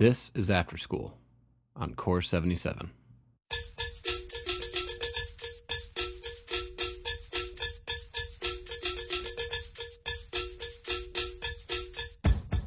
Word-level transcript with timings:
This 0.00 0.32
is 0.34 0.50
After 0.50 0.78
School 0.78 1.12
on 1.76 1.92
Core 1.92 2.22
77. 2.22 2.90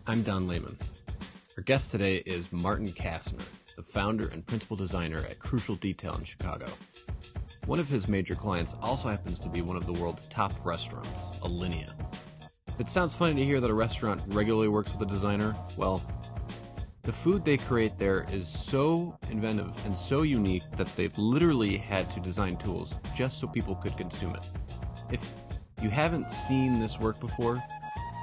I'm 0.06 0.22
Don 0.22 0.48
Lehman. 0.48 0.78
Our 1.58 1.64
guest 1.64 1.90
today 1.90 2.18
is 2.18 2.54
Martin 2.54 2.90
Kastner, 2.90 3.42
the 3.78 3.82
founder 3.82 4.28
and 4.28 4.46
principal 4.46 4.78
designer 4.78 5.26
at 5.28 5.40
Crucial 5.40 5.74
Detail 5.74 6.14
in 6.14 6.26
Chicago. 6.26 6.68
One 7.66 7.80
of 7.80 7.90
his 7.90 8.08
major 8.08 8.36
clients 8.36 8.76
also 8.80 9.10
happens 9.10 9.40
to 9.40 9.50
be 9.50 9.64
one 9.64 9.76
of 9.76 9.88
the 9.88 9.94
world's 9.94 10.28
top 10.28 10.52
restaurants, 10.64 11.32
Alinea. 11.38 11.92
If 12.68 12.80
it 12.80 12.90
sounds 12.90 13.16
funny 13.16 13.34
to 13.34 13.44
hear 13.44 13.60
that 13.60 13.72
a 13.72 13.74
restaurant 13.74 14.22
regularly 14.28 14.68
works 14.68 14.92
with 14.94 15.02
a 15.02 15.12
designer, 15.12 15.56
well, 15.78 16.00
the 17.04 17.12
food 17.12 17.44
they 17.44 17.58
create 17.58 17.98
there 17.98 18.26
is 18.32 18.48
so 18.48 19.18
inventive 19.30 19.74
and 19.86 19.96
so 19.96 20.22
unique 20.22 20.64
that 20.78 20.88
they've 20.96 21.16
literally 21.18 21.78
had 21.78 22.10
to 22.12 22.22
design 22.22 22.56
tools 22.56 22.96
just 23.14 23.40
so 23.40 23.48
people 23.48 23.76
could 23.76 23.96
consume 23.98 24.34
it. 24.34 24.42
If 25.12 25.30
you 25.82 25.90
haven't 25.90 26.32
seen 26.32 26.80
this 26.80 27.02
work 27.02 27.20
before, 27.20 27.62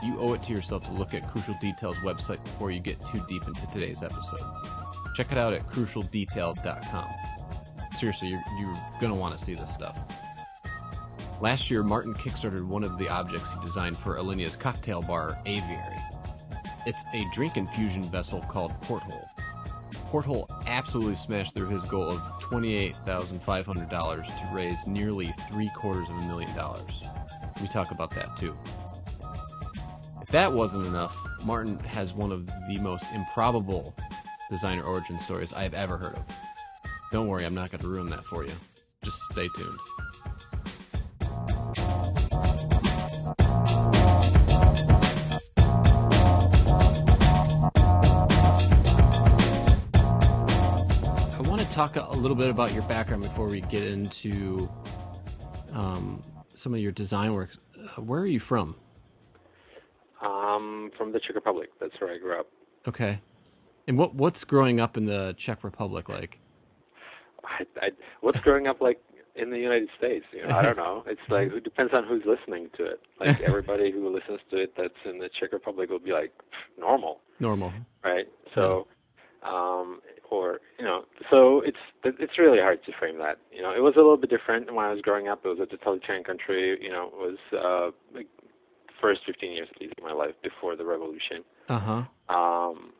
you 0.02 0.18
owe 0.18 0.32
it 0.32 0.42
to 0.44 0.52
yourself 0.54 0.86
to 0.86 0.92
look 0.92 1.12
at 1.12 1.28
Crucial 1.28 1.54
Detail's 1.60 1.96
website 1.96 2.42
before 2.42 2.70
you 2.70 2.80
get 2.80 2.98
too 3.04 3.22
deep 3.28 3.46
into 3.46 3.70
today's 3.70 4.02
episode. 4.02 4.40
Check 5.14 5.30
it 5.30 5.36
out 5.36 5.52
at 5.52 5.66
crucialdetail.com. 5.66 7.08
Seriously, 7.96 8.28
you're, 8.28 8.42
you're 8.58 8.78
going 8.98 9.12
to 9.12 9.18
want 9.18 9.36
to 9.36 9.44
see 9.44 9.52
this 9.52 9.72
stuff. 9.72 9.98
Last 11.42 11.70
year, 11.70 11.82
Martin 11.82 12.14
kickstarted 12.14 12.64
one 12.66 12.84
of 12.84 12.96
the 12.96 13.10
objects 13.10 13.52
he 13.52 13.60
designed 13.60 13.98
for 13.98 14.16
Alinea's 14.16 14.56
cocktail 14.56 15.02
bar, 15.02 15.38
Aviary. 15.44 15.98
It's 16.86 17.04
a 17.12 17.26
drink 17.32 17.56
infusion 17.56 18.04
vessel 18.04 18.40
called 18.48 18.72
Porthole. 18.82 19.28
Porthole 20.10 20.48
absolutely 20.66 21.14
smashed 21.14 21.54
through 21.54 21.68
his 21.68 21.84
goal 21.84 22.10
of 22.10 22.20
$28,500 22.42 24.24
to 24.24 24.56
raise 24.56 24.86
nearly 24.86 25.32
three 25.48 25.70
quarters 25.76 26.08
of 26.08 26.16
a 26.16 26.26
million 26.26 26.54
dollars. 26.56 27.02
We 27.60 27.68
talk 27.68 27.90
about 27.90 28.10
that 28.14 28.36
too. 28.36 28.54
If 30.22 30.28
that 30.28 30.52
wasn't 30.52 30.86
enough, 30.86 31.16
Martin 31.44 31.78
has 31.80 32.14
one 32.14 32.32
of 32.32 32.46
the 32.46 32.78
most 32.80 33.04
improbable 33.14 33.94
designer 34.50 34.82
origin 34.82 35.18
stories 35.18 35.52
I 35.52 35.62
have 35.62 35.74
ever 35.74 35.96
heard 35.96 36.14
of. 36.14 36.26
Don't 37.12 37.28
worry, 37.28 37.44
I'm 37.44 37.54
not 37.54 37.70
going 37.70 37.82
to 37.82 37.88
ruin 37.88 38.08
that 38.10 38.24
for 38.24 38.44
you. 38.44 38.52
Just 39.04 39.20
stay 39.30 39.48
tuned. 39.56 39.78
Talk 51.80 51.96
a 51.96 52.16
little 52.18 52.36
bit 52.36 52.50
about 52.50 52.74
your 52.74 52.82
background 52.82 53.22
before 53.22 53.46
we 53.46 53.62
get 53.62 53.82
into 53.84 54.68
um, 55.72 56.22
some 56.52 56.74
of 56.74 56.80
your 56.80 56.92
design 56.92 57.32
work. 57.32 57.56
Uh, 57.74 58.02
where 58.02 58.20
are 58.20 58.26
you 58.26 58.38
from? 58.38 58.76
Um, 60.20 60.90
from 60.98 61.10
the 61.12 61.18
Czech 61.18 61.34
Republic. 61.34 61.70
That's 61.80 61.98
where 61.98 62.12
I 62.12 62.18
grew 62.18 62.38
up. 62.38 62.48
Okay. 62.86 63.18
And 63.88 63.96
what 63.96 64.14
what's 64.14 64.44
growing 64.44 64.78
up 64.78 64.98
in 64.98 65.06
the 65.06 65.34
Czech 65.38 65.64
Republic 65.64 66.10
like? 66.10 66.38
I, 67.44 67.64
I, 67.80 67.90
what's 68.20 68.40
growing 68.40 68.66
up 68.66 68.82
like 68.82 69.00
in 69.34 69.48
the 69.48 69.58
United 69.58 69.88
States? 69.96 70.26
You 70.34 70.46
know, 70.46 70.54
I 70.54 70.62
don't 70.62 70.76
know. 70.76 71.02
It's 71.06 71.20
like 71.30 71.50
it 71.50 71.64
depends 71.64 71.94
on 71.94 72.04
who's 72.04 72.24
listening 72.26 72.68
to 72.76 72.84
it. 72.84 73.00
Like 73.18 73.40
everybody 73.50 73.90
who 73.90 74.12
listens 74.14 74.40
to 74.50 74.58
it 74.58 74.74
that's 74.76 74.92
in 75.06 75.18
the 75.18 75.30
Czech 75.40 75.54
Republic 75.54 75.88
will 75.88 75.98
be 75.98 76.12
like 76.12 76.32
normal, 76.78 77.20
Normal. 77.38 77.72
right? 78.04 78.28
So, 78.54 78.86
um, 79.42 80.00
or 80.30 80.60
you 80.78 80.84
know, 80.84 81.04
so 81.30 81.60
it's 81.64 81.78
it's 82.04 82.38
really 82.38 82.58
hard 82.58 82.84
to 82.84 82.92
frame 82.98 83.18
that. 83.18 83.38
You 83.52 83.62
know, 83.62 83.72
it 83.72 83.80
was 83.80 83.94
a 83.96 83.98
little 84.00 84.16
bit 84.16 84.30
different 84.30 84.72
when 84.72 84.84
I 84.84 84.92
was 84.92 85.00
growing 85.02 85.28
up. 85.28 85.40
It 85.44 85.48
was 85.48 85.58
a 85.60 85.66
totalitarian 85.66 86.24
country. 86.24 86.78
You 86.80 86.90
know, 86.90 87.10
it 87.12 87.18
was 87.18 87.38
uh, 87.52 87.90
like 88.16 88.26
first 89.00 89.20
15 89.26 89.52
years 89.52 89.68
at 89.74 89.80
least 89.80 89.94
of 89.98 90.04
my 90.04 90.12
life 90.12 90.34
before 90.42 90.76
the 90.76 90.84
revolution. 90.84 91.42
Uh 91.68 91.78
huh. 92.28 92.34
Um, 92.36 92.92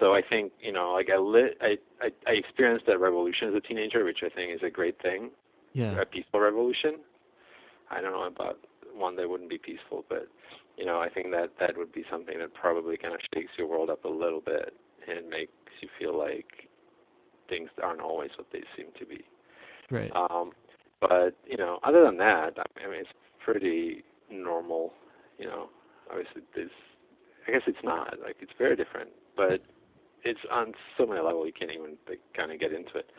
so 0.00 0.14
I 0.14 0.22
think 0.28 0.52
you 0.60 0.72
know, 0.72 0.92
like 0.92 1.08
I 1.14 1.18
lit, 1.18 1.56
I, 1.60 1.76
I 2.00 2.08
I 2.26 2.32
experienced 2.32 2.86
that 2.86 2.98
revolution 2.98 3.48
as 3.48 3.54
a 3.54 3.60
teenager, 3.60 4.04
which 4.04 4.18
I 4.24 4.28
think 4.28 4.52
is 4.54 4.62
a 4.66 4.70
great 4.70 5.00
thing, 5.00 5.30
Yeah. 5.72 6.00
a 6.00 6.04
peaceful 6.06 6.40
revolution. 6.40 6.96
I 7.90 8.00
don't 8.00 8.12
know 8.12 8.26
about 8.26 8.58
one 8.94 9.16
that 9.16 9.28
wouldn't 9.28 9.50
be 9.50 9.58
peaceful, 9.58 10.04
but 10.08 10.26
you 10.76 10.84
know, 10.84 10.98
I 11.00 11.08
think 11.08 11.30
that 11.30 11.50
that 11.60 11.76
would 11.76 11.92
be 11.92 12.04
something 12.10 12.38
that 12.38 12.52
probably 12.54 12.96
kind 12.96 13.14
of 13.14 13.20
shakes 13.32 13.52
your 13.56 13.68
world 13.68 13.90
up 13.90 14.04
a 14.04 14.08
little 14.08 14.40
bit 14.40 14.74
and 15.06 15.28
makes 15.28 15.52
you 15.80 15.88
feel 15.98 16.16
like 16.18 16.68
things 17.48 17.70
aren't 17.82 18.00
always 18.00 18.30
what 18.36 18.48
they 18.52 18.62
seem 18.76 18.86
to 18.98 19.06
be. 19.06 19.24
Right. 19.90 20.12
Um, 20.14 20.52
but 21.00 21.36
you 21.46 21.56
know, 21.56 21.78
other 21.82 22.04
than 22.04 22.16
that, 22.18 22.56
I 22.58 22.88
mean, 22.88 23.00
it's 23.00 23.10
pretty 23.44 24.04
normal. 24.30 24.92
You 25.38 25.46
know, 25.46 25.68
obviously, 26.10 26.42
this. 26.54 26.70
I 27.46 27.52
guess 27.52 27.62
it's 27.66 27.84
not 27.84 28.14
like 28.24 28.36
it's 28.40 28.52
very 28.56 28.74
different, 28.74 29.10
but 29.36 29.60
it's 30.24 30.40
on 30.50 30.72
so 30.96 31.06
many 31.06 31.20
levels 31.20 31.46
you 31.46 31.52
can't 31.52 31.70
even 31.70 31.96
like, 32.08 32.20
kind 32.34 32.50
of 32.50 32.58
get 32.58 32.72
into 32.72 32.96
it. 32.96 33.10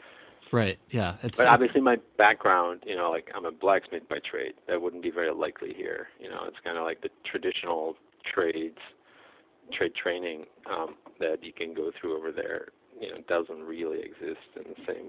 Right. 0.51 0.77
Yeah. 0.89 1.17
It's 1.23 1.37
But 1.37 1.47
obviously, 1.47 1.81
my 1.81 1.97
background, 2.17 2.83
you 2.85 2.95
know, 2.95 3.11
like 3.11 3.29
I'm 3.35 3.45
a 3.45 3.51
blacksmith 3.51 4.07
by 4.09 4.17
trade. 4.29 4.53
That 4.67 4.81
wouldn't 4.81 5.03
be 5.03 5.11
very 5.11 5.33
likely 5.33 5.73
here. 5.73 6.07
You 6.19 6.29
know, 6.29 6.43
it's 6.47 6.57
kind 6.63 6.77
of 6.77 6.83
like 6.83 7.01
the 7.01 7.09
traditional 7.29 7.95
trades, 8.33 8.77
trade 9.73 9.93
training 9.95 10.45
um, 10.69 10.95
that 11.19 11.43
you 11.43 11.53
can 11.53 11.73
go 11.73 11.91
through 11.99 12.17
over 12.17 12.31
there. 12.31 12.69
You 12.99 13.09
know, 13.09 13.17
doesn't 13.27 13.63
really 13.63 13.99
exist 13.99 14.47
in 14.55 14.63
the 14.63 14.85
same 14.87 15.07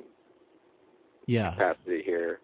yeah. 1.27 1.51
capacity 1.53 2.03
here. 2.05 2.41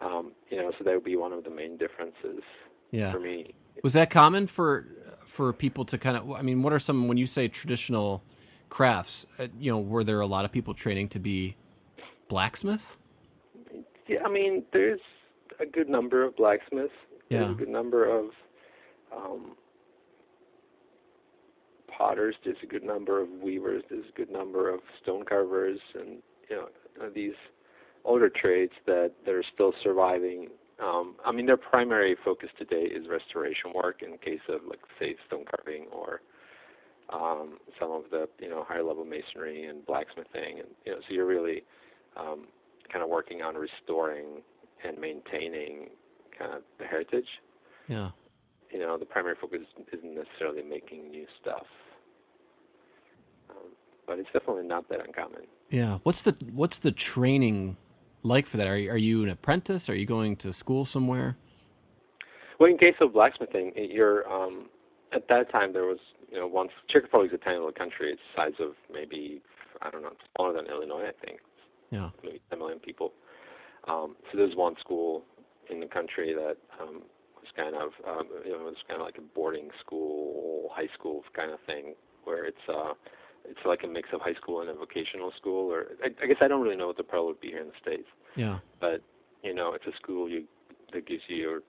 Um, 0.00 0.32
you 0.50 0.58
know, 0.58 0.72
so 0.76 0.84
that 0.84 0.92
would 0.94 1.04
be 1.04 1.16
one 1.16 1.32
of 1.32 1.44
the 1.44 1.50
main 1.50 1.76
differences 1.76 2.42
Yeah. 2.90 3.10
for 3.10 3.20
me. 3.20 3.54
Was 3.82 3.94
that 3.94 4.10
common 4.10 4.46
for 4.46 4.86
for 5.26 5.52
people 5.52 5.84
to 5.86 5.98
kind 5.98 6.16
of? 6.16 6.30
I 6.32 6.42
mean, 6.42 6.62
what 6.62 6.72
are 6.72 6.78
some 6.78 7.08
when 7.08 7.16
you 7.16 7.26
say 7.26 7.48
traditional 7.48 8.22
crafts? 8.68 9.26
Uh, 9.38 9.48
you 9.58 9.70
know, 9.70 9.78
were 9.78 10.04
there 10.04 10.20
a 10.20 10.26
lot 10.26 10.44
of 10.44 10.52
people 10.52 10.74
training 10.74 11.08
to 11.10 11.18
be 11.18 11.56
blacksmiths? 12.28 12.98
Yeah, 14.08 14.24
I 14.24 14.30
mean, 14.30 14.64
there's 14.72 15.00
a 15.60 15.66
good 15.66 15.88
number 15.88 16.22
of 16.24 16.36
blacksmiths. 16.36 16.92
Yeah. 17.28 17.50
a 17.50 17.54
good 17.54 17.68
number 17.68 18.08
of 18.08 18.30
um, 19.14 19.56
potters. 21.96 22.34
There's 22.44 22.56
a 22.62 22.66
good 22.66 22.82
number 22.84 23.20
of 23.20 23.28
weavers. 23.42 23.82
There's 23.88 24.06
a 24.08 24.16
good 24.16 24.30
number 24.30 24.72
of 24.72 24.80
stone 25.02 25.24
carvers, 25.24 25.78
and 25.94 26.22
you 26.48 26.56
know 26.56 26.68
uh, 27.02 27.08
these 27.14 27.34
older 28.04 28.30
trades 28.30 28.72
that 28.86 29.12
that 29.24 29.34
are 29.34 29.44
still 29.54 29.72
surviving. 29.82 30.48
Um, 30.82 31.16
I 31.24 31.32
mean, 31.32 31.46
their 31.46 31.56
primary 31.56 32.16
focus 32.22 32.50
today 32.58 32.82
is 32.82 33.06
restoration 33.08 33.72
work 33.74 34.02
in 34.02 34.18
case 34.18 34.44
of 34.48 34.60
like 34.68 34.80
say 34.98 35.16
stone 35.26 35.44
carving 35.50 35.86
or 35.90 36.20
um, 37.12 37.58
some 37.80 37.90
of 37.90 38.02
the 38.10 38.28
you 38.40 38.48
know 38.48 38.64
higher 38.66 38.82
level 38.82 39.04
masonry 39.04 39.66
and 39.66 39.84
blacksmithing, 39.86 40.60
and 40.60 40.68
you 40.84 40.92
know 40.92 40.98
so 41.08 41.14
you're 41.14 41.26
really 41.26 41.62
um, 42.16 42.46
kind 42.92 43.02
of 43.02 43.08
working 43.10 43.42
on 43.42 43.54
restoring 43.54 44.42
and 44.84 44.98
maintaining 44.98 45.88
kind 46.38 46.52
of 46.52 46.62
the 46.78 46.84
heritage. 46.84 47.28
Yeah. 47.88 48.10
You 48.70 48.80
know, 48.80 48.98
the 48.98 49.06
primary 49.06 49.36
focus 49.40 49.60
isn't 49.92 50.14
necessarily 50.14 50.62
making 50.62 51.10
new 51.10 51.24
stuff, 51.40 51.66
um, 53.50 53.56
but 54.06 54.18
it's 54.18 54.28
definitely 54.32 54.66
not 54.66 54.88
that 54.88 55.06
uncommon. 55.06 55.42
Yeah. 55.70 55.98
What's 56.02 56.22
the 56.22 56.36
what's 56.52 56.78
the 56.78 56.92
training 56.92 57.76
like 58.22 58.46
for 58.46 58.56
that? 58.56 58.66
Are 58.66 58.76
you, 58.76 58.90
are 58.90 58.96
you 58.96 59.22
an 59.24 59.30
apprentice? 59.30 59.88
Are 59.88 59.94
you 59.94 60.06
going 60.06 60.36
to 60.36 60.52
school 60.52 60.84
somewhere? 60.84 61.36
Well, 62.58 62.70
in 62.70 62.78
case 62.78 62.94
of 63.00 63.12
blacksmithing, 63.12 63.72
you're 63.76 64.30
um, 64.32 64.68
at 65.12 65.28
that 65.28 65.50
time 65.50 65.72
there 65.72 65.84
was 65.84 65.98
you 66.30 66.38
know 66.38 66.46
once 66.46 66.70
Czech 66.88 67.02
Republic 67.02 67.32
is 67.32 67.38
a 67.40 67.44
tiny 67.44 67.56
little 67.56 67.72
country. 67.72 68.12
It's 68.12 68.20
the 68.34 68.42
size 68.42 68.60
of 68.60 68.74
maybe 68.92 69.42
I 69.82 69.90
don't 69.90 70.02
know 70.02 70.12
smaller 70.34 70.54
than 70.54 70.66
Illinois, 70.66 71.08
I 71.08 71.26
think. 71.26 71.40
Yeah. 71.90 72.10
maybe 72.24 72.40
10 72.50 72.58
million 72.58 72.78
people. 72.78 73.12
Um, 73.86 74.16
so 74.30 74.38
there's 74.38 74.56
one 74.56 74.74
school 74.80 75.22
in 75.70 75.80
the 75.80 75.86
country 75.86 76.34
that 76.34 76.56
um, 76.80 77.02
was 77.36 77.50
kind 77.56 77.76
of, 77.76 77.90
um, 78.06 78.26
you 78.44 78.52
know, 78.52 78.60
it 78.60 78.64
was 78.64 78.82
kind 78.88 79.00
of 79.00 79.06
like 79.06 79.18
a 79.18 79.34
boarding 79.34 79.68
school, 79.84 80.68
high 80.72 80.88
school 80.98 81.22
kind 81.34 81.52
of 81.52 81.58
thing, 81.66 81.94
where 82.24 82.44
it's 82.44 82.66
uh, 82.68 82.92
it's 83.48 83.64
like 83.64 83.80
a 83.84 83.86
mix 83.86 84.08
of 84.12 84.20
high 84.20 84.34
school 84.34 84.60
and 84.60 84.70
a 84.70 84.74
vocational 84.74 85.32
school. 85.38 85.70
Or 85.72 85.86
I, 86.02 86.08
I 86.22 86.26
guess 86.26 86.38
I 86.40 86.48
don't 86.48 86.62
really 86.62 86.76
know 86.76 86.88
what 86.88 86.96
the 86.96 87.04
parallel 87.04 87.28
would 87.32 87.40
be 87.40 87.48
here 87.48 87.60
in 87.60 87.68
the 87.68 87.78
states, 87.80 88.08
Yeah. 88.36 88.58
but 88.80 89.02
you 89.42 89.54
know, 89.54 89.74
it's 89.74 89.86
a 89.86 89.96
school 90.02 90.28
you 90.28 90.44
that 90.92 91.06
gives 91.06 91.22
you 91.28 91.36
your 91.36 91.60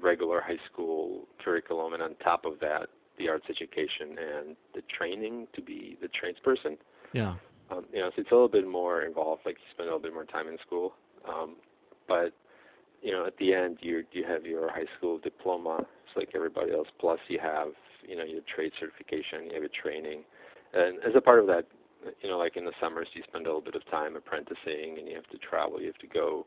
regular 0.00 0.40
high 0.40 0.58
school 0.70 1.26
curriculum, 1.42 1.94
and 1.94 2.02
on 2.02 2.14
top 2.22 2.44
of 2.44 2.60
that, 2.60 2.88
the 3.18 3.28
arts 3.28 3.46
education 3.48 4.16
and 4.18 4.56
the 4.74 4.82
training 4.96 5.46
to 5.54 5.62
be 5.62 5.96
the 6.02 6.08
tradesperson 6.08 6.76
Yeah. 7.14 7.34
um, 7.70 7.86
you 7.92 8.00
know, 8.00 8.10
so 8.14 8.20
it's 8.20 8.30
a 8.30 8.34
little 8.34 8.48
bit 8.48 8.66
more 8.68 9.02
involved. 9.02 9.42
Like 9.46 9.56
you 9.56 9.64
spend 9.72 9.88
a 9.88 9.92
little 9.92 10.02
bit 10.02 10.12
more 10.12 10.24
time 10.24 10.48
in 10.48 10.58
school, 10.66 10.94
um, 11.28 11.56
but 12.06 12.32
you 13.02 13.12
know, 13.12 13.26
at 13.26 13.36
the 13.38 13.54
end, 13.54 13.78
you 13.80 14.04
you 14.12 14.24
have 14.24 14.44
your 14.44 14.70
high 14.70 14.86
school 14.98 15.18
diploma, 15.18 15.86
just 16.04 16.16
like 16.16 16.30
everybody 16.34 16.72
else. 16.72 16.88
Plus, 17.00 17.18
you 17.28 17.38
have 17.40 17.68
you 18.06 18.16
know 18.16 18.24
your 18.24 18.42
trade 18.54 18.72
certification, 18.78 19.46
you 19.46 19.52
have 19.54 19.62
your 19.62 19.76
training, 19.82 20.22
and 20.76 20.98
as 21.04 21.14
a 21.16 21.20
part 21.20 21.40
of 21.40 21.46
that 21.46 21.66
you 22.22 22.28
know, 22.28 22.38
like 22.38 22.56
in 22.56 22.64
the 22.64 22.72
summers, 22.80 23.08
you 23.14 23.22
spend 23.26 23.46
a 23.46 23.48
little 23.48 23.62
bit 23.62 23.74
of 23.74 23.84
time 23.90 24.16
apprenticing, 24.16 24.96
and 24.98 25.08
you 25.08 25.14
have 25.14 25.28
to 25.28 25.38
travel. 25.38 25.80
You 25.80 25.86
have 25.86 25.98
to 25.98 26.06
go, 26.06 26.46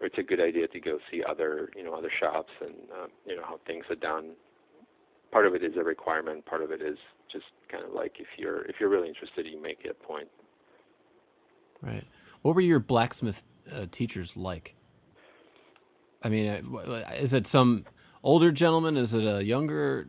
or 0.00 0.06
it's 0.06 0.18
a 0.18 0.22
good 0.22 0.40
idea 0.40 0.66
to 0.68 0.80
go 0.80 0.98
see 1.10 1.22
other, 1.28 1.70
you 1.76 1.84
know, 1.84 1.94
other 1.94 2.10
shops 2.20 2.50
and 2.60 2.74
uh, 2.92 3.06
you 3.26 3.36
know 3.36 3.42
how 3.44 3.60
things 3.66 3.84
are 3.90 3.96
done. 3.96 4.32
Part 5.30 5.46
of 5.46 5.54
it 5.54 5.62
is 5.62 5.72
a 5.76 5.84
requirement. 5.84 6.44
Part 6.46 6.62
of 6.62 6.72
it 6.72 6.82
is 6.82 6.98
just 7.30 7.46
kind 7.70 7.84
of 7.84 7.92
like 7.92 8.16
if 8.18 8.26
you're 8.36 8.62
if 8.62 8.76
you're 8.80 8.88
really 8.88 9.08
interested, 9.08 9.46
you 9.46 9.60
make 9.60 9.78
it 9.84 9.96
a 10.00 10.06
point. 10.06 10.28
Right. 11.82 12.04
What 12.42 12.54
were 12.54 12.60
your 12.60 12.80
blacksmith 12.80 13.44
uh, 13.72 13.86
teachers 13.90 14.36
like? 14.36 14.74
I 16.22 16.28
mean, 16.28 16.48
uh, 16.48 17.10
is 17.18 17.32
it 17.32 17.46
some 17.46 17.86
older 18.22 18.52
gentleman? 18.52 18.98
Is 18.98 19.14
it 19.14 19.24
a 19.24 19.42
younger 19.42 20.06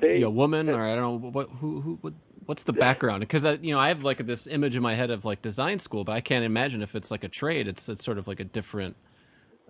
They, 0.00 0.20
know, 0.20 0.30
woman, 0.30 0.68
or 0.68 0.82
I 0.82 0.94
don't 0.94 1.22
know 1.22 1.30
what 1.30 1.48
who 1.50 1.80
who 1.80 1.98
what, 2.02 2.14
what's 2.46 2.64
the 2.64 2.72
background? 2.72 3.20
Because 3.20 3.44
I, 3.44 3.52
you 3.54 3.72
know, 3.72 3.80
I 3.80 3.88
have 3.88 4.04
like 4.04 4.26
this 4.26 4.46
image 4.46 4.76
in 4.76 4.82
my 4.82 4.94
head 4.94 5.10
of 5.10 5.24
like 5.24 5.42
design 5.42 5.78
school, 5.78 6.04
but 6.04 6.12
I 6.12 6.20
can't 6.20 6.44
imagine 6.44 6.82
if 6.82 6.94
it's 6.94 7.10
like 7.10 7.24
a 7.24 7.28
trade. 7.28 7.68
It's 7.68 7.88
it's 7.88 8.04
sort 8.04 8.18
of 8.18 8.28
like 8.28 8.40
a 8.40 8.44
different, 8.44 8.96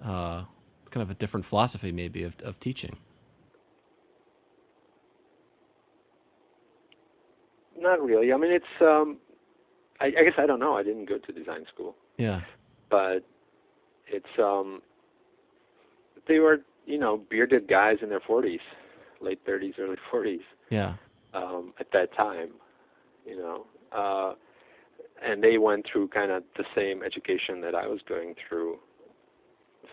uh, 0.02 0.44
kind 0.90 1.02
of 1.02 1.11
a 1.11 1.14
different 1.14 1.46
philosophy 1.46 1.93
maybe 1.93 2.23
of 2.25 2.37
of 2.43 2.58
teaching. 2.61 2.96
Not 7.78 8.02
really. 8.02 8.32
I 8.32 8.37
mean, 8.37 8.52
it's. 8.52 8.67
um 8.81 9.19
I, 10.00 10.06
I 10.06 10.25
guess 10.25 10.34
I 10.38 10.46
don't 10.46 10.61
know. 10.61 10.76
I 10.76 10.82
didn't 10.82 11.06
go 11.08 11.19
to 11.19 11.32
design 11.32 11.64
school. 11.73 11.96
Yeah. 12.19 12.43
but 12.90 13.20
it's 14.06 14.38
um 14.38 14.82
they 16.28 16.38
were 16.38 16.58
you 16.87 16.99
know 16.99 17.17
bearded 17.31 17.69
guys 17.69 17.99
in 18.02 18.08
their 18.11 18.20
40s 18.20 18.61
late 19.20 19.44
30s 19.46 19.78
early 19.78 19.96
40s 20.12 20.40
Yeah. 20.70 20.94
um 21.34 21.72
at 21.80 21.90
that 21.92 22.14
time 22.16 22.50
you 23.26 23.36
know 23.36 23.66
uh 23.92 24.34
and 25.22 25.42
they 25.42 25.58
went 25.58 25.86
through 25.90 26.08
kind 26.08 26.30
of 26.30 26.42
the 26.56 26.64
same 26.74 27.02
education 27.02 27.60
that 27.62 27.74
I 27.74 27.86
was 27.86 28.00
going 28.08 28.34
through 28.48 28.78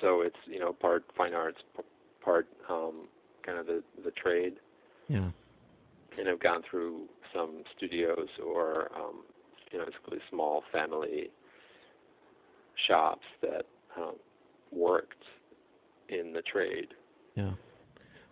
so 0.02 0.22
it's 0.22 0.36
you 0.46 0.60
know 0.60 0.74
part 0.74 1.04
fine 1.16 1.34
arts 1.34 1.60
part 2.24 2.48
um 2.70 3.08
kind 3.46 3.58
of 3.58 3.66
the 3.68 3.84
the 4.04 4.12
trade 4.12 4.56
Yeah. 5.08 5.30
and 6.18 6.28
have 6.28 6.40
gone 6.40 6.62
through 6.70 7.08
some 7.34 7.64
studios 7.75 8.28
or 8.46 8.92
um 8.96 9.24
you 9.72 9.80
know 9.80 9.86
basically 9.86 10.20
small 10.30 10.64
family 10.72 11.30
shops 12.88 13.25
that 13.42 13.66
um, 13.98 14.16
worked 14.72 15.24
in 16.10 16.34
the 16.34 16.42
trade. 16.42 16.88
Yeah. 17.36 17.52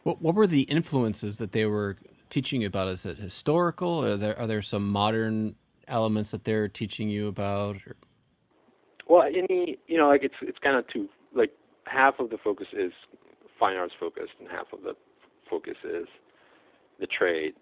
What 0.03 0.21
what 0.21 0.35
were 0.35 0.47
the 0.47 0.63
influences 0.63 1.37
that 1.37 1.51
they 1.51 1.65
were 1.65 1.97
teaching 2.29 2.61
you 2.61 2.67
about? 2.67 2.87
Is 2.87 3.05
it 3.05 3.17
historical? 3.17 4.03
Are 4.03 4.17
there 4.17 4.37
are 4.39 4.47
there 4.47 4.61
some 4.61 4.87
modern 4.89 5.55
elements 5.87 6.31
that 6.31 6.43
they're 6.43 6.67
teaching 6.67 7.09
you 7.09 7.27
about? 7.27 7.77
Or, 7.87 7.95
Well, 9.07 9.23
any 9.23 9.77
you 9.87 9.97
know, 9.97 10.07
like 10.07 10.23
it's 10.23 10.35
it's 10.41 10.57
kind 10.59 10.77
of 10.77 10.87
two. 10.87 11.07
Like 11.35 11.51
half 11.85 12.19
of 12.19 12.29
the 12.29 12.37
focus 12.37 12.67
is 12.73 12.91
fine 13.59 13.77
arts 13.77 13.93
focused, 13.99 14.33
and 14.39 14.49
half 14.49 14.73
of 14.73 14.81
the 14.81 14.95
focus 15.49 15.77
is 15.83 16.07
the 16.99 17.07
trade. 17.07 17.53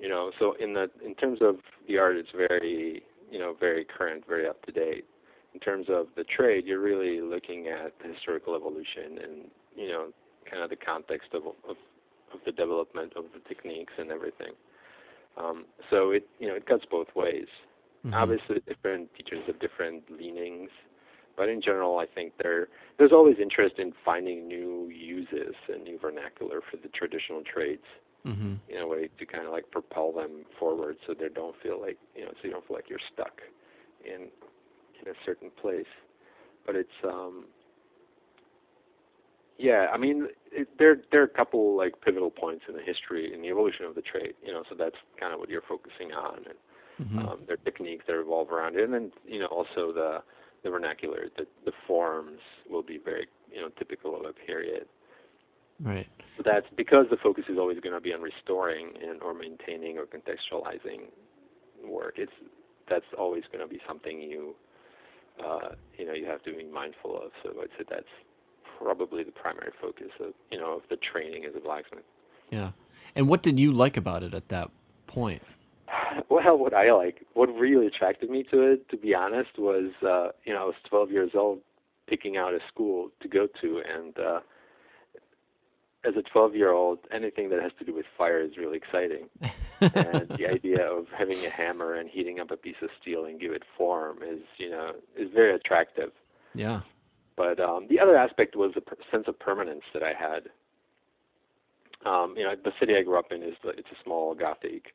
You 0.00 0.08
know, 0.08 0.32
so 0.38 0.54
in 0.58 0.74
the 0.74 0.90
in 1.04 1.14
terms 1.14 1.38
of 1.40 1.56
the 1.86 1.98
art, 1.98 2.16
it's 2.16 2.30
very 2.36 3.02
you 3.30 3.38
know 3.38 3.54
very 3.58 3.84
current, 3.84 4.24
very 4.26 4.48
up 4.48 4.64
to 4.66 4.72
date. 4.72 5.04
In 5.52 5.60
terms 5.60 5.86
of 5.88 6.06
the 6.16 6.24
trade, 6.24 6.64
you're 6.64 6.80
really 6.80 7.20
looking 7.20 7.66
at 7.68 7.92
the 8.00 8.12
historical 8.12 8.54
evolution 8.54 9.18
and 9.22 9.50
you 9.76 9.88
know 9.88 10.08
kind 10.50 10.62
of 10.62 10.70
the 10.70 10.76
context 10.76 11.30
of 11.34 11.46
of, 11.46 11.76
of 12.34 12.40
the 12.44 12.52
development 12.52 13.12
of 13.16 13.24
the 13.34 13.40
techniques 13.48 13.92
and 13.98 14.10
everything. 14.10 14.52
Um, 15.36 15.64
so 15.90 16.10
it 16.10 16.26
you 16.38 16.48
know 16.48 16.54
it 16.54 16.66
cuts 16.66 16.84
both 16.90 17.08
ways. 17.14 17.46
Mhm. 18.04 18.14
Obviously, 18.14 18.60
different 18.66 19.12
teachers 19.14 19.44
have 19.46 19.58
different 19.60 20.10
leanings, 20.10 20.70
but 21.36 21.48
in 21.48 21.60
general, 21.60 21.98
I 21.98 22.06
think 22.06 22.32
there 22.42 22.68
there's 22.98 23.12
always 23.12 23.36
interest 23.38 23.78
in 23.78 23.92
finding 24.04 24.48
new 24.48 24.88
uses 24.88 25.54
and 25.68 25.84
new 25.84 25.98
vernacular 25.98 26.60
for 26.60 26.76
the 26.78 26.88
traditional 26.88 27.42
trades 27.42 27.86
Mhm. 28.26 28.58
in 28.68 28.78
a 28.78 28.86
way 28.86 29.08
to 29.18 29.26
kind 29.26 29.46
of 29.46 29.52
like 29.52 29.70
propel 29.70 30.12
them 30.12 30.44
forward, 30.58 30.96
so 31.06 31.14
they 31.14 31.28
don't 31.28 31.56
feel 31.56 31.78
like 31.80 31.98
you 32.16 32.24
know, 32.24 32.32
so 32.32 32.40
you 32.44 32.50
don't 32.50 32.66
feel 32.66 32.76
like 32.76 32.88
you're 32.90 33.06
stuck 33.12 33.42
in 34.04 34.30
in 35.00 35.08
a 35.08 35.14
certain 35.24 35.50
place. 35.50 35.92
But 36.66 36.76
it's 36.76 36.98
um 37.04 37.46
yeah, 39.60 39.86
I 39.92 39.98
mean, 39.98 40.28
it, 40.52 40.68
there 40.78 40.96
there 41.12 41.20
are 41.22 41.26
a 41.26 41.28
couple 41.28 41.76
like 41.76 41.94
pivotal 42.02 42.30
points 42.30 42.64
in 42.68 42.74
the 42.74 42.82
history 42.82 43.32
in 43.34 43.42
the 43.42 43.48
evolution 43.48 43.84
of 43.86 43.94
the 43.94 44.02
trade, 44.02 44.34
you 44.44 44.52
know. 44.52 44.64
So 44.68 44.74
that's 44.76 44.96
kind 45.20 45.32
of 45.34 45.40
what 45.40 45.50
you're 45.50 45.62
focusing 45.68 46.12
on, 46.12 46.36
and 46.48 46.58
Mhm. 47.00 47.28
um, 47.28 47.38
there 47.46 47.54
are 47.54 47.64
techniques 47.64 48.04
that 48.06 48.14
revolve 48.16 48.50
around 48.50 48.76
it, 48.76 48.84
and 48.84 48.92
then 48.94 49.12
you 49.26 49.38
know 49.40 49.46
also 49.46 49.92
the 49.92 50.22
the 50.64 50.70
vernacular, 50.70 51.26
the 51.36 51.46
the 51.64 51.72
forms 51.86 52.40
will 52.70 52.82
be 52.82 52.98
very 52.98 53.26
you 53.52 53.60
know 53.60 53.68
typical 53.78 54.16
of 54.16 54.24
a 54.26 54.32
period. 54.32 54.86
Right. 55.80 56.08
So 56.36 56.42
that's 56.44 56.66
because 56.76 57.06
the 57.10 57.16
focus 57.16 57.44
is 57.48 57.58
always 57.58 57.78
going 57.80 57.94
to 57.94 58.00
be 58.00 58.12
on 58.12 58.22
restoring 58.22 58.92
and 59.02 59.22
or 59.22 59.34
maintaining 59.34 59.98
or 59.98 60.06
contextualizing 60.06 61.10
work. 61.84 62.14
It's 62.16 62.32
that's 62.88 63.06
always 63.18 63.44
going 63.52 63.66
to 63.66 63.68
be 63.72 63.80
something 63.86 64.20
you 64.20 64.54
uh, 65.44 65.70
you 65.98 66.06
know 66.06 66.12
you 66.12 66.26
have 66.26 66.42
to 66.44 66.52
be 66.54 66.64
mindful 66.64 67.16
of. 67.16 67.30
So 67.42 67.50
I'd 67.60 67.68
say 67.78 67.84
that's 67.88 68.14
probably 68.82 69.22
the 69.22 69.32
primary 69.32 69.72
focus 69.80 70.10
of 70.20 70.32
you 70.50 70.58
know 70.58 70.76
of 70.76 70.82
the 70.88 70.96
training 70.96 71.44
as 71.44 71.54
a 71.56 71.60
blacksmith. 71.60 72.04
Yeah. 72.50 72.70
And 73.14 73.28
what 73.28 73.42
did 73.42 73.58
you 73.58 73.72
like 73.72 73.96
about 73.96 74.22
it 74.22 74.34
at 74.34 74.48
that 74.48 74.70
point? 75.06 75.42
Well, 76.28 76.56
what 76.58 76.74
I 76.74 76.92
like, 76.92 77.26
what 77.34 77.48
really 77.48 77.86
attracted 77.86 78.30
me 78.30 78.44
to 78.50 78.62
it, 78.62 78.88
to 78.90 78.96
be 78.96 79.14
honest, 79.14 79.58
was 79.58 79.90
uh, 80.02 80.28
you 80.44 80.52
know 80.52 80.62
I 80.62 80.64
was 80.64 80.74
12 80.88 81.10
years 81.10 81.30
old, 81.34 81.60
picking 82.08 82.36
out 82.36 82.54
a 82.54 82.58
school 82.68 83.10
to 83.20 83.28
go 83.28 83.46
to, 83.60 83.82
and 83.88 84.18
uh, 84.18 84.40
as 86.04 86.14
a 86.16 86.22
12 86.22 86.54
year 86.54 86.72
old, 86.72 86.98
anything 87.12 87.50
that 87.50 87.62
has 87.62 87.72
to 87.78 87.84
do 87.84 87.94
with 87.94 88.06
fire 88.16 88.40
is 88.40 88.56
really 88.56 88.76
exciting. 88.76 89.28
and 89.80 90.28
the 90.36 90.46
idea 90.48 90.84
of 90.90 91.06
having 91.16 91.36
a 91.44 91.50
hammer 91.50 91.94
and 91.94 92.08
heating 92.08 92.40
up 92.40 92.50
a 92.50 92.56
piece 92.56 92.80
of 92.82 92.90
steel 93.00 93.24
and 93.24 93.40
give 93.40 93.52
it 93.52 93.62
form 93.76 94.18
is 94.22 94.40
you 94.58 94.70
know 94.70 94.92
is 95.16 95.30
very 95.32 95.54
attractive. 95.54 96.10
Yeah. 96.54 96.80
But 97.40 97.58
um, 97.58 97.86
the 97.88 97.98
other 97.98 98.18
aspect 98.18 98.54
was 98.54 98.72
the 98.74 98.82
per- 98.82 98.98
sense 99.10 99.24
of 99.26 99.38
permanence 99.38 99.84
that 99.94 100.02
I 100.02 100.12
had. 100.12 100.50
Um, 102.04 102.34
you 102.36 102.44
know, 102.44 102.52
the 102.62 102.72
city 102.78 102.92
I 102.94 103.02
grew 103.02 103.18
up 103.18 103.32
in 103.32 103.42
is 103.42 103.54
it's 103.64 103.88
a 103.90 104.04
small 104.04 104.34
Gothic 104.34 104.92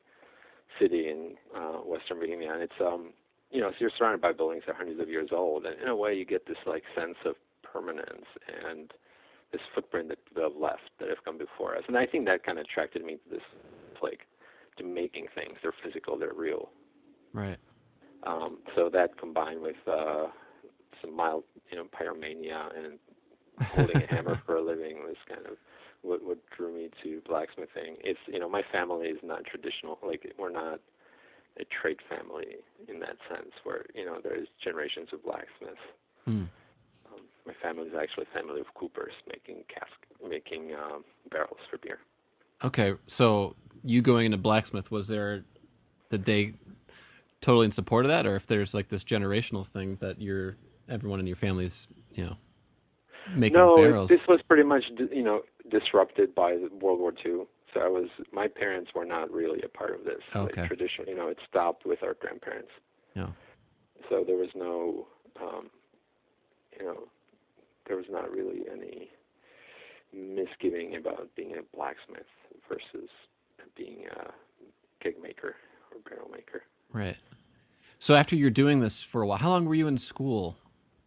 city 0.80 1.08
in 1.08 1.34
uh, 1.56 1.78
Western 1.78 2.20
Bohemia, 2.20 2.52
and 2.52 2.62
it's 2.62 2.80
um, 2.80 3.10
you 3.50 3.60
know, 3.60 3.70
so 3.70 3.76
you're 3.80 3.90
surrounded 3.98 4.20
by 4.20 4.32
buildings 4.32 4.62
that 4.66 4.74
are 4.74 4.76
hundreds 4.76 5.00
of 5.00 5.08
years 5.08 5.30
old, 5.32 5.66
and 5.66 5.74
in 5.82 5.88
a 5.88 5.96
way, 5.96 6.14
you 6.14 6.24
get 6.24 6.46
this 6.46 6.56
like 6.66 6.84
sense 6.94 7.16
of 7.24 7.34
permanence 7.64 8.26
and 8.70 8.92
this 9.50 9.62
footprint 9.74 10.08
that 10.10 10.24
people 10.26 10.44
have 10.44 10.60
left 10.60 10.90
that 11.00 11.08
have 11.08 11.24
come 11.24 11.38
before 11.38 11.76
us, 11.76 11.82
and 11.88 11.98
I 11.98 12.06
think 12.06 12.26
that 12.26 12.44
kind 12.46 12.60
of 12.60 12.64
attracted 12.64 13.04
me 13.04 13.14
to 13.14 13.28
this, 13.28 13.46
like, 14.00 14.20
to 14.78 14.84
making 14.84 15.26
things. 15.34 15.56
They're 15.62 15.74
physical, 15.84 16.16
they're 16.16 16.32
real. 16.32 16.68
Right. 17.32 17.58
Um, 18.22 18.58
so 18.76 18.88
that 18.92 19.18
combined 19.18 19.62
with 19.62 19.76
uh, 19.88 20.26
some 21.00 21.14
mild, 21.14 21.44
you 21.70 21.76
know, 21.76 21.84
pyromania 21.84 22.76
and 22.76 22.98
holding 23.68 24.02
a 24.02 24.14
hammer 24.14 24.40
for 24.46 24.56
a 24.56 24.62
living 24.62 24.98
was 25.04 25.16
kind 25.28 25.46
of 25.46 25.56
what, 26.02 26.24
what 26.24 26.38
drew 26.56 26.74
me 26.74 26.90
to 27.02 27.20
blacksmithing. 27.26 27.96
It's 28.04 28.20
you 28.26 28.38
know 28.38 28.48
my 28.48 28.62
family 28.72 29.08
is 29.08 29.18
not 29.22 29.44
traditional. 29.44 29.98
Like 30.06 30.32
we're 30.38 30.50
not 30.50 30.80
a 31.58 31.64
trade 31.64 31.98
family 32.08 32.56
in 32.88 33.00
that 33.00 33.16
sense, 33.28 33.52
where 33.64 33.86
you 33.94 34.04
know 34.04 34.18
there's 34.22 34.48
generations 34.62 35.08
of 35.12 35.22
blacksmiths. 35.24 35.80
Mm. 36.28 36.48
Um, 37.06 37.22
my 37.46 37.54
family 37.62 37.88
is 37.88 37.94
actually 37.98 38.26
a 38.30 38.38
family 38.38 38.60
of 38.60 38.66
coopers 38.74 39.12
making 39.28 39.64
cask, 39.72 39.92
making 40.26 40.74
um, 40.74 41.04
barrels 41.30 41.58
for 41.70 41.78
beer. 41.78 41.98
Okay. 42.64 42.94
So 43.06 43.54
you 43.84 44.02
going 44.02 44.26
into 44.26 44.38
blacksmith 44.38 44.90
was 44.90 45.08
there? 45.08 45.44
Did 46.10 46.24
they 46.24 46.54
totally 47.40 47.66
in 47.66 47.72
support 47.72 48.04
of 48.04 48.10
that, 48.10 48.26
or 48.26 48.36
if 48.36 48.46
there's 48.46 48.74
like 48.74 48.88
this 48.88 49.04
generational 49.04 49.66
thing 49.66 49.96
that 50.00 50.20
you're 50.20 50.56
everyone 50.88 51.20
in 51.20 51.26
your 51.26 51.36
family's 51.36 51.88
you 52.12 52.24
know 52.24 52.36
making 53.34 53.58
no, 53.58 53.76
barrels? 53.76 54.08
this 54.08 54.26
was 54.26 54.40
pretty 54.46 54.62
much 54.62 54.84
you 55.12 55.22
know 55.22 55.42
disrupted 55.70 56.34
by 56.34 56.56
World 56.80 57.00
War 57.00 57.12
II. 57.24 57.44
So 57.74 57.80
I 57.80 57.88
was 57.88 58.08
my 58.32 58.48
parents 58.48 58.92
were 58.94 59.04
not 59.04 59.30
really 59.30 59.60
a 59.62 59.68
part 59.68 59.94
of 59.94 60.04
this. 60.04 60.22
Okay. 60.34 60.60
Like 60.62 60.68
tradition, 60.68 61.04
you 61.08 61.16
know, 61.16 61.28
it 61.28 61.38
stopped 61.48 61.84
with 61.84 62.02
our 62.02 62.14
grandparents. 62.14 62.70
Yeah. 63.14 63.28
So 64.08 64.24
there 64.26 64.36
was 64.36 64.50
no, 64.54 65.06
um, 65.40 65.68
you 66.78 66.86
know, 66.86 67.08
there 67.86 67.96
was 67.96 68.06
not 68.10 68.30
really 68.30 68.62
any 68.70 69.10
misgiving 70.14 70.96
about 70.96 71.28
being 71.34 71.54
a 71.58 71.76
blacksmith 71.76 72.26
versus 72.68 73.10
being 73.76 74.04
a 74.10 74.30
keg 75.02 75.14
maker 75.22 75.56
or 75.92 75.98
barrel 76.08 76.30
maker. 76.30 76.62
Right. 76.92 77.16
So 77.98 78.14
after 78.14 78.36
you're 78.36 78.50
doing 78.50 78.80
this 78.80 79.02
for 79.02 79.22
a 79.22 79.26
while, 79.26 79.38
how 79.38 79.50
long 79.50 79.64
were 79.64 79.74
you 79.74 79.88
in 79.88 79.98
school? 79.98 80.56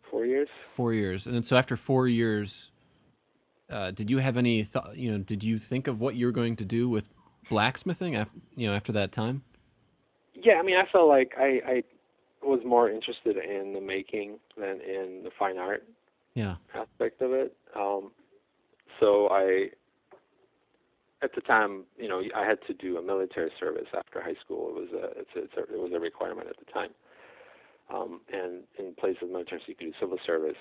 Four 0.10 0.26
years. 0.26 0.48
Four 0.68 0.94
years, 0.94 1.28
and 1.28 1.36
then 1.36 1.44
so 1.44 1.58
after 1.58 1.76
four 1.76 2.08
years, 2.08 2.72
uh, 3.70 3.92
did 3.92 4.10
you 4.10 4.18
have 4.18 4.38
any 4.38 4.64
thought? 4.64 4.98
You 4.98 5.12
know, 5.12 5.18
did 5.20 5.44
you 5.44 5.60
think 5.60 5.88
of 5.88 6.00
what 6.00 6.16
you 6.16 6.26
were 6.26 6.32
going 6.32 6.56
to 6.58 6.66
do 6.66 6.90
with 6.90 7.10
blacksmithing? 7.50 8.16
After 8.16 8.38
you 8.56 8.68
know, 8.68 8.76
after 8.76 8.92
that 8.94 9.12
time. 9.12 9.44
yeah, 10.34 10.56
I 10.56 10.64
mean, 10.64 10.78
I 10.78 10.90
felt 10.92 11.08
like 11.08 11.34
I, 11.38 11.62
I 11.66 11.84
was 12.42 12.62
more 12.66 12.90
interested 12.90 13.38
in 13.38 13.74
the 13.74 13.82
making 13.82 14.40
than 14.58 14.82
in 14.82 15.22
the 15.24 15.32
fine 15.38 15.58
art 15.58 15.84
yeah. 16.34 16.56
aspect 16.74 17.22
of 17.22 17.34
it. 17.34 17.56
Um, 17.76 18.12
so 19.00 19.28
I, 19.30 19.70
at 21.22 21.36
the 21.36 21.42
time, 21.42 21.84
you 21.98 22.08
know, 22.08 22.22
I 22.36 22.46
had 22.46 22.60
to 22.68 22.74
do 22.74 22.98
a 22.98 23.02
military 23.02 23.52
service 23.60 23.88
after 23.98 24.22
high 24.22 24.36
school. 24.44 24.70
It 24.70 24.76
was 24.76 24.90
a, 24.94 25.20
it's 25.20 25.30
a, 25.36 25.44
it's 25.44 25.54
a 25.58 25.74
it 25.74 25.80
was 25.80 25.92
a 25.94 26.00
requirement 26.00 26.48
at 26.50 26.58
the 26.58 26.72
time. 26.72 26.90
Um, 27.94 28.22
and 28.32 28.64
in 28.78 28.94
place 28.94 29.16
of 29.22 29.30
military, 29.30 29.62
so 29.62 29.66
you 29.68 29.76
could 29.76 29.88
do 29.88 29.94
civil 30.00 30.20
service. 30.26 30.58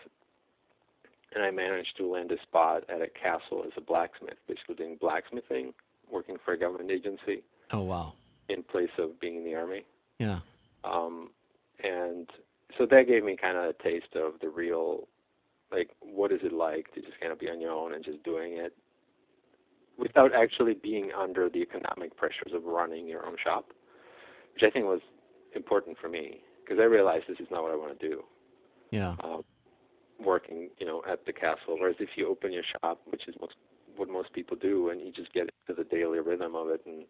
And 1.35 1.44
I 1.44 1.50
managed 1.50 1.97
to 1.99 2.11
land 2.11 2.32
a 2.32 2.40
spot 2.42 2.85
at 2.88 3.02
a 3.02 3.08
castle 3.08 3.62
as 3.66 3.73
a 3.76 3.82
blacksmith, 3.82 4.38
basically 4.49 4.76
doing 4.76 4.97
blacksmithing, 4.99 5.75
working 6.11 6.37
for 6.42 6.54
a 6.54 6.58
government 6.58 6.90
agency. 6.90 7.42
Oh 7.70 7.82
wow! 7.82 8.14
In 8.49 8.62
place 8.62 8.88
of 8.99 9.20
being 9.20 9.37
in 9.37 9.44
the 9.44 9.54
army. 9.54 9.85
Yeah. 10.18 10.40
Um, 10.85 11.30
and 11.85 12.28
so 12.76 12.87
that 12.87 13.06
gave 13.06 13.25
me 13.25 13.37
kind 13.40 13.56
of 13.56 13.64
a 13.64 13.82
taste 13.82 14.16
of 14.16 14.40
the 14.40 14.49
real, 14.49 15.06
like, 15.70 15.90
what 16.00 16.32
is 16.32 16.40
it 16.42 16.52
like 16.52 16.92
to 16.94 17.00
just 17.00 17.20
kind 17.20 17.32
of 17.32 17.38
be 17.38 17.49
on 17.49 17.61
your 17.61 17.73
own 17.73 17.94
and 17.94 18.04
just 18.04 18.23
doing 18.25 18.54
it 18.54 18.75
without 19.99 20.32
actually 20.35 20.75
being 20.75 21.11
under 21.18 21.49
the 21.49 21.58
economic 21.58 22.16
pressures 22.16 22.52
of 22.54 22.64
running 22.64 23.06
your 23.06 23.26
own 23.26 23.37
shop, 23.42 23.66
which 24.54 24.62
I 24.62 24.70
think 24.70 24.87
was 24.87 25.00
important 25.54 25.99
for 25.99 26.08
me 26.08 26.40
because 26.69 26.81
I 26.81 26.85
realized 26.85 27.25
this 27.29 27.41
is 27.41 27.49
not 27.51 27.63
what 27.63 27.73
I 27.73 27.77
want 27.77 27.99
to 27.99 28.09
do. 28.09 28.23
Yeah. 28.91 29.15
Um, 29.25 29.43
working, 30.21 30.69
you 30.79 30.87
know, 30.87 31.03
at 31.11 31.25
the 31.25 31.33
castle, 31.33 31.77
whereas 31.79 31.97
if 31.99 32.11
you 32.17 32.29
open 32.29 32.53
your 32.53 32.65
shop, 32.81 33.01
which 33.07 33.27
is 33.29 33.35
most 33.41 33.55
what 33.97 34.09
most 34.09 34.33
people 34.33 34.57
do, 34.57 34.91
and 34.91 35.01
you 35.01 35.13
just 35.13 35.33
get 35.33 35.49
into 35.69 35.83
the 35.83 35.89
daily 35.89 36.21
rhythm 36.21 36.55
of 36.55 36.69
it, 36.69 36.83
and 36.87 37.05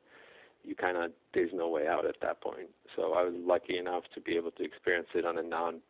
you 0.64 0.74
kind 0.74 0.96
of 0.96 1.10
there's 1.34 1.50
no 1.52 1.68
way 1.68 1.86
out 1.86 2.06
at 2.06 2.16
that 2.22 2.40
point. 2.40 2.70
So 2.96 3.14
I 3.14 3.24
was 3.24 3.34
lucky 3.36 3.78
enough 3.78 4.04
to 4.14 4.20
be 4.20 4.36
able 4.36 4.52
to 4.52 4.64
experience 4.64 5.08
it 5.14 5.24
on 5.26 5.38
a 5.38 5.42
non, 5.42 5.80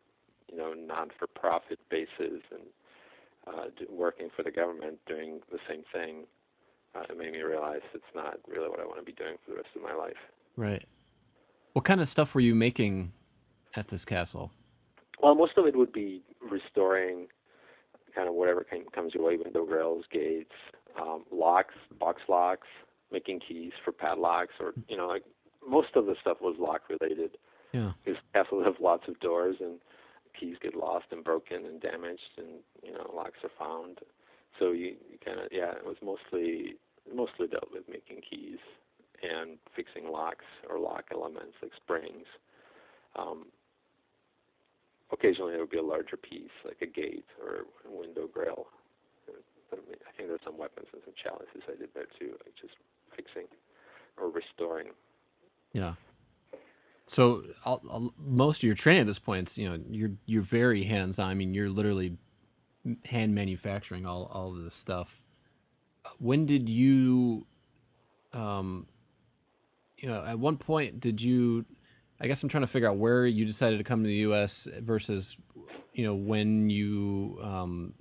you 0.51 0.57
know, 0.57 0.73
non-for-profit 0.73 1.79
basis, 1.89 2.41
and 2.51 2.63
uh, 3.47 3.65
working 3.89 4.29
for 4.35 4.43
the 4.43 4.51
government 4.51 4.97
doing 5.07 5.39
the 5.51 5.59
same 5.67 5.83
thing 5.93 6.25
uh, 6.95 7.01
it 7.09 7.17
made 7.17 7.31
me 7.31 7.41
realize 7.41 7.81
it's 7.93 8.03
not 8.15 8.39
really 8.47 8.67
what 8.67 8.79
I 8.79 8.85
want 8.85 8.97
to 8.97 9.05
be 9.05 9.11
doing 9.11 9.35
for 9.45 9.51
the 9.51 9.57
rest 9.57 9.69
of 9.75 9.81
my 9.81 9.93
life. 9.93 10.17
Right. 10.55 10.83
What 11.73 11.85
kind 11.85 12.01
of 12.01 12.09
stuff 12.09 12.33
were 12.33 12.41
you 12.41 12.55
making 12.55 13.13
at 13.75 13.87
this 13.87 14.05
castle? 14.05 14.51
Well, 15.21 15.35
most 15.35 15.57
of 15.57 15.65
it 15.65 15.75
would 15.75 15.91
be 15.91 16.23
restoring 16.41 17.27
kind 18.15 18.27
of 18.27 18.33
whatever 18.33 18.65
comes 18.93 19.13
your 19.13 19.23
way 19.23 19.37
window 19.37 19.65
grills, 19.65 20.05
gates, 20.11 20.55
um, 20.99 21.25
locks, 21.31 21.75
box 21.99 22.21
locks, 22.27 22.67
making 23.11 23.41
keys 23.47 23.71
for 23.83 23.91
padlocks, 23.91 24.53
or, 24.59 24.73
you 24.87 24.97
know, 24.97 25.07
like 25.07 25.23
most 25.67 25.89
of 25.95 26.05
the 26.05 26.15
stuff 26.21 26.37
was 26.41 26.55
lock 26.59 26.81
related. 26.89 27.37
Yeah. 27.73 27.91
Because 28.03 28.19
castles 28.33 28.65
have 28.65 28.75
lots 28.81 29.03
of 29.07 29.19
doors 29.19 29.57
and 29.59 29.79
keys 30.39 30.55
get 30.61 30.75
lost 30.75 31.05
and 31.11 31.23
broken 31.23 31.65
and 31.65 31.81
damaged 31.81 32.37
and, 32.37 32.61
you 32.81 32.91
know, 32.91 33.11
locks 33.13 33.37
are 33.43 33.51
found 33.59 33.99
so 34.59 34.71
you, 34.71 34.95
you 35.09 35.17
kind 35.23 35.39
of 35.39 35.47
yeah, 35.51 35.71
it 35.71 35.85
was 35.85 35.95
mostly 36.03 36.75
mostly 37.13 37.47
dealt 37.47 37.69
with 37.71 37.83
making 37.89 38.21
keys 38.27 38.59
and 39.23 39.57
fixing 39.75 40.11
locks 40.11 40.45
or 40.69 40.79
lock 40.79 41.05
elements 41.11 41.55
like 41.61 41.71
springs. 41.75 42.25
Um, 43.17 43.47
occasionally, 45.11 45.51
there 45.51 45.61
would 45.61 45.69
be 45.69 45.77
a 45.77 45.83
larger 45.83 46.17
piece 46.17 46.49
like 46.65 46.81
a 46.81 46.85
gate 46.85 47.25
or 47.41 47.65
a 47.87 47.91
window 47.91 48.27
grill. 48.27 48.67
I 49.71 50.11
think 50.17 50.29
there's 50.29 50.41
some 50.43 50.57
weapons 50.57 50.87
and 50.93 51.01
some 51.05 51.13
chalices 51.21 51.61
I 51.67 51.77
did 51.79 51.89
there 51.93 52.07
too, 52.19 52.31
like 52.43 52.55
just 52.59 52.73
fixing 53.15 53.45
or 54.17 54.29
restoring. 54.29 54.87
Yeah. 55.73 55.93
So 57.05 57.43
I'll, 57.65 57.81
I'll, 57.89 58.13
most 58.17 58.57
of 58.57 58.63
your 58.63 58.75
training 58.75 59.01
at 59.01 59.07
this 59.07 59.19
point, 59.19 59.57
you 59.57 59.69
know, 59.69 59.79
you're 59.89 60.11
you're 60.25 60.41
very 60.41 60.83
hands 60.83 61.19
on. 61.19 61.29
I 61.29 61.33
mean, 61.33 61.53
you're 61.53 61.69
literally 61.69 62.17
hand 63.05 63.33
manufacturing 63.33 64.05
all 64.05 64.29
all 64.33 64.55
of 64.55 64.63
this 64.63 64.75
stuff. 64.75 65.21
When 66.19 66.45
did 66.45 66.69
you, 66.69 67.45
um, 68.33 68.87
you 69.97 70.07
know, 70.07 70.23
at 70.23 70.39
one 70.39 70.57
point 70.57 70.99
did 70.99 71.21
you? 71.21 71.65
I 72.21 72.27
guess 72.27 72.43
I'm 72.43 72.49
trying 72.49 72.63
to 72.63 72.67
figure 72.67 72.89
out 72.89 72.97
where 72.97 73.25
you 73.25 73.45
decided 73.45 73.77
to 73.77 73.83
come 73.83 74.03
to 74.03 74.07
the 74.07 74.15
U.S. 74.15 74.67
versus, 74.79 75.37
you 75.93 76.03
know, 76.03 76.13
when 76.13 76.69
you 76.69 77.39
um, 77.41 77.93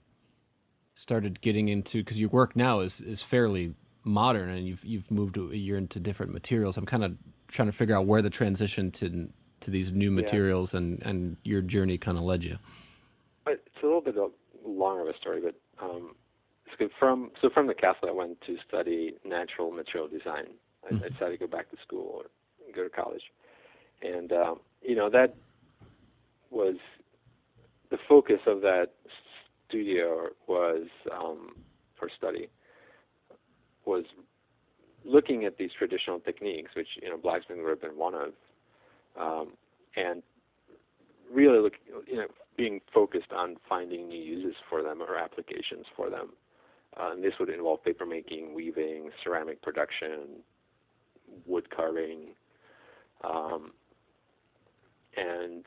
started 0.94 1.40
getting 1.40 1.68
into 1.68 1.98
because 1.98 2.20
your 2.20 2.30
work 2.30 2.56
now 2.56 2.80
is 2.80 3.00
is 3.00 3.22
fairly 3.22 3.74
modern 4.04 4.50
and 4.50 4.66
you've 4.66 4.84
you've 4.84 5.10
moved 5.10 5.36
you're 5.36 5.78
into 5.78 6.00
different 6.00 6.32
materials. 6.32 6.76
I'm 6.76 6.86
kind 6.86 7.04
of 7.04 7.16
trying 7.46 7.68
to 7.68 7.72
figure 7.72 7.96
out 7.96 8.06
where 8.06 8.22
the 8.22 8.30
transition 8.30 8.90
to 8.92 9.28
to 9.60 9.70
these 9.70 9.92
new 9.92 10.10
materials 10.10 10.74
yeah. 10.74 10.78
and 10.78 11.02
and 11.04 11.36
your 11.44 11.62
journey 11.62 11.98
kind 11.98 12.18
of 12.18 12.24
led 12.24 12.42
you. 12.42 12.58
It's 13.46 13.82
a 13.82 13.86
little 13.86 14.00
bit 14.00 14.18
of 14.18 14.32
longer 14.64 15.02
of 15.02 15.08
a 15.08 15.16
story, 15.18 15.40
but 15.40 15.54
um, 15.80 16.14
from 16.98 17.30
so 17.40 17.48
from 17.50 17.66
the 17.66 17.74
castle, 17.74 18.08
I 18.08 18.12
went 18.12 18.40
to 18.42 18.56
study 18.66 19.14
natural 19.24 19.70
material 19.70 20.08
design. 20.08 20.46
I, 20.84 20.94
mm-hmm. 20.94 21.04
I 21.04 21.08
decided 21.08 21.38
to 21.38 21.46
go 21.46 21.50
back 21.50 21.70
to 21.70 21.76
school 21.82 22.22
or 22.22 22.24
go 22.74 22.84
to 22.84 22.90
college, 22.90 23.22
and 24.02 24.32
um, 24.32 24.60
you 24.82 24.96
know 24.96 25.10
that 25.10 25.34
was 26.50 26.76
the 27.90 27.98
focus 28.08 28.40
of 28.46 28.60
that 28.62 28.88
studio 29.68 30.28
was 30.46 30.86
um, 31.12 31.50
study 32.16 32.48
was 33.84 34.04
looking 35.04 35.44
at 35.44 35.56
these 35.56 35.70
traditional 35.76 36.20
techniques, 36.20 36.70
which 36.76 36.88
you 37.02 37.08
know 37.08 37.16
blacksmithing 37.16 37.64
would 37.64 37.70
have 37.70 37.80
been 37.80 37.98
one 37.98 38.14
of, 38.14 38.32
um, 39.18 39.52
and 39.96 40.22
really 41.32 41.58
look, 41.58 41.74
you 42.06 42.16
know, 42.16 42.26
being 42.56 42.80
focused 42.92 43.32
on 43.34 43.56
finding 43.68 44.08
new 44.08 44.20
uses 44.20 44.54
for 44.68 44.82
them 44.82 45.02
or 45.02 45.16
applications 45.16 45.86
for 45.96 46.10
them. 46.10 46.30
Uh, 46.98 47.12
and 47.12 47.22
this 47.22 47.34
would 47.38 47.48
involve 47.48 47.84
paper 47.84 48.06
making, 48.06 48.54
weaving, 48.54 49.10
ceramic 49.22 49.60
production, 49.62 50.40
wood 51.46 51.68
carving, 51.74 52.30
um, 53.22 53.72
and 55.18 55.66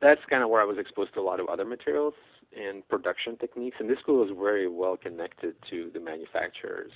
that's 0.00 0.20
kind 0.28 0.42
of 0.42 0.50
where 0.50 0.60
I 0.60 0.64
was 0.64 0.78
exposed 0.78 1.14
to 1.14 1.20
a 1.20 1.22
lot 1.22 1.40
of 1.40 1.48
other 1.48 1.64
materials 1.64 2.14
and 2.56 2.86
production 2.88 3.36
techniques. 3.36 3.76
And 3.80 3.88
this 3.88 3.98
school 4.00 4.24
is 4.24 4.30
very 4.38 4.68
well 4.68 4.96
connected 4.96 5.54
to 5.70 5.90
the 5.92 6.00
manufacturers, 6.00 6.92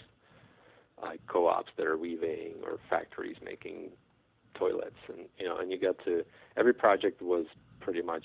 like 1.02 1.20
co-ops 1.26 1.70
that 1.76 1.86
are 1.86 1.96
weaving 1.96 2.54
or 2.64 2.78
factories 2.90 3.36
making 3.44 3.90
toilets, 4.54 4.96
and 5.08 5.26
you 5.38 5.46
know, 5.46 5.58
and 5.58 5.70
you 5.70 5.78
got 5.78 5.96
to 6.04 6.24
every 6.56 6.74
project 6.74 7.22
was 7.22 7.46
pretty 7.80 8.02
much 8.02 8.24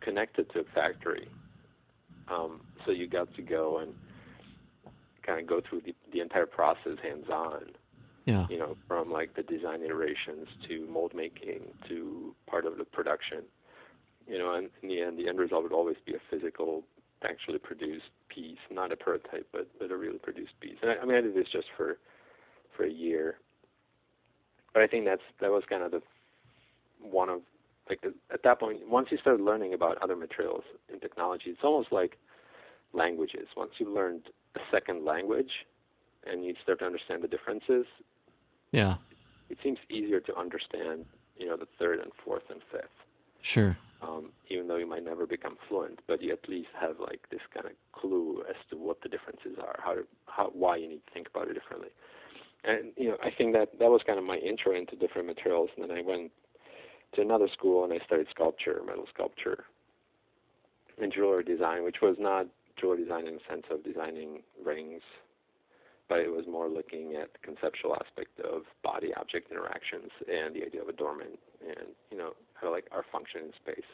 connected 0.00 0.50
to 0.52 0.60
a 0.60 0.64
factory. 0.74 1.28
Um, 2.28 2.60
so 2.84 2.92
you 2.92 3.08
got 3.08 3.34
to 3.36 3.42
go 3.42 3.78
and 3.78 3.92
kind 5.24 5.40
of 5.40 5.46
go 5.46 5.60
through 5.68 5.82
the, 5.82 5.94
the 6.12 6.20
entire 6.20 6.46
process 6.46 6.98
hands 7.02 7.26
on. 7.32 7.62
Yeah. 8.26 8.46
You 8.50 8.58
know, 8.58 8.76
from 8.88 9.10
like 9.10 9.34
the 9.34 9.42
design 9.42 9.82
iterations 9.82 10.48
to 10.68 10.86
mold 10.88 11.12
making 11.14 11.60
to 11.88 12.34
part 12.46 12.66
of 12.66 12.76
the 12.76 12.84
production. 12.84 13.42
You 14.26 14.38
know, 14.38 14.54
and 14.54 14.68
in 14.82 14.88
the 14.88 15.00
end, 15.00 15.18
the 15.18 15.28
end 15.28 15.38
result 15.38 15.62
would 15.62 15.72
always 15.72 15.96
be 16.04 16.14
a 16.14 16.20
physical, 16.28 16.82
actually 17.22 17.58
produced 17.58 18.10
piece, 18.28 18.58
not 18.70 18.90
a 18.92 18.96
prototype, 18.96 19.46
but 19.52 19.68
but 19.78 19.92
a 19.92 19.96
really 19.96 20.18
produced 20.18 20.58
piece. 20.60 20.76
And 20.82 20.90
I, 20.90 20.94
I 20.96 21.04
mean, 21.04 21.16
I 21.16 21.20
did 21.20 21.34
this 21.34 21.46
just 21.52 21.68
for 21.76 21.98
for 22.76 22.84
a 22.84 22.90
year, 22.90 23.38
but 24.74 24.82
I 24.82 24.88
think 24.88 25.04
that's 25.04 25.22
that 25.40 25.50
was 25.50 25.62
kind 25.68 25.84
of 25.84 25.92
the 25.92 26.02
one 27.00 27.28
of 27.28 27.42
like 27.88 28.00
at 28.32 28.42
that 28.42 28.58
point, 28.58 28.80
once 28.88 29.08
you 29.12 29.18
start 29.18 29.40
learning 29.40 29.72
about 29.72 29.98
other 30.02 30.16
materials 30.16 30.64
and 30.90 31.00
technology, 31.00 31.50
it's 31.50 31.60
almost 31.62 31.92
like 31.92 32.18
languages. 32.92 33.46
Once 33.56 33.72
you've 33.78 33.90
learned 33.90 34.22
a 34.56 34.60
second 34.72 35.04
language 35.04 35.50
and 36.26 36.44
you 36.44 36.54
start 36.62 36.80
to 36.80 36.84
understand 36.84 37.22
the 37.22 37.28
differences, 37.28 37.86
yeah, 38.72 38.96
it 39.48 39.58
seems 39.62 39.78
easier 39.90 40.20
to 40.20 40.36
understand, 40.36 41.04
you 41.36 41.46
know, 41.46 41.56
the 41.56 41.68
third 41.78 42.00
and 42.00 42.10
fourth 42.24 42.44
and 42.50 42.60
fifth. 42.70 42.84
Sure. 43.40 43.76
Um, 44.02 44.30
even 44.50 44.68
though 44.68 44.76
you 44.76 44.86
might 44.86 45.04
never 45.04 45.26
become 45.26 45.56
fluent, 45.68 46.00
but 46.06 46.22
you 46.22 46.32
at 46.32 46.48
least 46.48 46.68
have 46.78 47.00
like 47.00 47.20
this 47.30 47.40
kind 47.54 47.66
of 47.66 47.72
clue 47.92 48.42
as 48.48 48.56
to 48.70 48.76
what 48.76 49.00
the 49.02 49.08
differences 49.08 49.56
are, 49.58 49.78
how 49.82 49.96
how 50.26 50.50
why 50.52 50.76
you 50.76 50.88
need 50.88 51.00
to 51.06 51.12
think 51.14 51.28
about 51.28 51.48
it 51.48 51.54
differently. 51.54 51.88
And 52.64 52.92
you 52.96 53.08
know, 53.08 53.16
I 53.22 53.30
think 53.30 53.54
that 53.54 53.78
that 53.78 53.90
was 53.90 54.02
kind 54.06 54.18
of 54.18 54.24
my 54.24 54.36
intro 54.36 54.74
into 54.74 54.96
different 54.96 55.26
materials, 55.26 55.70
and 55.76 55.88
then 55.88 55.96
I 55.96 56.02
went 56.02 56.32
to 57.14 57.22
another 57.22 57.48
school 57.48 57.84
and 57.84 57.92
I 57.92 58.04
studied 58.04 58.26
sculpture, 58.30 58.80
metal 58.86 59.06
sculpture, 59.12 59.64
and 61.00 61.12
jewelry 61.12 61.44
design, 61.44 61.84
which 61.84 62.00
was 62.02 62.16
not 62.18 62.46
jewelry 62.80 63.02
design 63.02 63.26
in 63.26 63.34
the 63.34 63.40
sense 63.48 63.64
of 63.70 63.84
designing 63.84 64.42
rings, 64.64 65.02
but 66.08 66.20
it 66.20 66.30
was 66.30 66.44
more 66.48 66.68
looking 66.68 67.16
at 67.20 67.32
the 67.32 67.38
conceptual 67.42 67.94
aspect 67.94 68.38
of 68.40 68.62
body 68.82 69.12
object 69.14 69.50
interactions 69.50 70.10
and 70.28 70.54
the 70.54 70.64
idea 70.64 70.80
of 70.82 70.88
adornment 70.88 71.38
and 71.60 71.88
you 72.10 72.16
know 72.16 72.32
how 72.54 72.70
like 72.70 72.86
our 72.92 73.04
function 73.10 73.42
in 73.42 73.52
space. 73.60 73.90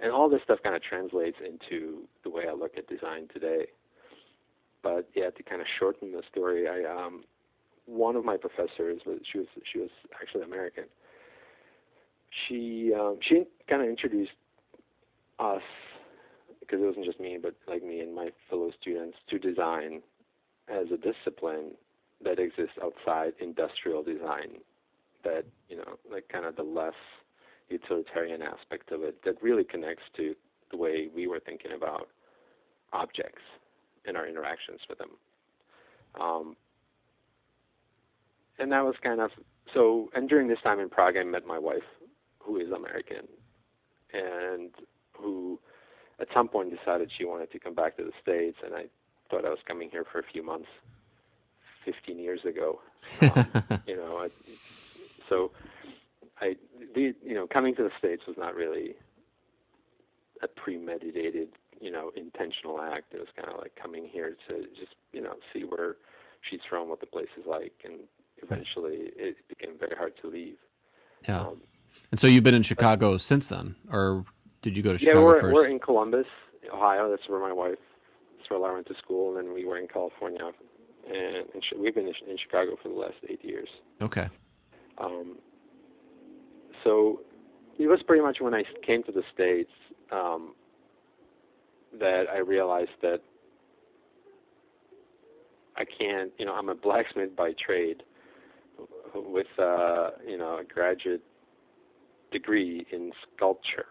And 0.00 0.10
all 0.10 0.30
this 0.30 0.40
stuff 0.44 0.60
kind 0.62 0.74
of 0.74 0.82
translates 0.82 1.36
into 1.44 2.04
the 2.24 2.30
way 2.30 2.44
I 2.48 2.54
look 2.54 2.72
at 2.78 2.88
design 2.88 3.28
today. 3.32 3.66
But 4.82 5.10
yeah, 5.14 5.28
to 5.28 5.42
kind 5.42 5.60
of 5.60 5.66
shorten 5.78 6.12
the 6.12 6.22
story, 6.30 6.66
I 6.66 6.90
um, 6.90 7.24
one 7.84 8.16
of 8.16 8.24
my 8.24 8.38
professors 8.38 9.02
was 9.04 9.18
she 9.30 9.38
was 9.38 9.48
she 9.70 9.78
was 9.78 9.90
actually 10.20 10.42
American, 10.42 10.84
she 12.48 12.92
um, 12.98 13.18
she 13.20 13.44
kind 13.68 13.82
of 13.82 13.88
introduced 13.88 14.32
us 15.38 15.62
because 16.60 16.80
it 16.80 16.86
wasn't 16.86 17.04
just 17.04 17.20
me, 17.20 17.38
but 17.40 17.54
like 17.68 17.82
me 17.82 18.00
and 18.00 18.14
my 18.14 18.30
fellow 18.48 18.70
students 18.80 19.18
to 19.28 19.38
design 19.38 20.00
as 20.70 20.86
a 20.92 20.96
discipline 20.96 21.72
that 22.22 22.38
exists 22.38 22.76
outside 22.82 23.32
industrial 23.40 24.02
design. 24.02 24.58
That 25.24 25.44
you 25.68 25.76
know, 25.76 25.98
like 26.10 26.28
kind 26.28 26.46
of 26.46 26.56
the 26.56 26.62
less 26.62 26.94
utilitarian 27.68 28.42
aspect 28.42 28.90
of 28.90 29.02
it 29.02 29.22
that 29.24 29.42
really 29.42 29.64
connects 29.64 30.02
to 30.16 30.34
the 30.70 30.76
way 30.76 31.08
we 31.14 31.26
were 31.26 31.40
thinking 31.40 31.72
about 31.76 32.08
objects 32.92 33.42
and 34.06 34.16
our 34.16 34.26
interactions 34.26 34.80
with 34.88 34.98
them. 34.98 35.10
Um, 36.20 36.56
and 38.58 38.72
that 38.72 38.84
was 38.84 38.94
kind 39.02 39.20
of 39.20 39.30
so. 39.72 40.10
And 40.14 40.28
during 40.28 40.48
this 40.48 40.58
time 40.62 40.80
in 40.80 40.88
Prague, 40.88 41.16
I 41.16 41.24
met 41.24 41.46
my 41.46 41.58
wife, 41.58 41.86
who 42.38 42.58
is 42.58 42.70
American, 42.70 43.28
and 44.12 44.70
who 45.16 45.58
at 46.20 46.28
some 46.34 46.48
point 46.48 46.74
decided 46.76 47.10
she 47.16 47.24
wanted 47.24 47.50
to 47.52 47.58
come 47.58 47.74
back 47.74 47.96
to 47.96 48.04
the 48.04 48.12
States. 48.22 48.58
And 48.64 48.74
I 48.74 48.84
thought 49.30 49.44
I 49.44 49.50
was 49.50 49.58
coming 49.66 49.88
here 49.90 50.04
for 50.10 50.18
a 50.18 50.24
few 50.32 50.42
months, 50.42 50.68
15 51.84 52.18
years 52.18 52.40
ago. 52.44 52.80
Um, 53.22 53.46
you 53.86 53.96
know, 53.96 54.18
I, 54.18 54.28
so 55.28 55.52
I, 56.40 56.56
the, 56.94 57.14
you 57.24 57.34
know, 57.34 57.46
coming 57.46 57.74
to 57.76 57.82
the 57.82 57.90
States 57.98 58.22
was 58.26 58.36
not 58.36 58.54
really 58.54 58.94
a 60.42 60.48
premeditated, 60.48 61.48
you 61.80 61.90
know, 61.90 62.10
intentional 62.16 62.80
act. 62.80 63.14
It 63.14 63.18
was 63.20 63.28
kind 63.36 63.48
of 63.48 63.58
like 63.58 63.72
coming 63.80 64.08
here 64.10 64.36
to 64.48 64.62
just, 64.78 64.94
you 65.12 65.20
know, 65.20 65.34
see 65.52 65.60
where 65.62 65.96
she's 66.48 66.60
from, 66.68 66.88
what 66.88 67.00
the 67.00 67.06
place 67.06 67.28
is 67.38 67.46
like, 67.46 67.72
and 67.84 68.00
eventually 68.42 69.12
it 69.16 69.36
became 69.48 69.78
very 69.78 69.96
hard 69.96 70.12
to 70.22 70.28
leave. 70.28 70.56
Yeah. 71.28 71.40
Um, 71.40 71.62
and 72.10 72.18
so 72.18 72.26
you've 72.26 72.44
been 72.44 72.54
in 72.54 72.62
Chicago 72.62 73.12
but, 73.12 73.20
since 73.20 73.48
then, 73.48 73.76
or 73.92 74.24
did 74.62 74.76
you 74.76 74.82
go 74.82 74.92
to 74.92 74.98
Chicago 74.98 75.20
yeah, 75.20 75.24
we're, 75.24 75.40
first? 75.40 75.54
we're 75.54 75.68
in 75.68 75.78
Columbus, 75.78 76.26
Ohio. 76.72 77.10
That's 77.10 77.28
where 77.28 77.40
my 77.40 77.52
wife, 77.52 77.78
where 78.58 78.70
I 78.72 78.74
went 78.74 78.88
to 78.88 78.94
school, 78.94 79.36
and 79.36 79.46
then 79.46 79.54
we 79.54 79.64
were 79.64 79.78
in 79.78 79.86
California, 79.86 80.50
and, 81.06 81.36
and 81.54 81.62
we've 81.78 81.94
been 81.94 82.06
in 82.06 82.38
Chicago 82.38 82.76
for 82.82 82.88
the 82.88 82.94
last 82.94 83.14
eight 83.28 83.44
years. 83.44 83.68
Okay. 84.02 84.28
Um, 84.98 85.38
so 86.84 87.20
it 87.78 87.86
was 87.86 88.00
pretty 88.06 88.22
much 88.22 88.38
when 88.40 88.54
I 88.54 88.64
came 88.84 89.02
to 89.04 89.12
the 89.12 89.22
states 89.32 89.70
um, 90.10 90.54
that 91.98 92.24
I 92.32 92.38
realized 92.38 92.90
that 93.02 93.20
I 95.76 95.84
can't. 95.84 96.32
You 96.38 96.46
know, 96.46 96.54
I'm 96.54 96.68
a 96.68 96.74
blacksmith 96.74 97.36
by 97.36 97.52
trade, 97.64 98.02
with 99.14 99.46
uh, 99.58 100.10
you 100.26 100.38
know 100.38 100.58
a 100.58 100.64
graduate 100.64 101.22
degree 102.32 102.86
in 102.92 103.12
sculpture. 103.36 103.86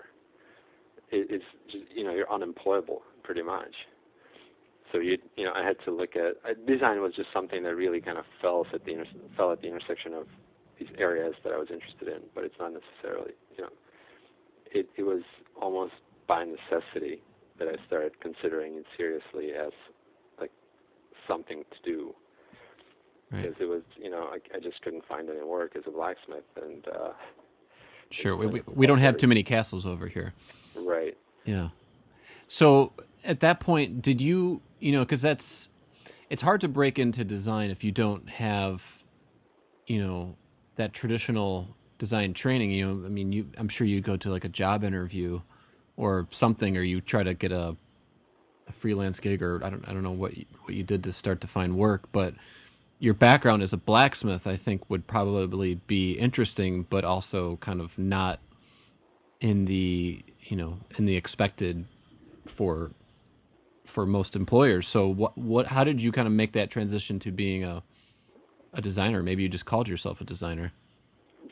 It, 1.11 1.27
it's 1.29 1.45
just, 1.71 1.85
you 1.95 2.03
know 2.03 2.13
you're 2.13 2.31
unemployable 2.31 3.01
pretty 3.23 3.41
much. 3.41 3.73
So 4.91 4.99
you 4.99 5.17
you 5.35 5.45
know 5.45 5.51
I 5.53 5.63
had 5.65 5.77
to 5.85 5.91
look 5.91 6.15
at 6.15 6.37
uh, 6.43 6.53
design 6.67 7.01
was 7.01 7.13
just 7.15 7.29
something 7.33 7.63
that 7.63 7.75
really 7.75 8.01
kind 8.01 8.17
of 8.17 8.25
fell 8.41 8.65
at 8.73 8.85
the 8.85 8.91
inter- 8.91 9.05
fell 9.37 9.51
at 9.51 9.61
the 9.61 9.67
intersection 9.67 10.13
of 10.13 10.27
these 10.79 10.89
areas 10.97 11.35
that 11.43 11.53
I 11.53 11.57
was 11.57 11.67
interested 11.71 12.07
in, 12.07 12.21
but 12.33 12.43
it's 12.43 12.55
not 12.59 12.71
necessarily, 12.73 13.33
you 13.57 13.63
know, 13.63 13.69
it, 14.71 14.89
it 14.95 15.03
was 15.03 15.21
almost 15.61 15.93
by 16.27 16.45
necessity 16.45 17.21
that 17.57 17.67
I 17.67 17.75
started 17.85 18.19
considering 18.21 18.75
it 18.75 18.85
seriously 18.97 19.51
as 19.51 19.73
like 20.39 20.51
something 21.27 21.63
to 21.63 21.91
do. 21.91 22.15
Right. 23.31 23.43
Because 23.43 23.57
it 23.59 23.65
was, 23.65 23.83
you 24.01 24.09
know, 24.09 24.29
I, 24.31 24.37
I 24.55 24.59
just 24.59 24.81
couldn't 24.81 25.05
find 25.05 25.29
any 25.29 25.43
work 25.43 25.75
as 25.75 25.83
a 25.85 25.91
blacksmith, 25.91 26.45
and 26.55 26.87
uh, 26.87 27.11
sure, 28.09 28.35
we 28.35 28.47
we, 28.47 28.61
we 28.65 28.87
don't 28.87 28.99
have 28.99 29.17
too 29.17 29.27
many 29.27 29.43
castles 29.43 29.85
over 29.85 30.07
here. 30.07 30.33
Right. 30.75 31.15
Yeah. 31.45 31.69
So 32.47 32.93
at 33.23 33.41
that 33.41 33.59
point, 33.59 34.01
did 34.01 34.19
you, 34.19 34.61
you 34.79 34.91
know, 34.91 35.01
because 35.01 35.21
that's 35.21 35.69
it's 36.29 36.41
hard 36.41 36.61
to 36.61 36.67
break 36.67 36.99
into 36.99 37.23
design 37.23 37.69
if 37.69 37.83
you 37.83 37.91
don't 37.91 38.29
have, 38.29 39.03
you 39.87 40.05
know, 40.05 40.35
that 40.75 40.93
traditional 40.93 41.75
design 41.97 42.33
training, 42.33 42.71
you 42.71 42.85
know, 42.85 43.05
I 43.05 43.09
mean, 43.09 43.31
you, 43.31 43.49
I'm 43.57 43.67
sure 43.67 43.85
you 43.85 43.99
go 43.99 44.15
to 44.17 44.29
like 44.29 44.45
a 44.45 44.49
job 44.49 44.83
interview 44.83 45.41
or 45.97 46.27
something, 46.31 46.77
or 46.77 46.81
you 46.81 47.01
try 47.01 47.23
to 47.23 47.33
get 47.33 47.51
a, 47.51 47.75
a 48.67 48.71
freelance 48.71 49.19
gig, 49.19 49.41
or 49.41 49.63
I 49.63 49.69
don't, 49.69 49.87
I 49.87 49.93
don't 49.93 50.03
know 50.03 50.11
what 50.11 50.37
you, 50.37 50.45
what 50.63 50.75
you 50.75 50.83
did 50.83 51.03
to 51.03 51.11
start 51.11 51.41
to 51.41 51.47
find 51.47 51.75
work, 51.75 52.09
but 52.11 52.35
your 52.99 53.13
background 53.13 53.63
as 53.63 53.73
a 53.73 53.77
blacksmith, 53.77 54.47
I 54.47 54.55
think, 54.55 54.89
would 54.89 55.07
probably 55.07 55.75
be 55.87 56.13
interesting, 56.13 56.85
but 56.89 57.03
also 57.03 57.57
kind 57.57 57.81
of 57.81 57.97
not 57.97 58.39
in 59.41 59.65
the, 59.65 60.23
you 60.41 60.55
know, 60.57 60.77
in 60.97 61.05
the 61.05 61.15
expected 61.15 61.85
for 62.45 62.91
for 63.89 64.05
most 64.05 64.35
employers. 64.35 64.87
So 64.87 65.07
what 65.07 65.37
what 65.37 65.67
how 65.67 65.83
did 65.83 66.01
you 66.01 66.11
kind 66.11 66.27
of 66.27 66.33
make 66.33 66.53
that 66.53 66.69
transition 66.69 67.19
to 67.19 67.31
being 67.31 67.63
a 67.63 67.83
a 68.73 68.81
designer. 68.81 69.23
Maybe 69.23 69.43
you 69.43 69.49
just 69.49 69.65
called 69.65 69.87
yourself 69.87 70.21
a 70.21 70.23
designer. 70.23 70.71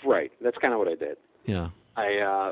Right. 0.05 0.31
That's 0.41 0.57
kind 0.57 0.73
of 0.73 0.79
what 0.79 0.87
I 0.87 0.95
did. 0.95 1.17
Yeah. 1.45 1.69
I 1.95 2.17
uh, 2.19 2.51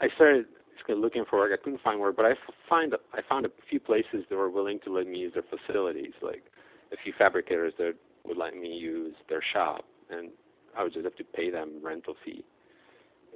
I 0.00 0.08
started 0.14 0.46
looking 0.88 1.24
for 1.28 1.38
work. 1.38 1.52
I 1.52 1.62
couldn't 1.62 1.82
find 1.82 2.00
work, 2.00 2.16
but 2.16 2.24
I 2.24 2.32
find 2.68 2.94
I 3.12 3.20
found 3.28 3.46
a 3.46 3.50
few 3.68 3.78
places 3.78 4.24
that 4.28 4.36
were 4.36 4.50
willing 4.50 4.80
to 4.84 4.92
let 4.92 5.06
me 5.06 5.18
use 5.18 5.34
their 5.34 5.44
facilities, 5.44 6.12
like 6.22 6.44
a 6.92 6.96
few 7.02 7.12
fabricators 7.16 7.74
that 7.78 7.92
would 8.24 8.36
let 8.36 8.56
me 8.56 8.68
use 8.68 9.14
their 9.28 9.42
shop, 9.52 9.84
and 10.10 10.30
I 10.76 10.82
would 10.82 10.92
just 10.94 11.04
have 11.04 11.16
to 11.16 11.24
pay 11.24 11.50
them 11.50 11.80
rental 11.82 12.14
fee 12.24 12.44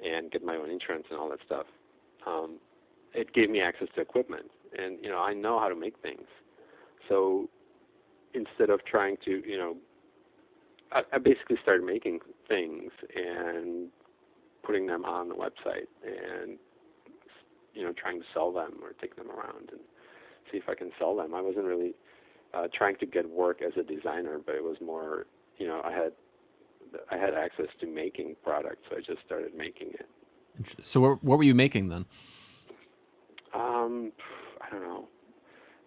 and 0.02 0.30
get 0.30 0.42
my 0.42 0.56
own 0.56 0.70
insurance 0.70 1.04
and 1.11 1.18
all 1.18 1.28
that 1.28 1.40
stuff. 1.44 1.66
Um, 2.26 2.56
it 3.14 3.35
gave 3.35 3.50
me 3.50 3.61
access 3.61 3.88
to 3.94 4.00
equipment, 4.00 4.50
and 4.78 4.98
you 5.02 5.11
know 5.11 5.18
I 5.18 5.35
know 5.35 5.58
how 5.58 5.68
to 5.68 5.76
make 5.76 5.98
things, 6.02 6.26
so 7.08 7.48
instead 8.35 8.70
of 8.70 8.85
trying 8.85 9.16
to 9.24 9.42
you 9.46 9.58
know 9.58 9.76
I, 10.92 11.02
I 11.12 11.18
basically 11.18 11.56
started 11.62 11.85
making 11.85 12.20
things 12.48 12.90
and 13.14 13.88
putting 14.62 14.87
them 14.87 15.04
on 15.04 15.28
the 15.28 15.35
website 15.35 15.88
and 16.04 16.58
you 17.74 17.82
know 17.82 17.92
trying 17.92 18.20
to 18.20 18.26
sell 18.32 18.52
them 18.52 18.74
or 18.82 18.92
take 19.00 19.16
them 19.16 19.30
around 19.30 19.70
and 19.70 19.80
see 20.50 20.58
if 20.58 20.68
I 20.68 20.74
can 20.74 20.90
sell 20.98 21.16
them. 21.16 21.35
I 21.35 21.40
wasn't 21.40 21.64
really 21.64 21.94
uh, 22.54 22.68
trying 22.76 22.96
to 22.96 23.06
get 23.06 23.28
work 23.28 23.61
as 23.62 23.72
a 23.78 23.82
designer, 23.82 24.40
but 24.44 24.54
it 24.54 24.62
was 24.62 24.76
more 24.85 25.26
you 25.58 25.66
know 25.66 25.80
I 25.85 25.92
had 25.92 26.12
I 27.11 27.16
had 27.16 27.35
access 27.35 27.68
to 27.80 27.87
making 27.87 28.37
products, 28.42 28.82
so 28.90 28.96
I 28.96 29.00
just 29.00 29.24
started 29.24 29.54
making 29.56 29.88
it. 29.94 30.06
So 30.85 31.00
what, 31.00 31.24
what 31.24 31.38
were 31.38 31.44
you 31.44 31.54
making 31.54 31.88
then? 31.88 32.04
Um, 33.54 34.12
don't 34.72 34.82
know. 34.82 35.08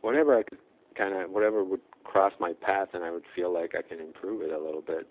Whatever 0.02 0.38
I 0.38 0.44
could 0.44 0.60
kind 0.98 1.14
of 1.14 1.30
whatever 1.30 1.64
would 1.64 1.82
cross 2.04 2.34
my 2.40 2.54
path 2.62 2.90
and 2.94 3.04
I 3.04 3.12
would 3.12 3.26
feel 3.36 3.54
like 3.54 3.74
I 3.78 3.82
can 3.82 4.00
improve 4.00 4.42
it 4.42 4.52
a 4.52 4.64
little 4.64 4.82
bit. 4.82 5.08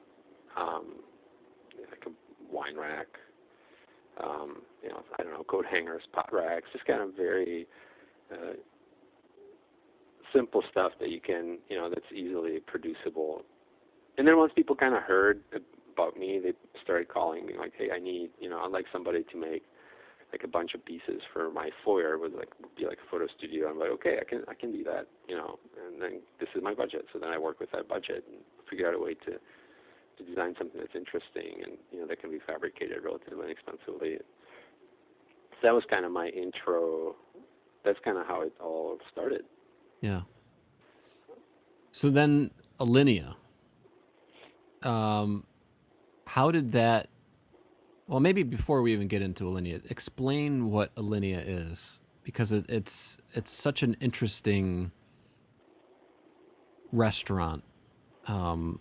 Um, 0.56 0.96
like 1.90 2.04
a 2.06 2.54
wine 2.54 2.76
rack, 2.76 3.08
um, 4.22 4.62
you 4.82 4.88
know, 4.88 5.02
I 5.18 5.22
don't 5.22 5.32
know, 5.32 5.44
coat 5.44 5.66
hangers, 5.70 6.02
pot 6.12 6.32
racks, 6.32 6.66
just 6.72 6.86
kind 6.86 7.02
of 7.02 7.14
very 7.16 7.66
uh, 8.32 8.54
simple 10.32 10.62
stuff 10.70 10.92
that 11.00 11.10
you 11.10 11.20
can, 11.20 11.58
you 11.68 11.76
know, 11.76 11.88
that's 11.88 12.06
easily 12.14 12.60
producible. 12.66 13.42
And 14.16 14.26
then 14.26 14.36
once 14.36 14.52
people 14.54 14.76
kind 14.76 14.94
of 14.94 15.02
heard 15.02 15.40
about 15.92 16.16
me, 16.16 16.40
they 16.42 16.52
started 16.82 17.08
calling 17.08 17.46
me 17.46 17.54
like, 17.58 17.72
"Hey, 17.76 17.90
I 17.94 17.98
need, 17.98 18.30
you 18.40 18.48
know, 18.48 18.60
I'd 18.60 18.70
like 18.70 18.86
somebody 18.92 19.24
to 19.32 19.36
make 19.36 19.64
like 20.32 20.44
a 20.44 20.48
bunch 20.48 20.74
of 20.74 20.84
pieces 20.84 21.22
for 21.32 21.50
my 21.50 21.70
foyer 21.84 22.18
would 22.18 22.34
like 22.34 22.48
be 22.76 22.86
like 22.86 22.98
a 22.98 23.10
photo 23.10 23.26
studio. 23.38 23.68
I'm 23.68 23.78
like, 23.78 23.90
okay, 23.90 24.18
I 24.20 24.24
can 24.24 24.42
I 24.48 24.54
can 24.54 24.72
do 24.72 24.84
that, 24.84 25.06
you 25.28 25.36
know. 25.36 25.58
And 25.86 26.00
then 26.00 26.20
this 26.40 26.48
is 26.54 26.62
my 26.62 26.74
budget, 26.74 27.06
so 27.12 27.18
then 27.18 27.30
I 27.30 27.38
work 27.38 27.60
with 27.60 27.70
that 27.72 27.88
budget 27.88 28.24
and 28.28 28.38
figure 28.68 28.88
out 28.88 28.94
a 28.94 28.98
way 28.98 29.14
to 29.14 29.32
to 30.16 30.24
design 30.24 30.54
something 30.58 30.80
that's 30.80 30.94
interesting 30.94 31.62
and 31.64 31.72
you 31.90 32.00
know 32.00 32.06
that 32.06 32.20
can 32.20 32.30
be 32.30 32.38
fabricated 32.46 32.98
relatively 33.04 33.44
inexpensively. 33.44 34.18
So 35.50 35.58
that 35.62 35.74
was 35.74 35.84
kind 35.88 36.04
of 36.04 36.12
my 36.12 36.28
intro. 36.28 37.16
That's 37.84 37.98
kind 38.04 38.18
of 38.18 38.26
how 38.26 38.42
it 38.42 38.52
all 38.60 38.98
started. 39.12 39.42
Yeah. 40.00 40.22
So 41.90 42.10
then 42.10 42.50
Alinea. 42.80 43.34
Um, 44.82 45.46
how 46.26 46.50
did 46.50 46.72
that 46.72 47.08
well, 48.06 48.20
maybe 48.20 48.42
before 48.42 48.82
we 48.82 48.92
even 48.92 49.08
get 49.08 49.22
into 49.22 49.44
Alinea, 49.44 49.90
explain 49.90 50.70
what 50.70 50.94
Alinea 50.94 51.42
is 51.46 52.00
because 52.22 52.52
it, 52.52 52.66
it's 52.68 53.18
it's 53.34 53.50
such 53.50 53.82
an 53.82 53.96
interesting 54.00 54.90
restaurant 56.92 57.64
um, 58.26 58.80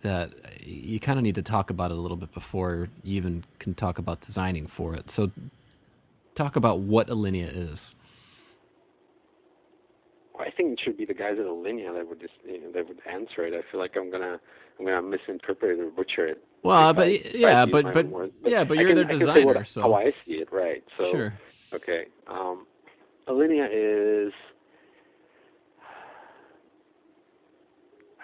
that 0.00 0.32
you 0.64 0.98
kind 0.98 1.18
of 1.18 1.22
need 1.22 1.34
to 1.34 1.42
talk 1.42 1.70
about 1.70 1.90
it 1.90 1.98
a 1.98 2.00
little 2.00 2.16
bit 2.16 2.32
before 2.32 2.88
you 3.02 3.16
even 3.16 3.44
can 3.58 3.74
talk 3.74 3.98
about 3.98 4.20
designing 4.20 4.66
for 4.66 4.94
it. 4.94 5.10
So, 5.10 5.30
talk 6.34 6.56
about 6.56 6.80
what 6.80 7.08
Alinea 7.08 7.50
is. 7.54 7.94
Well, 10.34 10.46
I 10.46 10.50
think 10.50 10.72
it 10.72 10.80
should 10.82 10.96
be 10.96 11.04
the 11.04 11.14
guys 11.14 11.36
at 11.38 11.44
Alinea 11.44 11.94
that 11.94 12.08
would 12.08 12.20
just 12.20 12.34
you 12.46 12.60
know, 12.60 12.72
that 12.72 12.88
would 12.88 13.00
answer 13.06 13.44
it. 13.46 13.52
I 13.52 13.70
feel 13.70 13.80
like 13.80 13.96
I'm 13.96 14.10
gonna 14.10 14.40
I'm 14.78 14.86
gonna 14.86 15.02
misinterpret 15.02 15.78
it 15.78 15.82
or 15.82 15.90
butcher 15.90 16.26
it 16.26 16.42
Well, 16.62 16.94
but 16.94 17.34
yeah, 17.34 17.66
but 17.66 17.92
but, 17.92 18.10
but, 18.12 18.50
yeah, 18.50 18.64
but 18.64 18.78
you're 18.78 18.88
can, 18.88 18.96
their 18.96 19.04
designer, 19.04 19.46
what, 19.46 19.66
so 19.66 19.82
how 19.82 19.94
I 19.94 20.10
see 20.10 20.34
it, 20.34 20.52
right? 20.52 20.84
So 20.96 21.04
sure. 21.04 21.34
Okay. 21.74 22.06
Um, 22.28 22.66
Alinea 23.26 23.68
is, 23.70 24.32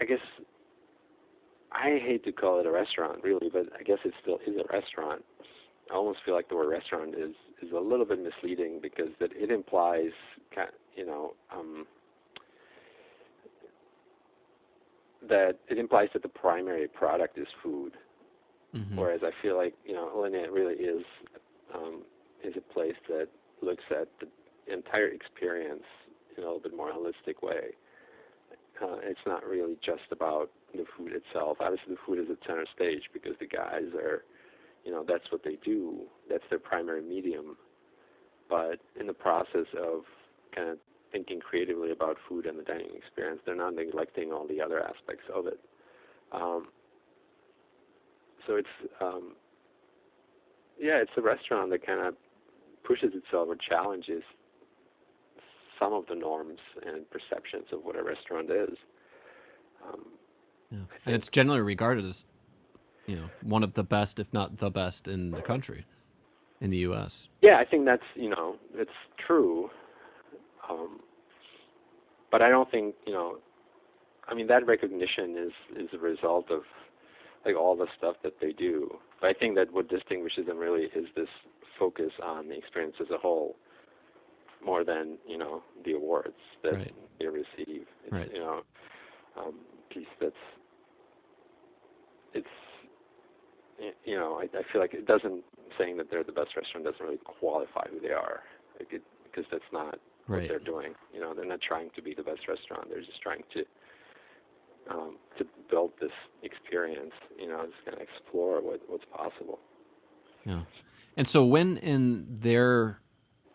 I 0.01 0.05
guess, 0.05 0.21
I 1.73 1.99
hate 2.01 2.25
to 2.25 2.33
call 2.33 2.61
it 2.61 2.67
a 2.67 2.71
restaurant, 2.71 3.23
really, 3.25 3.51
but 3.53 3.67
I 3.79 3.83
guess 3.83 3.99
it 4.05 4.15
still 4.23 4.39
is 4.47 4.57
a 4.57 4.73
restaurant. 4.73 5.25
I 5.91 5.95
almost 5.95 6.21
feel 6.25 6.35
like 6.35 6.49
the 6.49 6.57
word 6.57 6.69
restaurant 6.69 7.15
is 7.17 7.35
is 7.61 7.73
a 7.73 7.81
little 7.81 8.07
bit 8.07 8.21
misleading 8.23 8.79
because 8.81 9.09
that 9.19 9.31
it 9.35 9.51
implies, 9.51 10.13
you 10.95 11.05
know, 11.05 11.35
um, 11.53 11.87
that 15.29 15.59
it 15.69 15.79
implies 15.79 16.09
that 16.13 16.23
the 16.23 16.29
primary 16.29 16.87
product 16.87 17.37
is 17.39 17.49
food, 17.63 17.95
mm-hmm. 18.75 18.99
whereas 18.99 19.21
I 19.23 19.31
feel 19.43 19.57
like 19.57 19.75
you 19.85 19.95
know, 19.95 20.11
Alinea 20.15 20.51
really 20.53 20.75
is 20.75 21.05
um, 21.75 22.03
is 22.45 22.55
a 22.57 22.73
place 22.73 22.97
that 23.09 23.29
looks 23.63 23.85
at 23.91 24.09
the 24.21 24.29
entire 24.73 25.09
experience 25.09 25.85
in 26.37 26.43
a 26.43 26.47
little 26.47 26.61
bit 26.61 26.77
more 26.77 26.93
holistic 26.93 27.43
way. 27.43 27.75
Uh, 28.81 28.97
it's 29.03 29.21
not 29.27 29.45
really 29.45 29.77
just 29.85 30.13
about 30.13 30.51
the 30.73 30.85
food 30.97 31.13
itself. 31.13 31.57
Obviously, 31.61 31.95
the 31.95 32.01
food 32.07 32.21
is 32.21 32.27
at 32.31 32.39
center 32.47 32.65
stage 32.75 33.03
because 33.13 33.35
the 33.41 33.47
guys 33.47 33.93
are, 33.95 34.23
you 34.85 34.93
know, 34.93 35.05
that's 35.07 35.25
what 35.33 35.43
they 35.43 35.59
do. 35.65 36.03
That's 36.31 36.45
their 36.49 36.61
primary 36.61 37.03
medium. 37.03 37.57
But 38.49 38.79
in 38.99 39.09
the 39.09 39.13
process 39.13 39.67
of 39.77 40.03
kind 40.55 40.71
of 40.71 40.79
thinking 41.11 41.41
creatively 41.41 41.91
about 41.91 42.17
food 42.29 42.47
and 42.47 42.59
the 42.59 42.63
dining 42.63 42.91
experience, 42.97 43.41
they're 43.45 43.57
not 43.57 43.75
neglecting 43.75 44.33
all 44.33 44.47
the 44.47 44.61
other 44.61 44.81
aspects 44.81 45.25
of 45.35 45.47
it. 45.47 45.59
Um, 46.31 46.69
so 48.49 48.57
it's, 48.57 48.93
um, 49.01 49.35
yeah, 50.81 50.97
it's 51.03 51.11
a 51.17 51.23
restaurant 51.23 51.71
that 51.71 51.87
kind 51.87 52.01
of 52.01 52.15
pushes 52.83 53.13
itself 53.15 53.49
or 53.49 53.57
challenges 53.57 54.23
some 55.79 55.93
of 55.93 56.07
the 56.07 56.15
norms 56.15 56.59
and 56.85 57.05
perceptions 57.11 57.67
of 57.73 57.85
what 57.85 57.97
a 57.97 58.03
restaurant 58.03 58.51
is. 58.51 58.77
Um, 59.87 60.07
yeah. 60.71 60.79
And 61.05 61.15
it's 61.15 61.29
generally 61.29 61.61
regarded 61.61 62.05
as, 62.05 62.25
you 63.07 63.17
know, 63.17 63.31
one 63.43 63.63
of 63.63 63.75
the 63.75 63.85
best, 63.85 64.19
if 64.19 64.33
not 64.33 64.57
the 64.57 64.71
best, 64.71 65.07
in 65.07 65.31
the 65.31 65.43
country, 65.43 65.85
in 66.61 66.71
the 66.71 66.79
U.S. 66.79 67.29
Yeah, 67.43 67.59
I 67.59 67.65
think 67.65 67.85
that's 67.85 68.03
you 68.15 68.29
know 68.29 68.57
it's 68.75 68.91
true, 69.25 69.71
um, 70.69 71.01
but 72.31 72.43
I 72.43 72.51
don't 72.51 72.71
think 72.71 72.97
you 73.07 73.13
know, 73.13 73.39
I 74.27 74.35
mean 74.35 74.47
that 74.49 74.67
recognition 74.67 75.37
is 75.39 75.53
is 75.79 75.89
a 75.95 75.99
result 75.99 76.51
of 76.51 76.63
like 77.49 77.57
all 77.57 77.75
the 77.75 77.87
stuff 77.97 78.17
that 78.23 78.35
they 78.41 78.53
do. 78.53 78.91
But 79.21 79.31
I 79.31 79.33
think 79.33 79.57
that 79.57 79.73
what 79.73 79.89
distinguishes 79.89 80.47
them 80.47 80.59
really 80.59 80.85
is 80.95 81.07
this 81.17 81.29
focus 81.79 82.13
on 82.23 82.49
the 82.49 82.57
experience 82.57 82.97
as 83.01 83.09
a 83.11 83.19
whole 83.19 83.57
more 84.65 84.85
than 84.85 85.17
you 85.27 85.39
know 85.39 85.63
the 85.85 85.93
awards 85.93 86.37
that 86.63 86.75
right. 86.75 86.95
they 87.19 87.27
receive. 87.27 87.87
It's, 88.05 88.13
right. 88.13 88.31
You 88.33 88.41
know, 88.41 88.61
um, 89.39 89.55
piece 89.91 90.07
that's 90.21 90.35
it's 92.35 92.47
you 94.05 94.17
know 94.17 94.41
I, 94.41 94.45
I 94.59 94.63
feel 94.71 94.81
like 94.81 94.95
it 94.95 95.07
doesn't 95.07 95.43
saying 95.79 95.97
that 95.97 96.11
they're 96.11 96.25
the 96.25 96.33
best 96.33 96.57
restaurant 96.57 96.85
doesn't 96.85 97.01
really 97.01 97.21
qualify 97.25 97.87
who 97.91 98.01
they 98.01 98.13
are 98.13 98.41
like 98.79 98.93
it, 98.93 99.03
because 99.25 99.45
that's 99.51 99.73
not 99.73 99.99
right. 100.27 100.41
what 100.41 100.49
they're 100.49 100.59
doing. 100.59 100.93
You 101.15 101.21
know, 101.21 101.35
they're 101.35 101.47
not 101.47 101.61
trying 101.63 101.91
to 101.97 102.03
be 102.03 102.15
the 102.15 102.23
best 102.23 102.49
restaurant. 102.49 102.89
They're 102.91 103.01
just 103.01 103.23
trying 103.23 103.43
to 103.55 103.65
um, 104.91 105.17
to 105.39 105.47
build 105.71 105.93
this 106.01 106.13
experience. 106.43 107.13
You 107.39 107.49
know, 107.49 107.65
just 107.67 107.85
kind 107.85 107.97
of 107.97 108.03
explore 108.03 108.61
what 108.61 108.81
what's 108.89 109.05
possible. 109.15 109.59
Yeah. 110.45 110.63
And 111.17 111.27
so, 111.27 111.45
when 111.45 111.77
in 111.79 112.27
their 112.41 113.01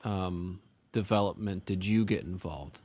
um, 0.04 0.60
development 0.92 1.66
did 1.66 1.86
you 1.86 2.06
get 2.06 2.24
involved? 2.24 2.82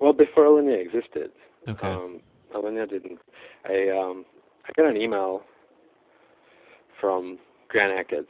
Well, 0.00 0.12
before 0.12 0.44
Alinea 0.44 0.80
existed. 0.84 1.32
Okay. 1.66 1.88
Um, 1.88 2.20
Alinea 2.54 2.88
didn't. 2.88 3.18
I 3.64 3.88
um, 3.90 4.24
I 4.66 4.72
got 4.76 4.88
an 4.88 4.96
email 4.96 5.42
from 7.00 7.38
Grant 7.68 8.08
Achatz. 8.08 8.26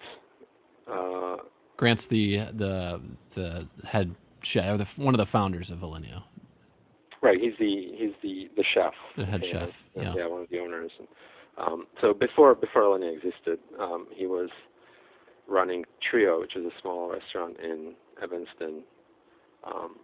Uh, 0.91 1.43
Grant's 1.77 2.07
the 2.07 2.39
the 2.53 3.01
the 3.35 3.69
head 3.87 4.15
chef, 4.43 4.99
one 4.99 5.15
of 5.15 5.19
the 5.19 5.27
founders 5.27 5.71
of 5.71 5.79
Alinea. 5.79 6.23
Right. 7.21 7.39
He's 7.41 7.55
the 7.59 7.93
he's 7.97 8.13
the 8.23 8.49
the 8.57 8.65
chef. 8.75 8.95
The 9.17 9.25
head 9.25 9.45
chef. 9.45 9.87
Yeah. 9.97 10.15
Yeah. 10.17 10.27
One 10.27 10.43
of 10.43 10.49
the 10.51 10.61
owners. 10.61 10.93
And, 10.99 11.09
um, 11.59 11.87
so 12.01 12.15
before 12.15 12.55
before 12.55 12.83
Alinea 12.83 13.17
existed, 13.17 13.59
um, 13.81 14.07
he 14.15 14.27
was 14.27 14.51
running 15.49 15.85
Trio, 16.09 16.41
which 16.41 16.55
is 16.57 16.65
a 16.65 16.81
small 16.81 17.11
restaurant 17.11 17.57
in 17.59 17.95
Evanston. 18.23 18.85
Um, 19.65 19.97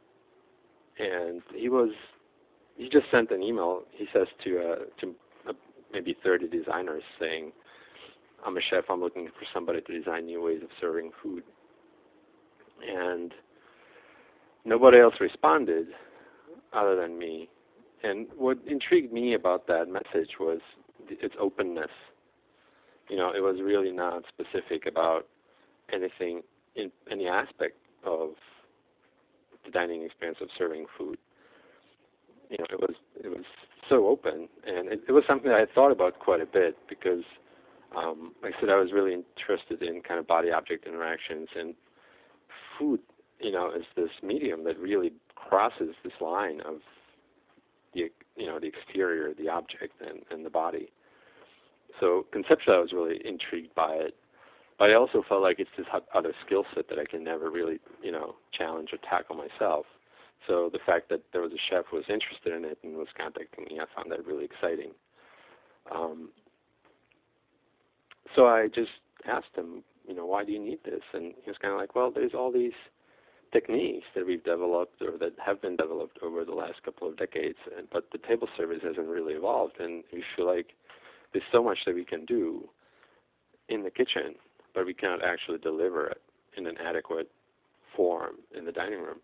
and 0.98 1.42
he 1.54 1.68
was 1.68 1.90
he 2.76 2.88
just 2.88 3.06
sent 3.10 3.30
an 3.30 3.42
email. 3.42 3.82
He 3.92 4.06
says 4.12 4.26
to 4.44 4.58
uh, 4.58 4.76
to 5.00 5.14
uh, 5.48 5.52
maybe 5.92 6.16
30 6.24 6.48
designers 6.48 7.02
saying, 7.20 7.52
"I'm 8.44 8.56
a 8.56 8.60
chef. 8.60 8.84
I'm 8.90 9.00
looking 9.00 9.26
for 9.28 9.46
somebody 9.52 9.80
to 9.80 9.98
design 9.98 10.26
new 10.26 10.42
ways 10.42 10.62
of 10.62 10.70
serving 10.80 11.12
food." 11.22 11.44
And 12.86 13.32
nobody 14.64 14.98
else 14.98 15.14
responded 15.20 15.86
other 16.74 16.96
than 16.96 17.18
me. 17.18 17.48
And 18.02 18.26
what 18.36 18.58
intrigued 18.66 19.12
me 19.12 19.34
about 19.34 19.66
that 19.68 19.88
message 19.88 20.32
was 20.38 20.60
its 21.08 21.34
openness. 21.40 21.90
You 23.08 23.16
know, 23.16 23.32
it 23.34 23.40
was 23.40 23.56
really 23.62 23.92
not 23.92 24.24
specific 24.28 24.86
about 24.86 25.26
anything 25.92 26.42
in 26.74 26.90
any 27.10 27.26
aspect 27.26 27.76
of 28.04 28.30
the 29.64 29.70
dining 29.70 30.02
experience 30.02 30.38
of 30.42 30.48
serving 30.58 30.86
food. 30.98 31.18
You 32.50 32.58
know, 32.58 32.66
it 32.70 32.80
was 32.80 32.94
it 33.22 33.28
was 33.28 33.44
so 33.88 34.06
open, 34.06 34.48
and 34.66 34.92
it, 34.92 35.00
it 35.08 35.12
was 35.12 35.24
something 35.26 35.50
that 35.50 35.60
I 35.60 35.66
thought 35.74 35.90
about 35.90 36.18
quite 36.18 36.40
a 36.40 36.46
bit 36.46 36.76
because, 36.88 37.24
um, 37.96 38.32
like 38.42 38.54
I 38.56 38.60
said, 38.60 38.70
I 38.70 38.76
was 38.76 38.92
really 38.92 39.14
interested 39.14 39.82
in 39.82 40.02
kind 40.02 40.20
of 40.20 40.26
body-object 40.26 40.86
interactions, 40.86 41.48
and 41.56 41.74
food, 42.78 43.00
you 43.40 43.52
know, 43.52 43.72
is 43.74 43.84
this 43.96 44.10
medium 44.22 44.64
that 44.64 44.78
really 44.78 45.12
crosses 45.48 45.94
this 46.02 46.12
line 46.20 46.60
of 46.62 46.76
the 47.94 48.10
you 48.36 48.46
know 48.46 48.58
the 48.58 48.66
exterior, 48.66 49.32
the 49.34 49.48
object, 49.48 49.94
and, 50.00 50.20
and 50.30 50.44
the 50.44 50.50
body. 50.50 50.88
So 52.00 52.26
conceptually, 52.32 52.76
I 52.76 52.80
was 52.80 52.92
really 52.92 53.20
intrigued 53.24 53.74
by 53.74 53.92
it, 53.94 54.16
but 54.78 54.90
I 54.90 54.94
also 54.94 55.22
felt 55.28 55.42
like 55.42 55.60
it's 55.60 55.70
this 55.76 55.86
other 56.14 56.32
skill 56.44 56.64
set 56.74 56.88
that 56.88 56.98
I 56.98 57.04
can 57.04 57.22
never 57.22 57.50
really, 57.50 57.78
you 58.02 58.10
know, 58.10 58.34
challenge 58.56 58.90
or 58.92 58.98
tackle 59.08 59.36
myself. 59.36 59.86
So 60.48 60.68
the 60.72 60.80
fact 60.84 61.08
that 61.10 61.22
there 61.32 61.40
was 61.40 61.52
a 61.52 61.62
chef 61.70 61.84
who 61.90 61.96
was 61.96 62.06
interested 62.08 62.52
in 62.52 62.64
it 62.64 62.78
and 62.82 62.96
was 62.96 63.06
contacting 63.16 63.64
me, 63.64 63.80
I 63.80 63.86
found 63.94 64.10
that 64.10 64.26
really 64.26 64.44
exciting. 64.44 64.90
Um, 65.94 66.30
so 68.34 68.46
I 68.46 68.68
just 68.74 68.90
asked 69.26 69.54
him, 69.54 69.84
you 70.06 70.14
know, 70.14 70.26
why 70.26 70.44
do 70.44 70.52
you 70.52 70.58
need 70.58 70.80
this? 70.84 71.00
And 71.12 71.34
he 71.42 71.50
was 71.50 71.56
kind 71.62 71.72
of 71.72 71.80
like, 71.80 71.94
well, 71.94 72.10
there's 72.14 72.34
all 72.34 72.52
these 72.52 72.72
techniques 73.54 74.04
that 74.14 74.26
we've 74.26 74.44
developed 74.44 75.00
or 75.00 75.16
that 75.18 75.32
have 75.44 75.62
been 75.62 75.76
developed 75.76 76.18
over 76.22 76.44
the 76.44 76.52
last 76.52 76.82
couple 76.84 77.08
of 77.08 77.16
decades, 77.16 77.58
and, 77.76 77.88
but 77.90 78.08
the 78.12 78.18
table 78.18 78.48
service 78.56 78.80
hasn't 78.82 79.06
really 79.06 79.32
evolved, 79.32 79.74
and 79.78 80.04
we 80.12 80.22
feel 80.36 80.46
like 80.46 80.74
there's 81.32 81.44
so 81.50 81.62
much 81.62 81.78
that 81.86 81.94
we 81.94 82.04
can 82.04 82.26
do 82.26 82.68
in 83.70 83.82
the 83.82 83.90
kitchen 83.90 84.34
but 84.74 84.84
we 84.84 84.92
cannot 84.92 85.24
actually 85.24 85.58
deliver 85.58 86.08
it 86.08 86.20
in 86.56 86.66
an 86.66 86.76
adequate 86.84 87.30
form 87.96 88.36
in 88.56 88.64
the 88.64 88.72
dining 88.72 89.00
room. 89.00 89.18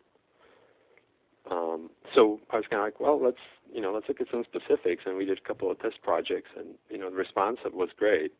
Um, 1.50 1.90
so 2.14 2.40
I 2.50 2.56
was 2.56 2.64
kind 2.70 2.80
of 2.80 2.86
like, 2.86 3.00
well, 3.00 3.20
let's 3.22 3.38
you 3.72 3.80
know 3.80 3.92
let's 3.92 4.06
look 4.08 4.20
at 4.20 4.28
some 4.30 4.44
specifics, 4.44 5.02
and 5.06 5.16
we 5.16 5.24
did 5.24 5.38
a 5.38 5.48
couple 5.48 5.70
of 5.70 5.80
test 5.80 5.96
projects, 6.02 6.50
and 6.56 6.74
you 6.88 6.98
know 6.98 7.10
the 7.10 7.16
response 7.16 7.58
was 7.72 7.88
great. 7.96 8.32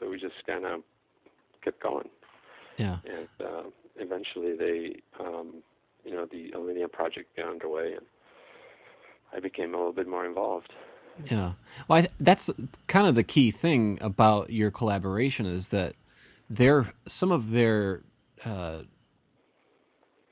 So 0.00 0.08
we 0.08 0.18
just 0.18 0.34
kind 0.46 0.64
of 0.64 0.80
kept 1.62 1.82
going. 1.82 2.08
Yeah. 2.78 2.98
And 3.04 3.28
uh, 3.40 3.62
eventually, 3.96 4.56
they 4.56 4.96
um, 5.20 5.62
you 6.04 6.12
know 6.12 6.26
the 6.26 6.52
Alinea 6.54 6.90
project 6.90 7.36
got 7.36 7.48
underway, 7.48 7.94
and 7.94 8.06
I 9.32 9.40
became 9.40 9.74
a 9.74 9.76
little 9.76 9.92
bit 9.92 10.08
more 10.08 10.26
involved. 10.26 10.72
Yeah. 11.30 11.52
Well, 11.88 12.02
I, 12.02 12.08
that's 12.18 12.50
kind 12.86 13.06
of 13.06 13.14
the 13.14 13.22
key 13.22 13.50
thing 13.50 13.98
about 14.00 14.50
your 14.50 14.70
collaboration 14.70 15.46
is 15.46 15.68
that 15.68 15.94
their 16.50 16.92
some 17.06 17.30
of 17.30 17.50
their 17.50 18.02
uh, 18.44 18.82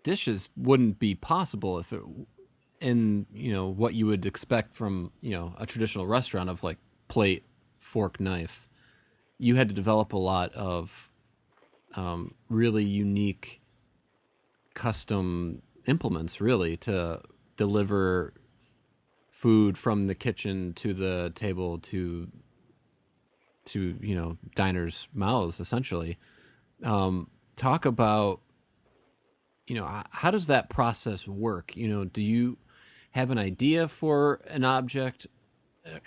dishes 0.03 0.51
wouldn't 0.57 0.99
be 0.99 1.15
possible 1.15 1.79
if 1.79 1.93
it 1.93 2.03
in 2.81 3.27
you 3.33 3.53
know 3.53 3.69
what 3.69 3.95
you 3.95 4.07
would 4.07 4.27
expect 4.27 4.75
from 4.75 5.13
you 5.21 5.31
know 5.31 5.55
a 5.59 5.65
traditional 5.65 6.07
restaurant 6.07 6.51
of 6.51 6.65
like 6.65 6.79
plate 7.07 7.45
fork 7.79 8.19
knife 8.19 8.69
you 9.39 9.55
had 9.55 9.69
to 9.69 9.75
develop 9.75 10.13
a 10.13 10.19
lot 10.19 10.53
of 10.55 11.12
um, 11.95 12.35
really 12.49 12.85
unique 12.85 13.61
custom 14.75 15.63
implements 15.87 16.41
really 16.41 16.77
to 16.79 17.21
deliver 17.57 18.33
food 19.31 19.77
from 19.77 20.07
the 20.07 20.15
kitchen 20.15 20.73
to 20.75 20.95
the 20.95 21.33
table 21.35 21.79
to 21.79 22.29
to 23.65 23.97
you 24.01 24.15
know 24.15 24.39
diners' 24.55 25.09
mouths 25.13 25.61
essentially. 25.61 26.19
Um, 26.83 27.29
talk 27.57 27.85
about 27.85 28.41
you 29.67 29.75
know 29.75 30.03
how 30.11 30.31
does 30.31 30.47
that 30.49 30.71
process 30.71 31.27
work? 31.27 31.77
You 31.77 31.89
know, 31.89 32.05
do 32.05 32.23
you 32.23 32.59
have 33.13 33.31
an 33.31 33.39
idea 33.39 33.89
for 33.89 34.41
an 34.49 34.65
object 34.65 35.27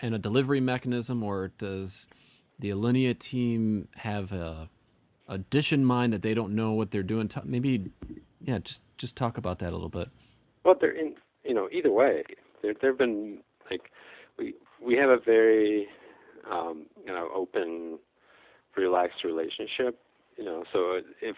and 0.01 0.15
a 0.15 0.19
delivery 0.19 0.59
mechanism, 0.59 1.23
or 1.23 1.49
does 1.57 2.07
the 2.59 2.69
Alinea 2.69 3.17
team 3.17 3.87
have 3.95 4.31
a, 4.31 4.69
a 5.27 5.37
dish 5.37 5.73
in 5.73 5.83
mind 5.83 6.13
that 6.13 6.21
they 6.21 6.33
don't 6.33 6.55
know 6.55 6.73
what 6.73 6.91
they're 6.91 7.03
doing? 7.03 7.29
Maybe, 7.43 7.91
yeah, 8.41 8.59
just 8.59 8.81
just 8.97 9.15
talk 9.15 9.37
about 9.37 9.59
that 9.59 9.69
a 9.69 9.75
little 9.75 9.89
bit. 9.89 10.09
Well, 10.63 10.75
they're 10.79 10.91
in 10.91 11.15
you 11.43 11.53
know 11.53 11.69
either 11.71 11.91
way. 11.91 12.23
There 12.61 12.73
there've 12.81 12.97
been 12.97 13.39
like 13.69 13.91
we 14.37 14.55
we 14.85 14.95
have 14.95 15.09
a 15.09 15.17
very 15.23 15.87
um, 16.49 16.85
you 17.05 17.13
know 17.13 17.29
open, 17.33 17.99
relaxed 18.75 19.23
relationship. 19.23 19.99
You 20.37 20.45
know, 20.45 20.63
so 20.73 20.99
if 21.21 21.35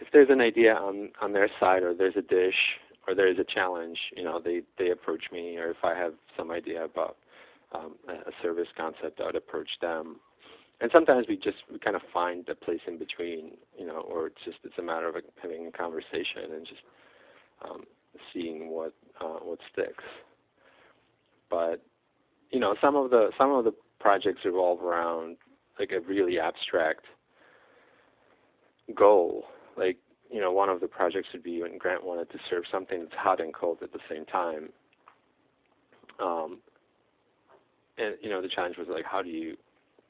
if 0.00 0.08
there's 0.12 0.30
an 0.30 0.40
idea 0.40 0.74
on 0.74 1.10
on 1.20 1.32
their 1.32 1.48
side 1.60 1.82
or 1.82 1.94
there's 1.94 2.16
a 2.16 2.22
dish 2.22 2.78
or 3.06 3.14
there 3.14 3.30
is 3.30 3.38
a 3.38 3.44
challenge, 3.44 3.98
you 4.16 4.24
know, 4.24 4.40
they 4.42 4.62
they 4.78 4.90
approach 4.90 5.24
me, 5.32 5.56
or 5.56 5.70
if 5.70 5.84
I 5.84 5.94
have 5.94 6.14
some 6.36 6.50
idea 6.50 6.84
about 6.84 7.16
um, 7.72 7.94
a 8.08 8.32
service 8.42 8.68
concept, 8.76 9.20
I 9.20 9.26
would 9.26 9.36
approach 9.36 9.68
them. 9.80 10.16
And 10.80 10.90
sometimes 10.92 11.26
we 11.28 11.36
just 11.36 11.58
we 11.72 11.78
kind 11.78 11.96
of 11.96 12.02
find 12.12 12.46
a 12.48 12.54
place 12.54 12.80
in 12.86 12.98
between, 12.98 13.52
you 13.78 13.86
know, 13.86 14.00
or 14.00 14.26
it's 14.26 14.44
just 14.44 14.58
it's 14.64 14.78
a 14.78 14.82
matter 14.82 15.08
of 15.08 15.16
having 15.42 15.66
a 15.66 15.72
conversation 15.72 16.52
and 16.54 16.66
just 16.66 16.82
um, 17.64 17.84
seeing 18.32 18.70
what 18.70 18.92
uh, 19.20 19.38
what 19.42 19.58
sticks. 19.72 20.04
But 21.48 21.82
you 22.50 22.60
know, 22.60 22.74
some 22.80 22.94
of 22.94 23.10
the 23.10 23.30
some 23.38 23.52
of 23.52 23.64
the 23.64 23.72
projects 24.00 24.40
revolve 24.44 24.82
around 24.82 25.36
like 25.78 25.92
a 25.92 26.00
really 26.00 26.38
abstract 26.38 27.04
goal, 28.94 29.44
like 29.76 29.96
you 30.30 30.40
know, 30.40 30.52
one 30.52 30.68
of 30.68 30.80
the 30.80 30.88
projects 30.88 31.28
would 31.32 31.42
be 31.42 31.62
when 31.62 31.78
Grant 31.78 32.04
wanted 32.04 32.30
to 32.30 32.38
serve 32.50 32.64
something 32.70 33.00
that's 33.00 33.14
hot 33.14 33.40
and 33.40 33.54
cold 33.54 33.78
at 33.82 33.92
the 33.92 34.00
same 34.10 34.24
time. 34.26 34.70
Um, 36.20 36.58
and 37.98 38.14
you 38.20 38.30
know, 38.30 38.42
the 38.42 38.48
challenge 38.48 38.76
was 38.76 38.88
like, 38.90 39.04
how 39.04 39.22
do 39.22 39.28
you, 39.28 39.56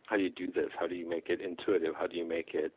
how 0.07 0.16
do 0.16 0.23
you 0.23 0.31
do 0.31 0.47
this? 0.47 0.71
How 0.79 0.87
do 0.87 0.95
you 0.95 1.09
make 1.09 1.29
it 1.29 1.40
intuitive? 1.40 1.95
How 1.99 2.07
do 2.07 2.16
you 2.16 2.27
make 2.27 2.51
it 2.55 2.73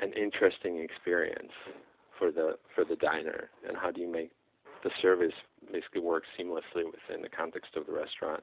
an 0.00 0.12
interesting 0.12 0.78
experience 0.78 1.52
for 2.18 2.30
the 2.30 2.56
for 2.74 2.84
the 2.84 2.96
diner? 2.96 3.50
And 3.66 3.76
how 3.76 3.90
do 3.90 4.00
you 4.00 4.10
make 4.10 4.30
the 4.82 4.90
service 5.02 5.34
basically 5.72 6.00
work 6.00 6.24
seamlessly 6.38 6.84
within 6.84 7.22
the 7.22 7.28
context 7.28 7.76
of 7.76 7.86
the 7.86 7.92
restaurant? 7.92 8.42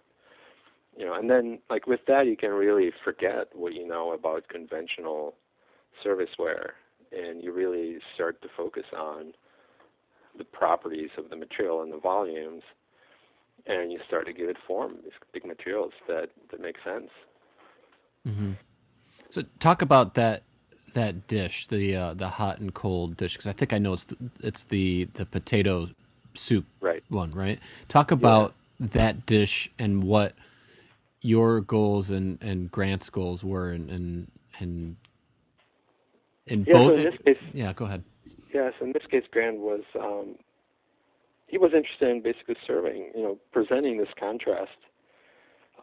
You 0.97 1.05
know, 1.05 1.13
and 1.13 1.29
then 1.29 1.59
like 1.69 1.87
with 1.87 2.01
that, 2.07 2.27
you 2.27 2.35
can 2.35 2.51
really 2.51 2.91
forget 3.03 3.47
what 3.53 3.73
you 3.73 3.87
know 3.87 4.11
about 4.13 4.47
conventional 4.49 5.35
serviceware 6.05 6.71
and 7.11 7.43
you 7.43 7.53
really 7.53 7.97
start 8.15 8.41
to 8.41 8.47
focus 8.55 8.85
on 8.97 9.33
the 10.37 10.43
properties 10.43 11.09
of 11.17 11.29
the 11.29 11.35
material 11.35 11.81
and 11.81 11.91
the 11.91 11.99
volumes, 11.99 12.63
and 13.65 13.91
you 13.91 13.99
start 14.07 14.25
to 14.27 14.33
give 14.33 14.49
it 14.49 14.57
form. 14.67 14.97
These 15.03 15.13
big 15.33 15.45
materials 15.45 15.93
that 16.07 16.29
that 16.49 16.61
make 16.61 16.77
sense. 16.83 17.09
Mm-hmm. 18.27 18.51
So 19.29 19.43
talk 19.59 19.81
about 19.81 20.15
that 20.15 20.43
that 20.93 21.27
dish, 21.27 21.67
the 21.67 21.95
uh, 21.95 22.13
the 22.13 22.27
hot 22.27 22.59
and 22.59 22.73
cold 22.73 23.17
dish, 23.17 23.33
because 23.33 23.47
I 23.47 23.53
think 23.53 23.73
I 23.73 23.77
know 23.77 23.93
it's 23.93 24.05
the, 24.05 24.17
it's 24.41 24.63
the 24.65 25.05
the 25.13 25.25
potato 25.25 25.89
soup 26.33 26.65
right. 26.81 27.03
one, 27.09 27.31
right? 27.31 27.59
Talk 27.87 28.11
about 28.11 28.53
yeah. 28.79 28.87
that 28.91 29.25
dish 29.25 29.71
and 29.79 30.03
what 30.03 30.33
your 31.21 31.61
goals 31.61 32.09
and, 32.09 32.41
and 32.41 32.71
Grant's 32.71 33.09
goals 33.09 33.43
were, 33.43 33.71
and 33.71 33.89
and, 33.89 34.31
and 34.59 34.95
in 36.47 36.65
yeah, 36.65 36.73
both. 36.73 36.87
So 36.87 36.95
in 36.95 37.03
this 37.03 37.19
case, 37.25 37.37
yeah, 37.53 37.73
go 37.73 37.85
ahead. 37.85 38.03
Yes, 38.53 38.73
in 38.81 38.91
this 38.91 39.03
case, 39.09 39.23
Grant 39.31 39.59
was 39.59 39.83
um, 39.99 40.35
he 41.51 41.57
was 41.57 41.73
interested 41.75 42.09
in 42.09 42.21
basically 42.21 42.55
serving, 42.65 43.11
you 43.13 43.21
know, 43.21 43.37
presenting 43.51 43.97
this 43.97 44.07
contrast 44.17 44.71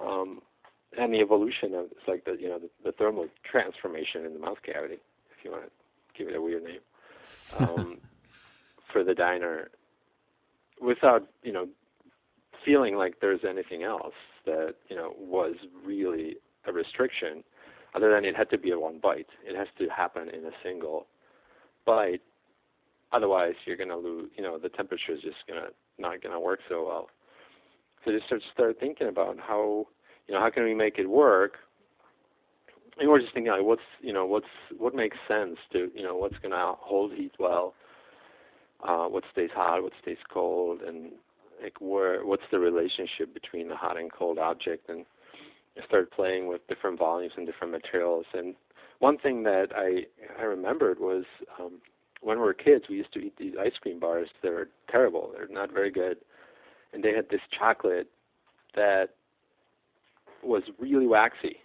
um, 0.00 0.40
and 0.98 1.12
the 1.12 1.18
evolution 1.20 1.74
of 1.74 1.86
it's 1.92 2.08
like 2.08 2.24
the 2.24 2.36
you 2.40 2.48
know 2.48 2.58
the, 2.58 2.70
the, 2.84 2.92
thermal 2.92 3.26
transformation 3.48 4.24
in 4.24 4.32
the 4.32 4.38
mouth 4.38 4.56
cavity, 4.64 4.94
if 5.36 5.44
you 5.44 5.50
want 5.50 5.64
to 5.64 5.70
give 6.16 6.28
it 6.28 6.36
a 6.36 6.40
weird 6.40 6.64
name, 6.64 6.80
um, 7.58 7.98
for 8.92 9.04
the 9.04 9.14
diner, 9.14 9.70
without 10.80 11.28
you 11.42 11.52
know 11.52 11.68
feeling 12.64 12.96
like 12.96 13.20
there's 13.20 13.40
anything 13.46 13.82
else 13.82 14.14
that 14.46 14.74
you 14.88 14.96
know 14.96 15.12
was 15.18 15.54
really 15.84 16.36
a 16.66 16.72
restriction 16.72 17.44
other 17.94 18.10
than 18.10 18.24
it 18.24 18.34
had 18.34 18.48
to 18.48 18.58
be 18.58 18.70
a 18.70 18.78
one 18.78 18.98
bite. 18.98 19.28
It 19.44 19.54
has 19.54 19.68
to 19.78 19.88
happen 19.88 20.28
in 20.28 20.46
a 20.46 20.52
single 20.62 21.06
bite. 21.84 22.22
Otherwise, 23.12 23.54
you're 23.64 23.76
going 23.76 23.88
to 23.88 23.96
lose. 23.96 24.30
You 24.36 24.42
know, 24.42 24.58
the 24.58 24.68
temperature 24.68 25.12
is 25.12 25.20
just 25.22 25.36
going 25.46 25.60
to 25.60 25.68
not 25.98 26.22
going 26.22 26.32
to 26.32 26.40
work 26.40 26.60
so 26.68 26.86
well. 26.86 27.08
So 28.04 28.12
just 28.12 28.26
start 28.26 28.42
start 28.52 28.76
thinking 28.80 29.08
about 29.08 29.38
how 29.38 29.86
you 30.26 30.34
know 30.34 30.40
how 30.40 30.50
can 30.50 30.64
we 30.64 30.74
make 30.74 30.98
it 30.98 31.08
work. 31.08 31.54
And 32.98 33.08
we're 33.08 33.20
just 33.20 33.32
thinking 33.32 33.52
like, 33.52 33.62
what's 33.62 33.80
you 34.00 34.12
know 34.12 34.26
what's 34.26 34.46
what 34.76 34.94
makes 34.94 35.16
sense 35.26 35.56
to 35.72 35.90
you 35.94 36.02
know 36.02 36.16
what's 36.16 36.38
going 36.38 36.52
to 36.52 36.74
hold 36.78 37.12
heat 37.12 37.32
well, 37.38 37.74
uh, 38.86 39.06
what 39.06 39.24
stays 39.32 39.50
hot, 39.54 39.82
what 39.82 39.92
stays 40.02 40.18
cold, 40.32 40.82
and 40.82 41.12
like 41.62 41.80
where 41.80 42.24
what's 42.26 42.42
the 42.50 42.58
relationship 42.58 43.32
between 43.34 43.68
the 43.68 43.76
hot 43.76 43.98
and 43.98 44.12
cold 44.12 44.38
object 44.38 44.88
and 44.88 45.04
I 45.78 45.86
started 45.86 46.10
playing 46.10 46.48
with 46.48 46.66
different 46.68 46.98
volumes 46.98 47.32
and 47.36 47.46
different 47.46 47.72
materials. 47.72 48.26
And 48.34 48.54
one 48.98 49.18
thing 49.18 49.44
that 49.44 49.68
I 49.74 50.06
I 50.40 50.44
remembered 50.44 50.98
was 50.98 51.24
um, 51.60 51.80
when 52.20 52.38
we 52.38 52.44
were 52.44 52.54
kids, 52.54 52.84
we 52.88 52.96
used 52.96 53.12
to 53.12 53.20
eat 53.20 53.36
these 53.38 53.54
ice 53.60 53.72
cream 53.80 54.00
bars. 54.00 54.28
They're 54.42 54.68
terrible. 54.90 55.30
They're 55.34 55.48
not 55.48 55.72
very 55.72 55.90
good. 55.90 56.18
And 56.92 57.02
they 57.02 57.12
had 57.12 57.28
this 57.30 57.40
chocolate 57.56 58.08
that 58.74 59.10
was 60.42 60.62
really 60.78 61.06
waxy. 61.06 61.56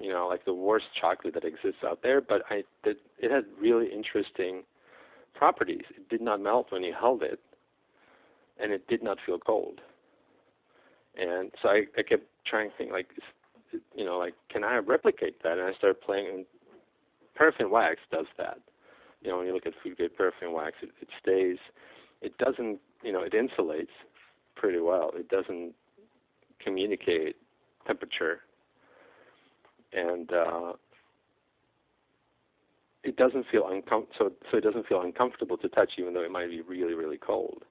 You 0.00 0.12
know, 0.12 0.26
like 0.26 0.44
the 0.44 0.54
worst 0.54 0.86
chocolate 1.00 1.34
that 1.34 1.44
exists 1.44 1.84
out 1.86 2.00
there. 2.02 2.20
But 2.20 2.42
I 2.50 2.62
it, 2.84 2.98
it 3.18 3.30
had 3.30 3.44
really 3.60 3.86
interesting 3.86 4.62
properties. 5.34 5.84
It 5.90 6.08
did 6.08 6.20
not 6.20 6.40
melt 6.40 6.66
when 6.70 6.82
you 6.82 6.92
held 6.98 7.22
it, 7.22 7.38
and 8.60 8.72
it 8.72 8.86
did 8.88 9.02
not 9.02 9.18
feel 9.24 9.38
cold. 9.38 9.80
And 11.16 11.52
so 11.62 11.68
I, 11.68 11.82
I 11.96 12.02
kept 12.02 12.24
trying 12.46 12.70
think 12.76 12.90
like, 12.90 13.08
you 13.94 14.04
know, 14.04 14.18
like, 14.18 14.34
can 14.50 14.64
I 14.64 14.78
replicate 14.78 15.42
that? 15.42 15.58
And 15.58 15.62
I 15.62 15.72
started 15.74 16.00
playing. 16.00 16.28
And 16.32 16.46
paraffin 17.34 17.70
wax 17.70 17.96
does 18.10 18.26
that. 18.38 18.58
You 19.22 19.30
know, 19.30 19.38
when 19.38 19.46
you 19.46 19.54
look 19.54 19.66
at 19.66 19.74
food 19.82 19.96
grade 19.96 20.16
paraffin 20.16 20.52
wax, 20.52 20.76
it, 20.82 20.90
it 21.00 21.08
stays. 21.20 21.58
It 22.20 22.36
doesn't, 22.38 22.78
you 23.02 23.12
know, 23.12 23.22
it 23.22 23.32
insulates 23.32 23.88
pretty 24.56 24.80
well. 24.80 25.10
It 25.14 25.28
doesn't 25.28 25.74
communicate 26.62 27.36
temperature, 27.86 28.40
and 29.92 30.30
uh, 30.32 30.72
it 33.04 33.16
doesn't 33.16 33.46
feel 33.50 33.64
uncom- 33.64 34.06
so 34.18 34.32
so 34.50 34.58
it 34.58 34.64
doesn't 34.64 34.86
feel 34.86 35.02
uncomfortable 35.02 35.56
to 35.58 35.68
touch, 35.68 35.92
even 35.98 36.14
though 36.14 36.22
it 36.22 36.30
might 36.30 36.48
be 36.48 36.60
really 36.62 36.94
really 36.94 37.18
cold. 37.18 37.64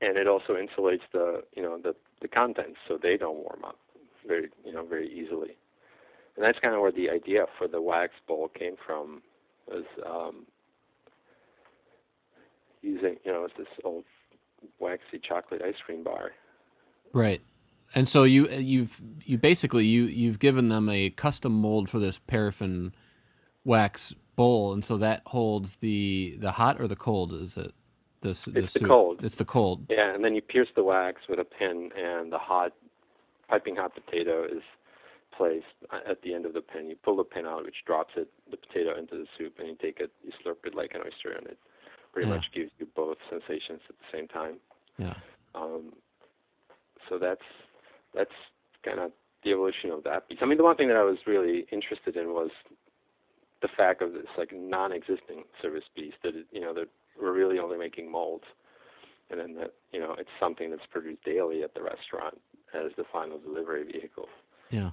And 0.00 0.16
it 0.18 0.26
also 0.28 0.54
insulates 0.54 1.00
the 1.12 1.42
you 1.56 1.62
know 1.62 1.78
the 1.82 1.94
the 2.22 2.28
contents 2.28 2.78
so 2.88 2.98
they 3.00 3.16
don't 3.16 3.36
warm 3.36 3.64
up 3.64 3.78
very 4.26 4.48
you 4.64 4.72
know 4.72 4.84
very 4.84 5.08
easily. 5.08 5.56
And 6.36 6.44
that's 6.44 6.58
kind 6.58 6.74
of 6.74 6.80
where 6.80 6.92
the 6.92 7.10
idea 7.10 7.46
for 7.56 7.66
the 7.66 7.80
wax 7.80 8.12
bowl 8.26 8.48
came 8.48 8.76
from 8.84 9.22
was 9.66 9.84
um, 10.04 10.46
using 12.82 13.16
you 13.24 13.32
know 13.32 13.44
it's 13.44 13.54
this 13.56 13.66
old 13.84 14.04
waxy 14.78 15.18
chocolate 15.18 15.62
ice 15.62 15.76
cream 15.84 16.04
bar. 16.04 16.32
Right. 17.12 17.40
And 17.94 18.06
so 18.06 18.24
you 18.24 18.48
you've 18.48 19.00
you 19.24 19.38
basically 19.38 19.86
you 19.86 20.04
you've 20.04 20.38
given 20.38 20.68
them 20.68 20.88
a 20.88 21.10
custom 21.10 21.52
mold 21.52 21.88
for 21.88 21.98
this 21.98 22.18
paraffin 22.18 22.92
wax 23.64 24.14
bowl, 24.34 24.72
and 24.72 24.84
so 24.84 24.98
that 24.98 25.22
holds 25.26 25.76
the 25.76 26.36
the 26.38 26.50
hot 26.50 26.80
or 26.80 26.86
the 26.88 26.96
cold. 26.96 27.32
Is 27.32 27.56
it 27.56 27.72
this, 28.20 28.48
it's 28.48 28.72
the, 28.72 28.80
the 28.80 28.86
cold. 28.86 29.24
It's 29.24 29.36
the 29.36 29.44
cold. 29.44 29.86
Yeah, 29.88 30.14
and 30.14 30.24
then 30.24 30.34
you 30.34 30.42
pierce 30.42 30.68
the 30.74 30.82
wax 30.82 31.22
with 31.28 31.38
a 31.38 31.44
pin, 31.44 31.90
and 31.96 32.32
the 32.32 32.38
hot, 32.38 32.72
piping 33.48 33.76
hot 33.76 33.94
potato 33.94 34.44
is 34.44 34.62
placed 35.36 35.66
at 36.08 36.22
the 36.22 36.34
end 36.34 36.46
of 36.46 36.54
the 36.54 36.60
pin. 36.60 36.88
You 36.88 36.96
pull 37.02 37.16
the 37.16 37.24
pin 37.24 37.46
out, 37.46 37.64
which 37.64 37.84
drops 37.86 38.14
it, 38.16 38.28
the 38.50 38.56
potato 38.56 38.98
into 38.98 39.16
the 39.16 39.26
soup, 39.36 39.54
and 39.58 39.68
you 39.68 39.76
take 39.80 40.00
it, 40.00 40.10
you 40.24 40.32
slurp 40.44 40.64
it 40.64 40.74
like 40.74 40.92
an 40.94 41.00
oyster, 41.00 41.36
and 41.36 41.46
it 41.46 41.58
pretty 42.12 42.28
yeah. 42.28 42.34
much 42.36 42.46
gives 42.54 42.70
you 42.78 42.86
both 42.96 43.18
sensations 43.28 43.80
at 43.88 43.96
the 43.98 44.18
same 44.18 44.28
time. 44.28 44.56
Yeah. 44.98 45.14
Um, 45.54 45.92
so 47.08 47.18
that's 47.18 47.44
that's 48.14 48.30
kind 48.84 49.00
of 49.00 49.12
the 49.44 49.50
evolution 49.50 49.90
of 49.90 50.02
that 50.04 50.28
piece. 50.28 50.38
I 50.40 50.46
mean, 50.46 50.58
the 50.58 50.64
one 50.64 50.76
thing 50.76 50.88
that 50.88 50.96
I 50.96 51.04
was 51.04 51.18
really 51.26 51.66
interested 51.70 52.16
in 52.16 52.28
was 52.32 52.50
the 53.62 53.68
fact 53.76 54.02
of 54.02 54.12
this 54.12 54.26
like 54.36 54.52
non-existing 54.52 55.44
service 55.60 55.84
piece 55.94 56.14
that 56.22 56.34
it, 56.34 56.46
you 56.50 56.60
know 56.60 56.74
that 56.74 56.88
we're 57.20 57.32
really 57.32 57.58
only 57.58 57.78
making 57.78 58.10
molds. 58.10 58.44
and 59.30 59.40
then 59.40 59.54
that 59.56 59.72
you 59.92 60.00
know 60.00 60.14
it's 60.18 60.30
something 60.40 60.70
that's 60.70 60.86
produced 60.90 61.24
daily 61.24 61.62
at 61.62 61.74
the 61.74 61.82
restaurant 61.82 62.40
as 62.74 62.92
the 62.96 63.04
final 63.12 63.38
delivery 63.38 63.84
vehicle. 63.84 64.28
Yeah. 64.70 64.90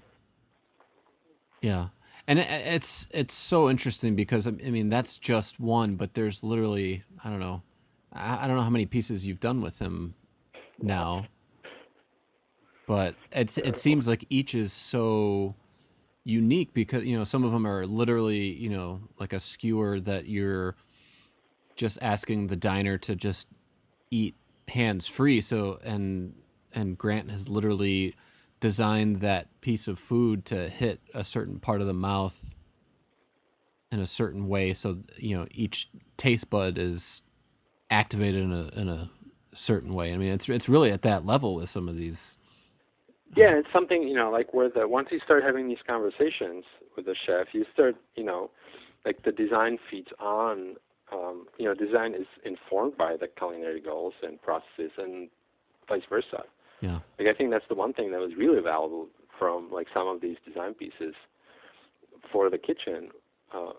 Yeah. 1.64 1.88
And 2.28 2.40
it's 2.40 3.08
it's 3.12 3.34
so 3.34 3.70
interesting 3.70 4.16
because 4.16 4.48
I 4.48 4.52
mean 4.52 4.90
that's 4.90 5.18
just 5.18 5.60
one, 5.60 5.96
but 5.96 6.14
there's 6.14 6.44
literally 6.44 7.04
I 7.24 7.30
don't 7.30 7.40
know, 7.40 7.64
I 8.14 8.48
don't 8.48 8.58
know 8.58 8.64
how 8.64 8.70
many 8.70 8.86
pieces 8.86 9.26
you've 9.26 9.40
done 9.40 9.62
with 9.62 9.80
him 9.80 10.14
now, 10.82 11.26
but 12.88 13.16
it's 13.32 13.58
it 13.58 13.76
seems 13.76 14.08
like 14.08 14.26
each 14.30 14.56
is 14.56 14.72
so 14.72 15.56
unique 16.26 16.74
because 16.74 17.04
you 17.04 17.18
know 17.18 17.26
some 17.26 17.44
of 17.44 17.52
them 17.52 17.68
are 17.68 17.86
literally 17.86 18.52
you 18.54 18.70
know 18.70 19.02
like 19.20 19.34
a 19.34 19.40
skewer 19.40 20.00
that 20.00 20.26
you're 20.28 20.76
just 21.76 21.98
asking 22.02 22.48
the 22.48 22.56
diner 22.56 22.98
to 22.98 23.16
just 23.16 23.48
eat 24.12 24.36
hands 24.70 25.08
free 25.08 25.42
so 25.42 25.78
and 25.84 26.34
and 26.74 26.98
Grant 26.98 27.30
has 27.30 27.50
literally 27.50 28.16
designed 28.64 29.18
that 29.18 29.48
piece 29.60 29.90
of 29.90 30.00
food 30.00 30.46
to 30.46 30.70
hit 30.70 31.02
a 31.14 31.22
certain 31.24 31.60
part 31.60 31.82
of 31.82 31.88
the 31.88 31.94
mouth 31.94 32.56
in 33.92 34.00
a 34.00 34.06
certain 34.06 34.48
way 34.48 34.74
so 34.74 34.98
you 35.18 35.36
know 35.36 35.46
each 35.52 35.90
taste 36.16 36.50
bud 36.50 36.78
is 36.78 37.22
activated 37.90 38.42
in 38.42 38.54
a 38.54 38.70
in 38.80 38.88
a 38.88 39.12
certain 39.54 39.94
way 39.94 40.14
i 40.14 40.18
mean 40.18 40.32
it's 40.32 40.48
it's 40.48 40.70
really 40.70 40.92
at 40.92 41.02
that 41.02 41.26
level 41.26 41.56
with 41.56 41.70
some 41.70 41.90
of 41.90 41.98
these 41.98 42.38
yeah, 43.36 43.56
it's 43.58 43.68
something 43.74 44.04
you 44.04 44.16
know, 44.16 44.30
like 44.30 44.54
where 44.54 44.70
the 44.70 44.88
once 44.88 45.08
you 45.12 45.20
start 45.26 45.44
having 45.44 45.68
these 45.68 45.82
conversations 45.88 46.64
with 46.96 47.06
the 47.06 47.16
chef, 47.26 47.48
you 47.52 47.66
start, 47.74 47.96
you 48.16 48.24
know, 48.24 48.52
like 49.06 49.24
the 49.24 49.32
design 49.32 49.78
feeds 49.90 50.10
on. 50.20 50.76
Um, 51.12 51.48
you 51.60 51.66
know, 51.66 51.76
design 51.76 52.16
is 52.16 52.26
informed 52.44 52.98
by 52.98 53.18
the 53.20 53.28
culinary 53.28 53.82
goals 53.82 54.14
and 54.24 54.42
processes, 54.42 54.92
and 54.98 55.30
vice 55.88 56.02
versa. 56.10 56.44
Yeah. 56.84 57.00
Like 57.18 57.30
I 57.30 57.34
think 57.34 57.50
that's 57.50 57.64
the 57.70 57.76
one 57.76 57.94
thing 57.94 58.12
that 58.12 58.20
was 58.20 58.32
really 58.38 58.62
valuable 58.62 59.08
from 59.40 59.72
like 59.72 59.88
some 59.94 60.06
of 60.10 60.20
these 60.20 60.36
design 60.46 60.74
pieces 60.74 61.16
for 62.30 62.50
the 62.50 62.58
kitchen, 62.58 63.10
uh, 63.54 63.72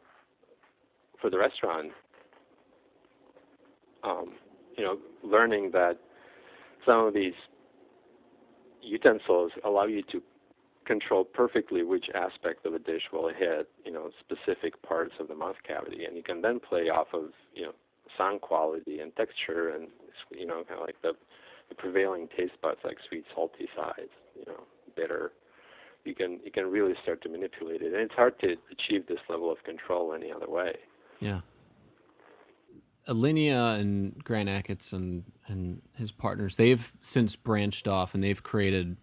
for 1.20 1.28
the 1.28 1.36
restaurant. 1.38 1.92
Um, 4.02 4.32
you 4.78 4.84
know, 4.84 4.98
learning 5.22 5.70
that 5.72 5.98
some 6.86 7.06
of 7.06 7.12
these 7.12 7.34
utensils 8.82 9.52
allow 9.64 9.84
you 9.84 10.02
to 10.10 10.22
control 10.86 11.24
perfectly 11.24 11.82
which 11.82 12.06
aspect 12.14 12.64
of 12.64 12.72
a 12.72 12.78
dish 12.78 13.02
will 13.12 13.28
hit, 13.28 13.68
you 13.84 13.92
know, 13.92 14.10
specific 14.20 14.80
parts 14.82 15.12
of 15.20 15.28
the 15.28 15.34
mouth 15.34 15.56
cavity, 15.66 16.04
and 16.04 16.16
you 16.16 16.22
can 16.22 16.40
then 16.40 16.58
play 16.58 16.88
off 16.88 17.08
of, 17.12 17.32
you 17.54 17.62
know, 17.62 17.72
sound 18.16 18.40
quality 18.40 19.00
and 19.00 19.14
texture, 19.16 19.70
and 19.70 19.88
you 20.30 20.46
know, 20.46 20.62
kind 20.68 20.80
of 20.80 20.86
like 20.86 21.00
the, 21.02 21.12
the 21.68 21.74
prevailing 21.74 22.28
taste 22.36 22.54
buds, 22.62 22.80
like 22.84 22.98
sweet, 23.08 23.24
salty 23.34 23.68
sides, 23.76 24.10
you 24.36 24.44
know, 24.46 24.64
bitter. 24.96 25.32
You 26.04 26.14
can 26.14 26.40
you 26.44 26.50
can 26.50 26.70
really 26.70 26.94
start 27.02 27.22
to 27.22 27.28
manipulate 27.28 27.82
it, 27.82 27.92
and 27.92 28.02
it's 28.02 28.14
hard 28.14 28.38
to 28.40 28.56
achieve 28.70 29.06
this 29.06 29.20
level 29.28 29.50
of 29.50 29.62
control 29.64 30.12
any 30.12 30.30
other 30.30 30.48
way. 30.48 30.74
Yeah. 31.20 31.40
Alinea 33.08 33.78
and 33.78 34.22
Grant 34.24 34.48
Achatz 34.48 34.92
and 34.92 35.24
and 35.46 35.82
his 35.96 36.10
partners 36.10 36.56
they've 36.56 36.92
since 37.00 37.36
branched 37.36 37.86
off 37.88 38.14
and 38.14 38.24
they've 38.24 38.42
created, 38.42 38.96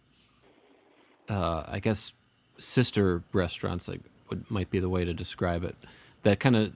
uh, 1.29 1.63
I 1.67 1.79
guess, 1.79 2.13
sister 2.57 3.23
restaurants 3.33 3.87
like 3.87 4.01
might 4.49 4.69
be 4.69 4.79
the 4.79 4.89
way 4.89 5.05
to 5.05 5.13
describe 5.13 5.63
it 5.63 5.75
that 6.23 6.39
kind 6.39 6.55
of 6.55 6.73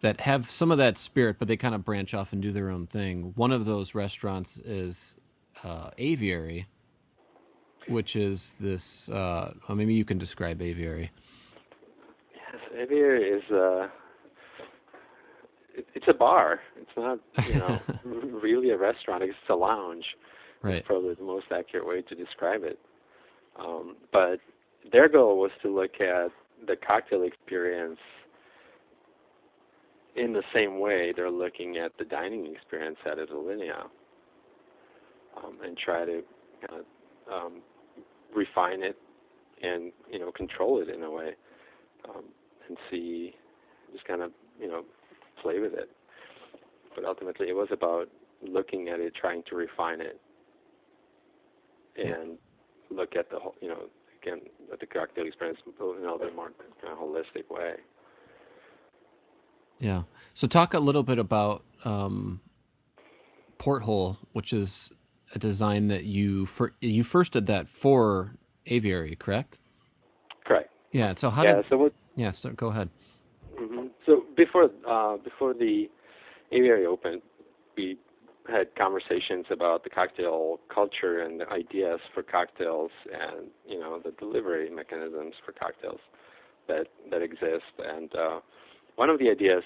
that 0.00 0.20
have 0.20 0.50
some 0.50 0.70
of 0.70 0.78
that 0.78 0.98
spirit, 0.98 1.36
but 1.38 1.48
they 1.48 1.56
kind 1.56 1.74
of 1.74 1.84
branch 1.84 2.14
off 2.14 2.32
and 2.32 2.42
do 2.42 2.52
their 2.52 2.70
own 2.70 2.86
thing. 2.86 3.32
One 3.36 3.52
of 3.52 3.64
those 3.64 3.94
restaurants 3.94 4.56
is 4.58 5.16
uh, 5.62 5.90
Aviary, 5.98 6.66
which 7.88 8.16
is 8.16 8.52
this. 8.60 9.08
Uh, 9.08 9.52
well, 9.68 9.76
maybe 9.76 9.94
you 9.94 10.04
can 10.04 10.18
describe 10.18 10.62
Aviary. 10.62 11.10
Yes, 12.34 12.62
Aviary 12.76 13.28
is. 13.28 13.50
Uh 13.50 13.88
it's 15.94 16.06
a 16.08 16.14
bar. 16.14 16.60
It's 16.76 16.90
not, 16.96 17.20
you 17.48 17.58
know, 17.58 17.80
really 18.42 18.70
a 18.70 18.76
restaurant. 18.76 19.22
It's 19.22 19.34
a 19.48 19.54
lounge. 19.54 20.04
Right. 20.62 20.84
Probably 20.84 21.14
the 21.14 21.22
most 21.22 21.46
accurate 21.50 21.86
way 21.86 22.02
to 22.02 22.14
describe 22.14 22.64
it. 22.64 22.78
Um, 23.58 23.96
but 24.12 24.40
their 24.92 25.08
goal 25.08 25.38
was 25.38 25.50
to 25.62 25.74
look 25.74 26.00
at 26.00 26.30
the 26.66 26.76
cocktail 26.76 27.22
experience 27.22 27.98
in 30.16 30.32
the 30.32 30.42
same 30.54 30.80
way 30.80 31.12
they're 31.14 31.30
looking 31.30 31.76
at 31.76 31.92
the 31.98 32.04
dining 32.04 32.52
experience 32.54 32.98
at 33.06 33.18
Alinea, 33.18 33.84
um, 35.36 35.58
and 35.64 35.76
try 35.76 36.04
to 36.04 36.22
kind 36.66 36.82
of 36.82 37.32
um, 37.32 37.62
refine 38.34 38.82
it 38.82 38.96
and 39.62 39.92
you 40.10 40.18
know 40.18 40.32
control 40.32 40.80
it 40.80 40.88
in 40.88 41.02
a 41.02 41.10
way, 41.10 41.30
um, 42.08 42.24
and 42.68 42.76
see 42.90 43.34
just 43.92 44.04
kind 44.04 44.22
of 44.22 44.32
you 44.60 44.68
know 44.68 44.84
play 45.42 45.58
with 45.58 45.74
it. 45.74 45.90
But 46.94 47.04
ultimately, 47.04 47.48
it 47.48 47.54
was 47.56 47.68
about 47.70 48.08
looking 48.42 48.88
at 48.88 49.00
it, 49.00 49.14
trying 49.14 49.42
to 49.48 49.56
refine 49.56 50.00
it, 50.00 50.20
and 51.96 52.36
yeah. 52.90 52.96
look 52.96 53.16
at 53.16 53.30
the 53.30 53.38
whole, 53.38 53.54
you 53.60 53.68
know, 53.68 53.84
again, 54.22 54.40
at 54.72 54.80
the 54.80 54.86
cocktail 54.86 55.26
experience 55.26 55.58
in 55.66 55.72
a 55.80 56.00
little 56.00 56.18
bit 56.18 56.34
more 56.34 56.50
kind 56.82 56.92
of 56.92 56.98
holistic 56.98 57.50
way. 57.50 57.74
Yeah. 59.80 60.02
So 60.34 60.46
talk 60.46 60.74
a 60.74 60.78
little 60.78 61.02
bit 61.02 61.18
about 61.18 61.64
um, 61.84 62.40
Porthole, 63.58 64.18
which 64.32 64.52
is 64.52 64.90
a 65.34 65.38
design 65.38 65.88
that 65.88 66.04
you 66.04 66.46
for, 66.46 66.74
you 66.80 67.02
first 67.02 67.32
did 67.32 67.46
that 67.46 67.68
for 67.68 68.34
Aviary, 68.66 69.16
correct? 69.16 69.58
Correct. 70.44 70.70
Yeah. 70.92 71.14
So 71.14 71.30
how 71.30 71.42
yeah, 71.42 71.56
did? 71.56 71.64
So 71.70 71.76
what, 71.78 71.92
yeah. 72.14 72.30
So 72.30 72.50
go 72.50 72.68
ahead. 72.68 72.90
Mm-hmm. 73.58 73.86
So 74.06 74.24
before 74.36 74.70
uh, 74.88 75.16
before 75.16 75.54
the 75.54 75.88
aviary 76.52 76.86
opened, 76.86 77.22
we 77.76 77.98
had 78.48 78.74
conversations 78.76 79.46
about 79.50 79.84
the 79.84 79.90
cocktail 79.90 80.58
culture 80.74 81.20
and 81.20 81.40
the 81.40 81.48
ideas 81.50 82.00
for 82.12 82.22
cocktails 82.22 82.90
and 83.12 83.48
you 83.66 83.78
know 83.78 84.00
the 84.04 84.12
delivery 84.12 84.70
mechanisms 84.70 85.34
for 85.44 85.52
cocktails 85.52 86.00
that 86.68 86.86
that 87.10 87.22
exist. 87.22 87.72
And 87.78 88.12
uh, 88.14 88.40
one 89.00 89.08
of 89.08 89.18
the 89.18 89.30
ideas 89.30 89.62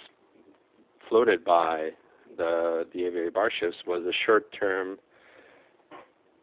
floated 1.08 1.44
by 1.44 1.88
the 2.36 2.86
the 2.94 3.04
aviary 3.04 3.30
bar 3.30 3.50
chefs 3.50 3.74
was 3.84 4.04
a 4.06 4.12
short-term, 4.24 4.96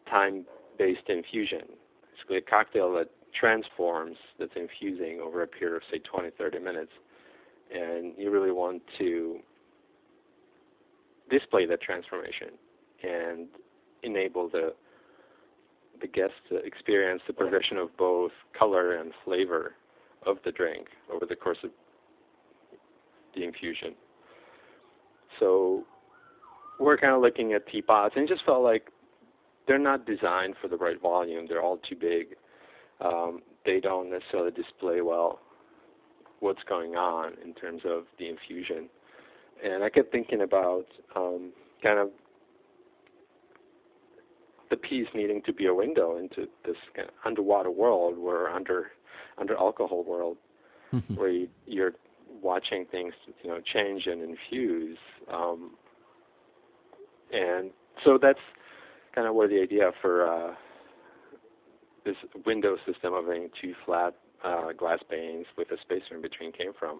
time-based 0.09 1.07
infusion. 1.07 1.61
Basically, 2.13 2.35
a 2.35 2.41
cocktail 2.41 2.91
that 2.95 3.07
transforms 3.39 4.17
that's 4.37 4.51
infusing 4.57 5.21
over 5.21 5.41
a 5.41 5.47
period 5.47 5.77
of 5.77 5.83
say 5.89 5.99
20, 5.99 6.31
30 6.37 6.59
minutes 6.59 6.91
and 7.73 8.11
you 8.17 8.29
really 8.29 8.51
want 8.51 8.81
to 8.99 9.39
display 11.29 11.65
that 11.65 11.81
transformation 11.81 12.49
and 13.03 13.47
enable 14.03 14.49
the 14.49 14.73
the 16.01 16.07
guest 16.07 16.33
to 16.49 16.57
experience 16.57 17.21
the 17.25 17.31
progression 17.31 17.77
of 17.77 17.95
both 17.95 18.31
color 18.57 18.97
and 18.97 19.13
flavor 19.23 19.75
of 20.25 20.35
the 20.43 20.51
drink 20.51 20.87
over 21.09 21.25
the 21.25 21.37
course 21.37 21.59
of 21.63 21.69
the 23.35 23.43
infusion. 23.43 23.93
So 25.39 25.83
we're 26.79 26.97
kind 26.97 27.13
of 27.13 27.21
looking 27.21 27.53
at 27.53 27.67
teapots 27.67 28.13
and 28.15 28.25
it 28.25 28.29
just 28.29 28.45
felt 28.45 28.63
like 28.63 28.89
they're 29.67 29.79
not 29.79 30.05
designed 30.05 30.55
for 30.61 30.67
the 30.67 30.77
right 30.77 30.99
volume. 31.01 31.45
They're 31.47 31.61
all 31.61 31.77
too 31.77 31.95
big. 31.95 32.35
Um, 32.99 33.41
they 33.65 33.79
don't 33.79 34.09
necessarily 34.09 34.51
display 34.51 35.01
well 35.01 35.39
what's 36.39 36.61
going 36.67 36.95
on 36.95 37.33
in 37.43 37.53
terms 37.53 37.81
of 37.85 38.03
the 38.17 38.27
infusion. 38.27 38.89
And 39.63 39.83
I 39.83 39.89
kept 39.89 40.11
thinking 40.11 40.41
about 40.41 40.85
um, 41.15 41.51
kind 41.83 41.99
of 41.99 42.09
the 44.71 44.77
piece 44.77 45.07
needing 45.13 45.41
to 45.43 45.53
be 45.53 45.67
a 45.67 45.73
window 45.73 46.17
into 46.17 46.47
this 46.65 46.77
kind 46.95 47.07
of 47.07 47.13
underwater 47.25 47.69
world, 47.69 48.17
where 48.17 48.49
under 48.49 48.87
under 49.37 49.55
alcohol 49.55 50.03
world, 50.03 50.37
where 51.15 51.29
you, 51.29 51.47
you're 51.67 51.93
watching 52.41 52.85
things, 52.91 53.13
you 53.43 53.49
know, 53.49 53.59
change 53.73 54.07
and 54.07 54.21
infuse. 54.21 54.97
Um, 55.31 55.71
and 57.31 57.71
so 58.03 58.17
that's 58.21 58.39
kind 59.13 59.27
of 59.27 59.35
where 59.35 59.47
the 59.47 59.61
idea 59.61 59.91
for 60.01 60.27
uh, 60.27 60.53
this 62.05 62.15
window 62.45 62.77
system 62.85 63.13
of 63.13 63.25
having 63.25 63.49
two 63.61 63.73
flat 63.85 64.15
uh, 64.43 64.71
glass 64.73 64.99
panes 65.09 65.45
with 65.57 65.69
a 65.71 65.77
spacer 65.81 66.15
in 66.15 66.21
between 66.21 66.51
came 66.51 66.73
from. 66.77 66.99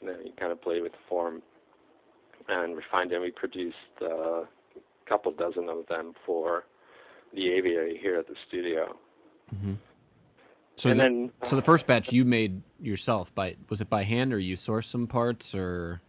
And 0.00 0.08
then 0.08 0.16
we 0.24 0.32
kind 0.38 0.52
of 0.52 0.60
played 0.60 0.82
with 0.82 0.92
the 0.92 0.98
form 1.08 1.42
and 2.48 2.76
refined 2.76 3.12
them. 3.12 3.22
We 3.22 3.30
produced 3.30 3.76
uh, 4.02 4.42
a 4.42 4.46
couple 5.08 5.32
dozen 5.32 5.68
of 5.68 5.86
them 5.88 6.14
for 6.26 6.64
the 7.34 7.52
aviary 7.52 7.98
here 8.00 8.18
at 8.18 8.26
the 8.26 8.34
studio. 8.48 8.96
Mm-hmm. 9.54 9.74
So, 10.76 10.88
the, 10.90 10.94
then, 10.94 11.30
so 11.44 11.56
the 11.56 11.62
first 11.62 11.86
batch 11.86 12.12
you 12.12 12.24
made 12.24 12.62
yourself 12.80 13.34
by 13.34 13.56
was 13.68 13.80
it 13.80 13.90
by 13.90 14.02
hand 14.02 14.32
or 14.32 14.38
you 14.38 14.56
sourced 14.56 14.84
some 14.84 15.06
parts 15.06 15.54
or? 15.54 16.00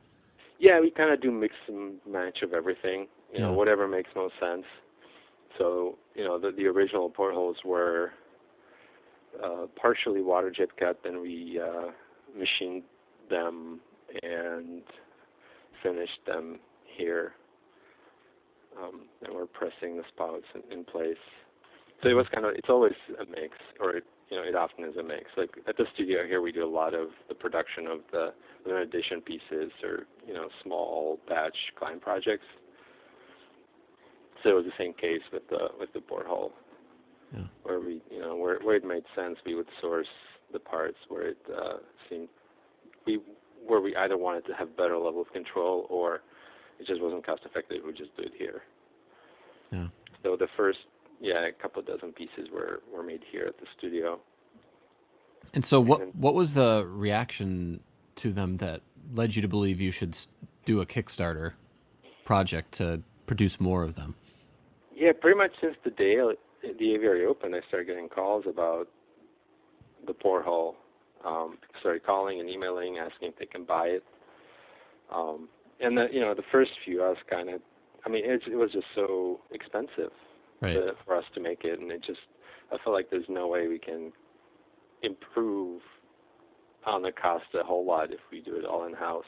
Yeah, 0.59 0.80
we 0.80 0.91
kind 0.91 1.12
of 1.12 1.22
do 1.22 1.32
mix 1.32 1.53
and 1.68 1.95
match 2.07 2.39
of 2.41 2.53
everything. 2.53 3.07
You 3.34 3.39
know, 3.39 3.53
whatever 3.53 3.88
makes 3.88 4.09
most 4.16 4.34
sense. 4.39 4.66
So, 5.57 5.97
you 6.16 6.24
know, 6.24 6.39
the 6.39 6.51
the 6.51 6.68
original 6.68 7.09
portholes 7.09 7.57
were 7.66 8.12
uh, 9.43 9.68
partially 9.82 10.22
water 10.22 10.51
jet 10.51 10.76
cut, 10.78 10.99
then 11.03 11.22
we 11.22 11.59
uh, 11.62 11.91
machined 12.38 12.84
them 13.30 13.80
and 14.24 14.84
finished 15.82 16.20
them 16.28 16.59
here. 16.86 17.34
Um, 18.82 19.01
and 19.24 19.34
we're 19.34 19.45
pressing 19.45 19.97
the 19.97 20.03
spouts 20.14 20.45
in, 20.55 20.80
in 20.80 20.86
place. 20.86 21.18
So 22.01 22.09
it 22.09 22.14
was 22.14 22.26
kind 22.34 22.45
of, 22.45 22.53
it's 22.55 22.70
always 22.70 22.93
a 23.20 23.26
mix, 23.26 23.57
or 23.80 23.97
it, 23.97 24.03
you 24.32 24.38
know, 24.38 24.43
it 24.43 24.55
often 24.55 24.86
is 24.86 24.95
a 24.95 25.03
mix. 25.03 25.25
Like 25.36 25.49
at 25.67 25.75
the 25.75 25.86
studio 25.93 26.25
here, 26.25 26.41
we 26.41 26.53
do 26.53 26.63
a 26.63 26.73
lot 26.73 26.93
of 26.93 27.09
the 27.27 27.36
production 27.36 27.86
of 27.86 27.99
the 28.11 28.34
limited 28.65 28.88
edition 28.88 29.21
pieces 29.21 29.71
or, 29.84 30.05
you 30.25 30.34
know, 30.34 30.47
small 30.63 31.19
batch 31.27 31.57
client 31.77 32.01
projects. 32.01 32.45
So 34.41 34.49
it 34.51 34.53
was 34.53 34.65
the 34.65 34.84
same 34.84 34.93
case 34.93 35.21
with 35.32 35.47
the 35.49 35.67
with 35.77 35.93
the 35.93 35.99
porthole, 35.99 36.53
yeah. 37.36 37.43
where 37.63 37.79
we, 37.79 38.01
you 38.09 38.21
know, 38.21 38.36
where 38.36 38.59
where 38.61 38.77
it 38.77 38.86
made 38.86 39.03
sense, 39.15 39.38
we 39.45 39.53
would 39.53 39.67
source 39.82 40.07
the 40.51 40.59
parts 40.59 40.97
where 41.09 41.27
it 41.27 41.38
uh, 41.53 41.77
seemed 42.09 42.29
we 43.05 43.19
where 43.67 43.82
we 43.82 43.95
either 43.97 44.17
wanted 44.17 44.45
to 44.47 44.53
have 44.53 44.75
better 44.75 44.97
level 44.97 45.21
of 45.21 45.32
control 45.34 45.86
or 45.89 46.21
it 46.79 46.88
just 46.88 47.01
wasn't 47.01 47.23
cost 47.25 47.41
effective. 47.45 47.82
We 47.86 47.91
just 47.93 48.15
do 48.17 48.23
it 48.23 48.32
here. 48.38 48.63
Yeah. 49.71 49.88
So 50.23 50.36
the 50.36 50.47
first, 50.57 50.79
yeah, 51.22 51.45
a 51.47 51.51
couple 51.51 51.82
dozen 51.84 52.11
pieces 52.11 52.49
were 52.51 52.82
were 52.91 53.03
made 53.03 53.22
here 53.32 53.45
at 53.47 53.59
the 53.59 53.67
studio. 53.78 54.19
And 55.53 55.63
so, 55.63 55.80
what 55.80 56.01
and, 56.01 56.13
what 56.15 56.34
was 56.34 56.55
the 56.55 56.86
reaction 56.89 57.82
to 58.17 58.32
them 58.32 58.57
that 58.57 58.82
led 59.13 59.36
you 59.36 59.41
to 59.41 59.47
believe 59.47 59.80
you 59.80 59.91
should 59.91 60.17
do 60.65 60.82
a 60.82 60.86
Kickstarter 60.86 61.53
project 62.26 62.74
to 62.74 63.01
produce 63.28 63.59
more 63.59 63.84
of 63.84 63.95
them? 63.95 64.15
Yeah, 64.95 65.11
pretty 65.19 65.38
much 65.38 65.51
since 65.61 65.76
the 65.84 65.91
day 65.91 66.17
the 66.61 66.93
aviary 66.93 67.26
opened, 67.26 67.55
I 67.55 67.61
started 67.67 67.86
getting 67.86 68.09
calls 68.09 68.45
about 68.47 68.88
the 70.05 70.13
porthole. 70.13 70.76
Um, 71.24 71.59
started 71.80 72.03
calling 72.03 72.39
and 72.39 72.49
emailing, 72.49 72.97
asking 72.97 73.30
if 73.30 73.38
they 73.38 73.45
can 73.45 73.63
buy 73.63 73.88
it. 73.88 74.03
Um, 75.13 75.49
and 75.80 75.95
the 75.95 76.07
you 76.11 76.19
know 76.19 76.34
the 76.34 76.43
first 76.51 76.72
few 76.84 77.03
I 77.03 77.09
was 77.09 77.17
kind 77.30 77.49
of, 77.49 77.61
I 78.07 78.09
mean 78.09 78.26
it, 78.26 78.41
it 78.47 78.55
was 78.55 78.72
just 78.72 78.88
so 78.95 79.39
expensive 79.51 80.11
right. 80.62 80.74
to, 80.74 80.91
for 81.05 81.16
us 81.16 81.26
to 81.36 81.41
make 81.41 81.64
it, 81.64 81.80
and 81.80 81.91
it 81.91 82.03
just 82.05 82.20
I 82.72 82.78
feel 82.84 82.93
like 82.93 83.09
there's 83.09 83.26
no 83.30 83.47
way 83.47 83.68
we 83.68 83.80
can 83.80 84.12
improve 85.03 85.82
on 86.86 87.01
the 87.01 87.12
cost 87.12 87.45
a 87.59 87.64
whole 87.64 87.86
lot 87.86 88.12
if 88.12 88.20
we 88.32 88.41
do 88.41 88.55
it 88.55 88.66
all 88.66 88.86
in 88.86 88.93
house. 88.93 89.26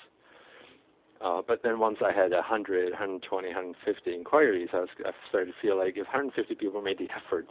Uh, 1.24 1.42
but 1.48 1.62
then 1.64 1.80
once 1.80 1.98
I 2.04 2.12
had 2.12 2.32
100, 2.32 2.92
120, 2.92 3.48
150 3.48 4.14
inquiries, 4.14 4.70
I, 4.74 4.80
was, 4.80 4.90
I 5.06 5.12
started 5.30 5.52
to 5.52 5.58
feel 5.62 5.78
like 5.78 5.96
if 5.96 6.06
150 6.06 6.56
people 6.56 6.82
made 6.82 6.98
the 6.98 7.08
effort 7.26 7.48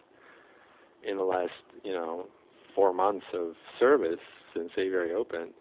in 1.08 1.16
the 1.16 1.22
last, 1.22 1.52
you 1.82 1.92
know, 1.92 2.26
four 2.74 2.92
months 2.92 3.26
of 3.34 3.54
service 3.78 4.20
since 4.54 4.70
Aviary 4.76 5.14
opened, 5.14 5.52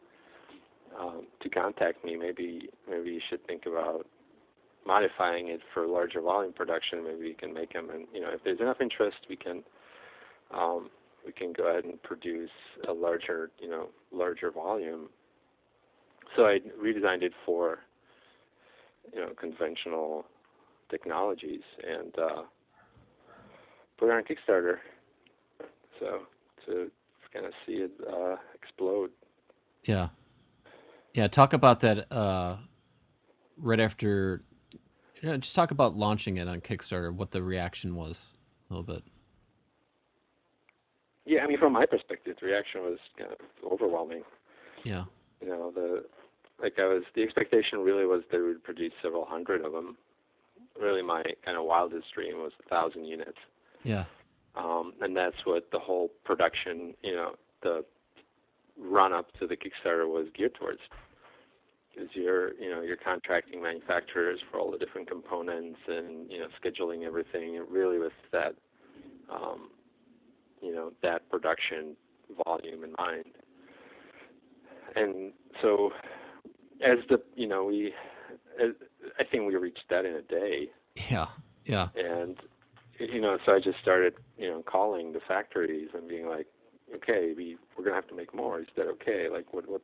um, 0.99 1.28
to 1.41 1.49
contact 1.49 2.03
me. 2.03 2.15
Maybe 2.15 2.69
maybe 2.89 3.11
you 3.11 3.22
should 3.30 3.45
think 3.47 3.63
about 3.65 4.05
modifying 4.86 5.49
it 5.49 5.61
for 5.73 5.88
larger 5.88 6.21
volume 6.21 6.53
production. 6.53 7.03
Maybe 7.03 7.29
we 7.29 7.34
can 7.34 7.53
make 7.53 7.73
them, 7.73 7.89
and 7.89 8.07
you 8.13 8.21
know, 8.21 8.29
if 8.34 8.43
there's 8.43 8.59
enough 8.59 8.77
interest, 8.82 9.17
we 9.29 9.36
can 9.36 9.63
um, 10.53 10.89
we 11.25 11.32
can 11.32 11.53
go 11.53 11.67
ahead 11.69 11.86
and 11.86 12.01
produce 12.01 12.49
a 12.88 12.93
larger, 12.93 13.51
you 13.59 13.69
know, 13.69 13.89
larger 14.11 14.51
volume. 14.51 15.09
So 16.36 16.45
I 16.45 16.59
redesigned 16.82 17.21
it 17.21 17.34
for 17.45 17.79
you 19.13 19.19
know 19.19 19.29
conventional 19.39 20.25
technologies 20.89 21.61
and 21.88 22.13
uh, 22.17 22.41
put 23.97 24.09
it 24.09 24.13
on 24.13 24.23
Kickstarter. 24.23 24.77
So 25.99 26.21
to 26.65 26.91
kind 27.34 27.45
of 27.45 27.53
see 27.65 27.73
it 27.73 27.91
uh, 28.11 28.36
explode. 28.53 29.11
Yeah. 29.86 30.09
Yeah, 31.13 31.27
talk 31.27 31.53
about 31.53 31.82
that 31.82 32.11
uh, 32.11 32.57
right 33.57 33.79
after. 33.79 34.43
Know, 35.24 35.38
just 35.38 35.55
talk 35.55 35.72
about 35.72 35.95
launching 35.95 36.38
it 36.38 36.47
on 36.47 36.61
Kickstarter. 36.61 37.13
What 37.13 37.32
the 37.32 37.43
reaction 37.43 37.95
was 37.95 38.34
a 38.69 38.74
little 38.74 38.84
bit. 38.84 39.03
Yeah, 41.26 41.43
I 41.43 41.47
mean, 41.47 41.59
from 41.59 41.74
my 41.74 41.86
perspective, 41.86 42.38
the 42.41 42.47
reaction 42.47 42.82
was 42.82 42.97
kind 43.17 43.32
of 43.32 43.72
overwhelming. 43.72 44.24
Yeah. 44.84 45.05
You 45.41 45.49
know, 45.49 45.72
the 45.74 46.03
like 46.61 46.74
I 46.80 46.88
was 46.88 47.03
the 47.15 47.24
expectation 47.24 47.80
really 47.80 48.05
was 48.05 48.24
they 48.32 48.39
would 48.39 48.63
produce 48.63 48.93
several 49.01 49.26
hundred 49.26 49.63
of 49.63 49.72
them. 49.72 49.97
Really, 50.80 51.01
my 51.01 51.24
kind 51.45 51.57
of 51.57 51.65
wildest 51.65 52.07
dream 52.13 52.38
was 52.38 52.51
a 52.65 52.69
thousand 52.69 53.05
units. 53.05 53.38
Yeah. 53.84 54.05
Um, 54.55 54.93
and 55.01 55.15
that's 55.15 55.45
what 55.45 55.69
the 55.72 55.80
whole 55.80 56.09
production, 56.24 56.93
you 57.03 57.15
know, 57.15 57.36
the 57.61 57.86
run 58.78 59.13
up 59.13 59.32
to 59.39 59.47
the 59.47 59.55
Kickstarter 59.55 60.07
was 60.07 60.28
geared 60.36 60.55
towards. 60.55 60.80
Because 61.93 62.09
you're, 62.13 62.53
you 62.55 62.69
know, 62.69 62.81
you're 62.81 62.95
contracting 62.95 63.61
manufacturers 63.61 64.39
for 64.49 64.59
all 64.59 64.71
the 64.71 64.77
different 64.77 65.09
components 65.09 65.79
and 65.87 66.31
you 66.31 66.39
know 66.39 66.47
scheduling 66.63 67.03
everything 67.05 67.55
it 67.55 67.67
really 67.69 67.99
with 67.99 68.13
that, 68.31 68.55
um, 69.29 69.69
you 70.61 70.73
know, 70.73 70.91
that 71.03 71.29
production 71.29 71.95
volume 72.45 72.83
in 72.83 72.93
mind. 72.97 73.25
And 74.95 75.33
so, 75.61 75.91
as 76.81 76.99
the, 77.09 77.21
you 77.35 77.47
know, 77.47 77.65
we, 77.65 77.93
as, 78.61 78.71
I 79.19 79.23
think 79.23 79.47
we 79.47 79.55
reached 79.55 79.85
that 79.89 80.05
in 80.05 80.15
a 80.15 80.21
day. 80.21 80.69
Yeah, 81.09 81.27
yeah. 81.65 81.89
And 81.95 82.37
you 82.99 83.21
know, 83.21 83.37
so 83.45 83.53
I 83.53 83.59
just 83.59 83.79
started, 83.81 84.13
you 84.37 84.49
know, 84.49 84.63
calling 84.63 85.13
the 85.13 85.19
factories 85.27 85.89
and 85.93 86.07
being 86.07 86.27
like, 86.27 86.47
okay, 86.95 87.33
we 87.35 87.57
we're 87.77 87.83
gonna 87.83 87.95
have 87.95 88.07
to 88.09 88.15
make 88.15 88.33
more. 88.33 88.59
Is 88.59 88.67
that 88.75 88.87
okay? 88.87 89.27
Like, 89.31 89.53
what 89.53 89.69
what? 89.69 89.81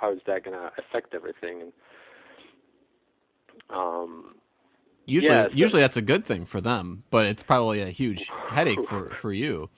How 0.00 0.12
is 0.12 0.20
that 0.26 0.44
gonna 0.44 0.70
affect 0.78 1.14
everything? 1.14 1.62
And 1.62 1.72
um, 3.68 4.34
usually, 5.06 5.34
yeah, 5.34 5.48
usually 5.52 5.82
that's 5.82 5.96
a 5.96 6.02
good 6.02 6.24
thing 6.24 6.46
for 6.46 6.60
them, 6.60 7.04
but 7.10 7.26
it's 7.26 7.42
probably 7.42 7.82
a 7.82 7.90
huge 7.90 8.30
headache 8.48 8.82
for 8.84 9.10
for 9.10 9.32
you. 9.32 9.68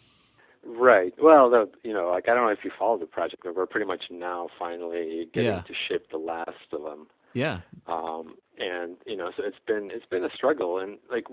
Right. 0.64 1.12
Well, 1.20 1.50
the, 1.50 1.68
you 1.82 1.92
know, 1.92 2.08
like 2.10 2.28
I 2.28 2.34
don't 2.34 2.44
know 2.46 2.52
if 2.52 2.64
you 2.64 2.70
follow 2.78 2.96
the 2.96 3.06
project, 3.06 3.42
but 3.44 3.56
we're 3.56 3.66
pretty 3.66 3.86
much 3.86 4.04
now 4.10 4.48
finally 4.58 5.28
getting 5.32 5.50
Yeah. 5.50 5.62
to 5.62 5.74
ship 5.88 6.08
the 6.10 6.18
last 6.18 6.72
of 6.72 6.82
them. 6.82 7.08
Yeah, 7.34 7.60
um, 7.86 8.34
and 8.58 8.96
you 9.06 9.16
know, 9.16 9.30
so 9.36 9.42
it's 9.44 9.56
been 9.66 9.90
it's 9.90 10.06
been 10.06 10.22
a 10.24 10.30
struggle, 10.36 10.78
and 10.78 10.98
like 11.10 11.24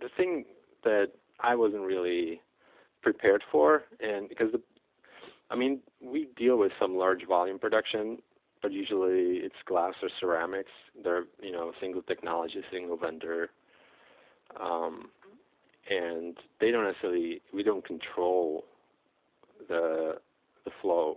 the 0.00 0.08
thing 0.16 0.44
that 0.84 1.08
I 1.40 1.56
wasn't 1.56 1.82
really 1.82 2.40
prepared 3.02 3.42
for, 3.50 3.82
and 4.00 4.28
because 4.28 4.52
the, 4.52 4.60
I 5.50 5.56
mean, 5.56 5.80
we 6.00 6.28
deal 6.36 6.56
with 6.56 6.70
some 6.80 6.96
large 6.96 7.26
volume 7.26 7.58
production, 7.58 8.18
but 8.62 8.72
usually 8.72 9.38
it's 9.38 9.54
glass 9.66 9.94
or 10.02 10.08
ceramics. 10.20 10.70
They're 11.02 11.24
you 11.42 11.52
know 11.52 11.72
single 11.80 12.02
technology, 12.02 12.62
single 12.72 12.96
vendor, 12.96 13.50
um, 14.60 15.08
and 15.88 16.36
they 16.60 16.70
don't 16.70 16.84
necessarily 16.84 17.40
we 17.52 17.62
don't 17.62 17.84
control 17.84 18.64
the 19.68 20.16
the 20.64 20.70
flow. 20.82 21.16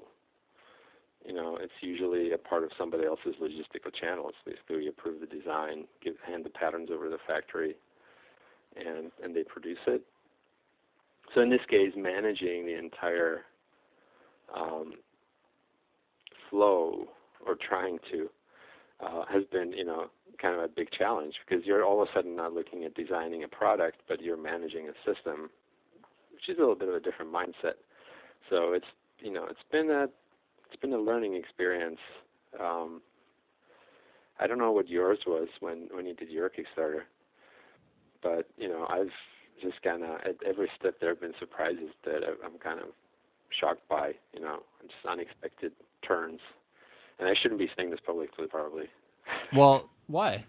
You 1.25 1.33
know, 1.33 1.57
it's 1.61 1.73
usually 1.79 2.33
a 2.33 2.37
part 2.37 2.63
of 2.63 2.71
somebody 2.77 3.05
else's 3.05 3.35
logistical 3.41 3.93
channel. 3.93 4.27
It's 4.27 4.37
basically 4.45 4.83
we 4.83 4.87
approve 4.89 5.21
the 5.21 5.25
design, 5.25 5.85
give 6.03 6.15
hand 6.25 6.43
the 6.43 6.49
patterns 6.49 6.89
over 6.91 7.05
to 7.05 7.11
the 7.11 7.17
factory, 7.25 7.75
and 8.75 9.11
and 9.23 9.35
they 9.35 9.43
produce 9.43 9.79
it. 9.87 10.01
So 11.33 11.41
in 11.41 11.49
this 11.49 11.61
case, 11.69 11.93
managing 11.95 12.65
the 12.65 12.77
entire 12.77 13.41
um, 14.55 14.93
flow 16.49 17.07
or 17.45 17.55
trying 17.55 17.99
to 18.11 18.29
uh, 19.01 19.25
has 19.31 19.43
been 19.51 19.71
you 19.73 19.85
know 19.85 20.07
kind 20.41 20.55
of 20.55 20.63
a 20.63 20.67
big 20.67 20.89
challenge 20.91 21.35
because 21.45 21.65
you're 21.65 21.83
all 21.85 22.01
of 22.01 22.07
a 22.07 22.11
sudden 22.13 22.35
not 22.35 22.53
looking 22.53 22.83
at 22.83 22.95
designing 22.95 23.43
a 23.43 23.47
product, 23.47 24.01
but 24.07 24.21
you're 24.21 24.41
managing 24.41 24.89
a 24.89 24.93
system, 25.05 25.49
which 26.31 26.49
is 26.49 26.57
a 26.57 26.59
little 26.59 26.75
bit 26.75 26.89
of 26.89 26.95
a 26.95 26.99
different 26.99 27.31
mindset. 27.31 27.79
So 28.49 28.73
it's 28.73 28.85
you 29.19 29.31
know 29.31 29.45
it's 29.49 29.59
been 29.71 29.89
a 29.89 30.05
it's 30.71 30.81
been 30.81 30.93
a 30.93 30.97
learning 30.99 31.35
experience. 31.35 31.99
Um, 32.59 33.01
I 34.39 34.47
don't 34.47 34.57
know 34.57 34.71
what 34.71 34.89
yours 34.89 35.19
was 35.25 35.47
when 35.59 35.89
when 35.91 36.05
you 36.05 36.13
did 36.13 36.29
your 36.29 36.49
Kickstarter, 36.49 37.01
but 38.21 38.47
you 38.57 38.67
know 38.67 38.85
I've 38.89 39.11
just 39.61 39.81
kind 39.83 40.03
of 40.03 40.09
at 40.25 40.35
every 40.45 40.69
step 40.79 40.95
there 40.99 41.09
have 41.09 41.21
been 41.21 41.33
surprises 41.39 41.89
that 42.05 42.21
I'm 42.43 42.57
kind 42.59 42.79
of 42.79 42.87
shocked 43.59 43.87
by. 43.87 44.13
You 44.33 44.41
know, 44.41 44.59
just 44.81 45.05
unexpected 45.09 45.71
turns. 46.05 46.39
And 47.19 47.27
I 47.27 47.33
shouldn't 47.39 47.59
be 47.59 47.69
saying 47.77 47.91
this 47.91 47.99
publicly, 48.05 48.47
probably. 48.47 48.89
Well, 49.55 49.89
why? 50.07 50.45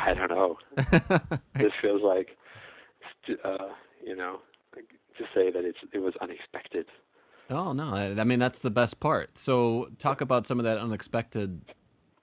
I 0.00 0.14
don't 0.14 0.30
know. 0.30 0.58
this 1.54 1.72
feels 1.82 2.02
like, 2.02 2.36
uh, 3.44 3.68
you 4.04 4.16
know, 4.16 4.40
like 4.74 4.88
to 5.18 5.24
say 5.34 5.50
that 5.50 5.64
it's 5.64 5.78
it 5.92 5.98
was 5.98 6.14
unexpected. 6.20 6.86
oh 7.50 7.72
no, 7.72 7.90
I, 7.90 8.14
I 8.18 8.24
mean 8.24 8.38
that's 8.38 8.60
the 8.60 8.70
best 8.70 9.00
part. 9.00 9.36
So 9.38 9.88
talk 9.98 10.20
about 10.20 10.46
some 10.46 10.58
of 10.58 10.64
that 10.64 10.78
unexpected 10.78 11.60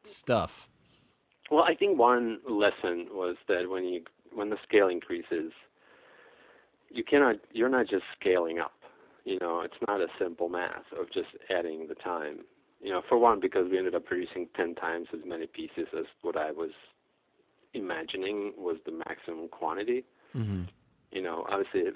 stuff. 0.04 0.70
Well, 1.52 1.64
I 1.64 1.76
think 1.76 2.00
one 2.00 2.40
lesson 2.50 3.08
was 3.12 3.36
that 3.48 3.70
when 3.70 3.86
you 3.86 4.04
when 4.34 4.50
the 4.50 4.58
scale 4.68 4.88
increases, 4.88 5.52
you 6.90 7.04
cannot 7.04 7.36
you're 7.52 7.70
not 7.70 7.88
just 7.88 8.04
scaling 8.20 8.60
up. 8.60 8.74
You 9.26 9.38
know, 9.40 9.62
it's 9.62 9.76
not 9.88 10.02
a 10.02 10.08
simple 10.20 10.50
math 10.50 10.86
of 11.00 11.12
just 11.14 11.30
adding 11.50 11.88
the 11.88 11.96
time. 11.96 12.40
You 12.84 12.90
know, 12.92 13.02
for 13.08 13.18
one, 13.18 13.40
because 13.40 13.72
we 13.72 13.78
ended 13.78 13.96
up 13.96 14.06
producing 14.06 14.48
ten 14.56 14.76
times 14.76 15.08
as 15.14 15.22
many 15.26 15.48
pieces 15.48 15.88
as 15.98 16.06
what 16.22 16.36
I 16.36 16.52
was 16.52 16.72
imagining 17.74 18.54
was 18.58 18.78
the 18.86 18.92
maximum 18.92 19.48
quantity. 19.48 20.04
Mm-hmm. 20.36 20.64
You 21.12 21.22
know, 21.22 21.46
obviously 21.50 21.92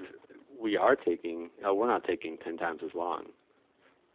we 0.62 0.78
are 0.78 0.96
taking. 0.96 1.50
Uh, 1.68 1.74
we're 1.74 1.88
not 1.88 2.06
taking 2.06 2.38
ten 2.38 2.58
times 2.58 2.80
as 2.84 2.92
long, 2.96 3.26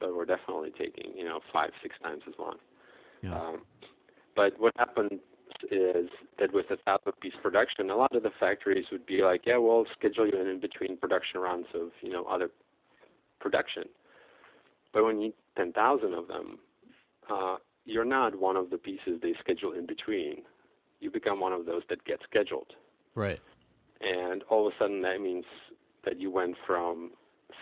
but 0.01 0.17
we're 0.17 0.25
definitely 0.25 0.71
taking 0.71 1.17
you 1.17 1.25
know 1.25 1.41
five 1.53 1.71
six 1.83 1.95
times 2.03 2.23
as 2.27 2.35
long. 2.39 2.57
Yeah. 3.23 3.39
Um, 3.39 3.63
but 4.35 4.59
what 4.59 4.73
happened 4.79 5.21
is 5.71 6.09
that 6.39 6.53
with 6.53 6.67
a 6.71 6.77
thousand 6.79 7.13
piece 7.21 7.35
production, 7.43 7.91
a 7.91 7.97
lot 7.97 8.15
of 8.17 8.23
the 8.23 8.33
factories 8.41 8.87
would 8.91 9.07
be 9.07 9.23
like, 9.23 9.43
yeah, 9.47 9.59
we'll 9.59 9.85
schedule 9.97 10.27
you 10.27 10.41
in, 10.41 10.47
in 10.47 10.61
between 10.61 10.97
production 10.97 11.41
runs 11.41 11.67
of 11.75 11.91
you 12.01 12.11
know 12.11 12.25
other 12.25 12.51
production. 13.41 13.85
But 14.93 15.05
when 15.05 15.17
you 15.17 15.23
need 15.29 15.35
ten 15.57 15.73
thousand 15.73 16.15
of 16.15 16.29
them, 16.29 16.59
uh, 17.31 17.57
you're 17.85 18.05
not 18.05 18.39
one 18.39 18.57
of 18.57 18.71
the 18.71 18.79
pieces 18.79 19.21
they 19.23 19.35
schedule 19.41 19.73
in 19.73 19.87
between. 19.87 20.43
You 21.01 21.11
become 21.11 21.41
one 21.41 21.53
of 21.53 21.67
those 21.67 21.83
that 21.89 22.05
get 22.05 22.21
scheduled, 22.29 22.75
Right. 23.15 23.41
and 24.01 24.43
all 24.45 24.67
of 24.67 24.73
a 24.73 24.77
sudden 24.79 25.03
that 25.03 25.21
means 25.21 25.45
that 26.05 26.21
you 26.21 26.31
went 26.31 26.57
from 26.67 27.13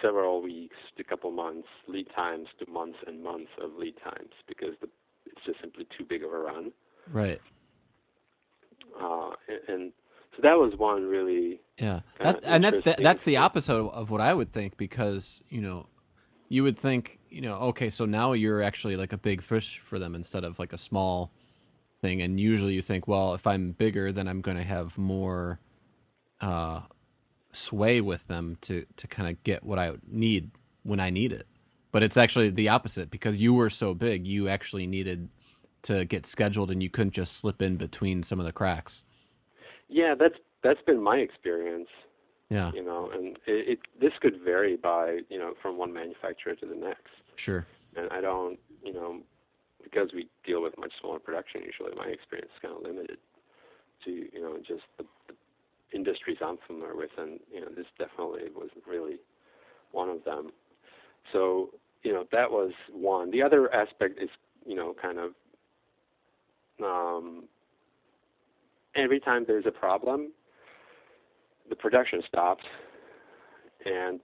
several 0.02 0.42
weeks 0.42 0.76
to 0.96 1.02
a 1.02 1.04
couple 1.04 1.30
months 1.30 1.68
lead 1.88 2.06
times 2.14 2.48
to 2.58 2.70
months 2.70 2.98
and 3.06 3.22
months 3.22 3.50
of 3.62 3.74
lead 3.74 3.94
times 4.02 4.30
because 4.46 4.70
the, 4.80 4.88
it's 5.26 5.40
just 5.46 5.60
simply 5.60 5.86
too 5.96 6.04
big 6.04 6.22
of 6.22 6.32
a 6.32 6.38
run. 6.38 6.72
Right. 7.10 7.40
Uh, 9.00 9.30
and, 9.48 9.60
and 9.68 9.92
so 10.36 10.42
that 10.42 10.54
was 10.54 10.72
one 10.76 11.04
really 11.04 11.60
Yeah, 11.78 12.00
that's, 12.22 12.44
and 12.44 12.64
that's 12.64 12.82
the, 12.82 12.96
that's 12.98 13.24
the 13.24 13.36
opposite 13.38 13.74
of 13.74 14.10
what 14.10 14.20
I 14.20 14.34
would 14.34 14.52
think 14.52 14.76
because 14.76 15.42
you 15.48 15.60
know, 15.60 15.86
you 16.48 16.62
would 16.62 16.78
think 16.78 17.18
you 17.30 17.40
know, 17.40 17.54
okay, 17.54 17.90
so 17.90 18.04
now 18.04 18.32
you're 18.32 18.62
actually 18.62 18.96
like 18.96 19.12
a 19.12 19.18
big 19.18 19.42
fish 19.42 19.78
for 19.78 19.98
them 19.98 20.14
instead 20.14 20.44
of 20.44 20.58
like 20.58 20.72
a 20.72 20.78
small 20.78 21.32
thing, 22.00 22.22
and 22.22 22.40
usually 22.40 22.74
you 22.74 22.82
think, 22.82 23.06
well, 23.06 23.34
if 23.34 23.46
I'm 23.46 23.72
bigger, 23.72 24.12
then 24.12 24.28
I'm 24.28 24.40
going 24.40 24.56
to 24.56 24.64
have 24.64 24.98
more 24.98 25.60
uh, 26.40 26.82
sway 27.52 28.00
with 28.00 28.26
them 28.26 28.56
to 28.62 28.84
to 28.96 29.06
kind 29.06 29.28
of 29.28 29.42
get 29.42 29.62
what 29.62 29.78
I 29.78 29.92
need 30.06 30.50
when 30.82 31.00
I 31.00 31.10
need 31.10 31.32
it. 31.32 31.46
But 31.92 32.02
it's 32.02 32.16
actually 32.16 32.50
the 32.50 32.68
opposite 32.68 33.10
because 33.10 33.42
you 33.42 33.54
were 33.54 33.70
so 33.70 33.94
big, 33.94 34.26
you 34.26 34.48
actually 34.48 34.86
needed 34.86 35.28
to 35.82 36.04
get 36.04 36.26
scheduled, 36.26 36.70
and 36.70 36.82
you 36.82 36.90
couldn't 36.90 37.12
just 37.12 37.38
slip 37.38 37.62
in 37.62 37.76
between 37.76 38.22
some 38.22 38.40
of 38.40 38.46
the 38.46 38.52
cracks. 38.52 39.04
yeah 39.88 40.14
that's 40.14 40.36
that's 40.62 40.80
been 40.86 41.02
my 41.02 41.16
experience 41.16 41.88
Yeah, 42.50 42.72
you 42.72 42.84
know 42.84 43.10
and 43.12 43.36
it, 43.46 43.68
it 43.68 43.78
this 44.00 44.12
could 44.20 44.40
vary 44.44 44.76
by 44.76 45.20
you 45.28 45.38
know 45.38 45.54
from 45.62 45.78
one 45.78 45.92
manufacturer 45.92 46.54
to 46.56 46.66
the 46.66 46.74
next. 46.74 47.14
Sure. 47.36 47.66
and 47.96 48.10
I 48.10 48.20
don't 48.20 48.58
you 48.84 48.92
know 48.92 49.20
because 49.82 50.10
we 50.12 50.28
deal 50.44 50.62
with 50.62 50.76
much 50.78 50.92
smaller 51.00 51.18
production 51.18 51.62
usually 51.64 51.94
my 51.96 52.06
experience 52.06 52.50
is 52.54 52.60
kind 52.60 52.74
of 52.76 52.82
limited 52.82 53.18
to 54.04 54.10
you 54.10 54.40
know 54.42 54.56
just 54.58 54.82
the, 54.98 55.04
the 55.28 55.34
industries 55.92 56.38
I'm 56.44 56.58
familiar 56.66 56.96
with 56.96 57.10
and 57.16 57.40
you 57.52 57.60
know 57.60 57.68
this 57.74 57.86
definitely 57.98 58.50
was 58.54 58.70
really 58.86 59.18
one 59.92 60.08
of 60.08 60.24
them. 60.24 60.50
So 61.32 61.70
you 62.02 62.12
know 62.12 62.24
that 62.32 62.50
was 62.50 62.72
one. 62.92 63.30
The 63.30 63.42
other 63.42 63.72
aspect 63.74 64.20
is 64.20 64.30
you 64.66 64.74
know 64.74 64.94
kind 65.00 65.18
of 65.18 65.32
um, 66.82 67.44
every 68.94 69.20
time 69.20 69.44
there's 69.46 69.66
a 69.66 69.70
problem 69.70 70.32
the 71.70 71.76
production 71.76 72.20
stops 72.28 72.64
and 73.86 74.20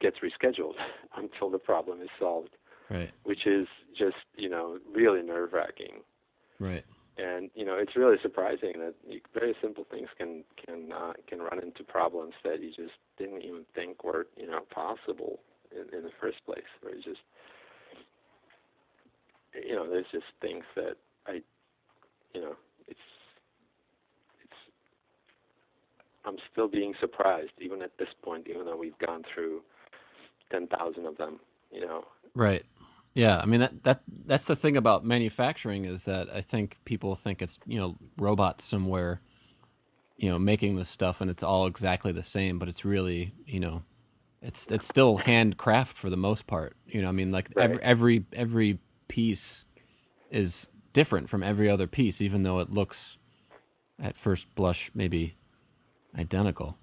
gets 0.00 0.18
rescheduled 0.18 0.74
until 1.16 1.50
the 1.50 1.58
problem 1.58 2.00
is 2.00 2.08
solved 2.20 2.50
Right, 2.90 3.10
which 3.24 3.46
is 3.46 3.66
just 3.98 4.16
you 4.36 4.48
know 4.48 4.78
really 4.94 5.22
nerve 5.22 5.52
wracking 5.52 6.02
right. 6.60 6.84
and 7.16 7.50
you 7.54 7.64
know 7.64 7.76
it's 7.76 7.96
really 7.96 8.16
surprising 8.22 8.74
that 8.78 8.94
very 9.32 9.54
simple 9.62 9.86
things 9.90 10.08
can 10.18 10.44
can 10.64 10.92
uh, 10.92 11.12
can 11.26 11.40
run 11.40 11.62
into 11.62 11.84
problems 11.84 12.34
that 12.44 12.62
you 12.62 12.68
just 12.68 12.94
didn't 13.18 13.42
even 13.42 13.64
think 13.74 14.04
were 14.04 14.26
you 14.36 14.46
know 14.46 14.60
possible 14.74 15.40
in, 15.72 15.96
in 15.96 16.04
the 16.04 16.10
first 16.20 16.38
place. 16.44 16.68
Where 16.80 16.94
it's 16.94 17.04
just 17.04 17.20
you 19.54 19.74
know 19.74 19.88
there's 19.88 20.06
just 20.12 20.26
things 20.40 20.64
that 20.76 20.96
I 21.26 21.42
you 22.34 22.40
know 22.40 22.56
it's 22.88 23.00
it's 24.42 24.60
I'm 26.24 26.36
still 26.52 26.68
being 26.68 26.94
surprised 27.00 27.52
even 27.60 27.82
at 27.82 27.96
this 27.98 28.08
point 28.22 28.46
even 28.48 28.64
though 28.64 28.76
we've 28.76 28.98
gone 28.98 29.22
through 29.34 29.62
10,000 30.50 31.06
of 31.06 31.16
them 31.16 31.40
you 31.70 31.80
know 31.80 32.04
Right. 32.34 32.64
Yeah, 33.14 33.38
I 33.38 33.44
mean 33.44 33.60
that 33.60 33.84
that 33.84 34.02
that's 34.24 34.46
the 34.46 34.56
thing 34.56 34.78
about 34.78 35.04
manufacturing 35.04 35.84
is 35.84 36.06
that 36.06 36.30
I 36.30 36.40
think 36.40 36.78
people 36.86 37.14
think 37.14 37.42
it's, 37.42 37.60
you 37.66 37.78
know, 37.78 37.96
robots 38.16 38.64
somewhere 38.64 39.20
you 40.16 40.30
know, 40.30 40.38
making 40.38 40.76
this 40.76 40.88
stuff 40.88 41.20
and 41.20 41.30
it's 41.30 41.42
all 41.42 41.66
exactly 41.66 42.12
the 42.12 42.22
same, 42.22 42.58
but 42.58 42.68
it's 42.68 42.84
really, 42.84 43.34
you 43.44 43.58
know, 43.58 43.82
it's 44.40 44.66
it's 44.70 44.86
still 44.86 45.16
handcraft 45.16 45.96
for 45.96 46.10
the 46.10 46.16
most 46.16 46.46
part. 46.46 46.76
You 46.86 47.02
know, 47.02 47.08
I 47.08 47.12
mean 47.12 47.32
like 47.32 47.48
every 47.56 47.82
every 47.82 48.24
every 48.32 48.78
piece 49.08 49.64
is 50.30 50.68
different 50.92 51.28
from 51.28 51.42
every 51.42 51.68
other 51.68 51.86
piece 51.86 52.20
even 52.20 52.42
though 52.42 52.60
it 52.60 52.70
looks 52.70 53.18
at 54.00 54.16
first 54.16 54.52
blush 54.54 54.90
maybe 54.94 55.34
identical. 56.18 56.76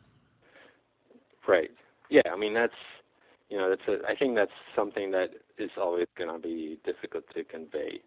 Right. 1.47 1.71
Yeah, 2.09 2.21
I 2.31 2.37
mean 2.37 2.53
that's 2.53 2.73
you 3.49 3.57
know 3.57 3.69
that's 3.69 3.81
a, 3.87 4.05
I 4.07 4.15
think 4.15 4.35
that's 4.35 4.51
something 4.75 5.11
that 5.11 5.29
is 5.57 5.71
always 5.79 6.07
going 6.17 6.31
to 6.31 6.39
be 6.39 6.79
difficult 6.85 7.23
to 7.35 7.43
convey 7.43 7.99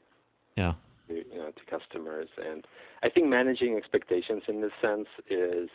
Yeah. 0.56 0.74
to, 1.08 1.14
you 1.14 1.38
know 1.38 1.50
to 1.50 1.64
customers 1.78 2.28
and 2.44 2.64
I 3.02 3.08
think 3.10 3.26
managing 3.28 3.76
expectations 3.76 4.42
in 4.48 4.60
this 4.60 4.70
sense 4.80 5.08
is 5.28 5.68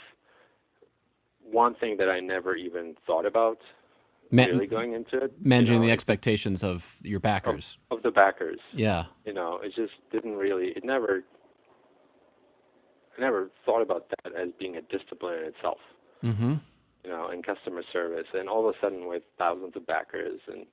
one 1.44 1.76
thing 1.76 1.98
that 1.98 2.10
I 2.10 2.20
never 2.20 2.56
even 2.56 2.96
thought 3.06 3.26
about 3.26 3.58
Ma- 4.32 4.44
really 4.46 4.68
going 4.68 4.94
into 4.94 5.18
it. 5.24 5.34
managing 5.46 5.76
you 5.76 5.80
know, 5.82 5.86
the 5.88 5.92
expectations 5.92 6.64
of 6.64 6.96
your 7.02 7.20
backers. 7.22 7.78
of 7.92 8.02
the 8.04 8.12
backers. 8.12 8.60
Yeah. 8.74 9.06
You 9.26 9.34
know, 9.34 9.60
it 9.64 9.74
just 9.76 9.94
didn't 10.12 10.36
really 10.36 10.68
it 10.76 10.84
never 10.84 11.24
I 13.18 13.22
never 13.22 13.50
thought 13.66 13.82
about 13.82 14.10
that 14.10 14.34
as 14.36 14.50
being 14.60 14.78
a 14.78 14.82
discipline 14.82 15.40
in 15.40 15.46
itself. 15.46 15.80
Mhm. 16.24 16.60
you 17.04 17.14
know, 17.14 17.30
in 17.30 17.42
customer 17.42 17.84
service, 17.94 18.28
and 18.34 18.50
all 18.50 18.68
of 18.68 18.76
a 18.76 18.80
sudden 18.80 19.08
with 19.08 19.24
thousands 19.38 19.76
of 19.78 19.86
backers 19.86 20.42
and 20.48 20.68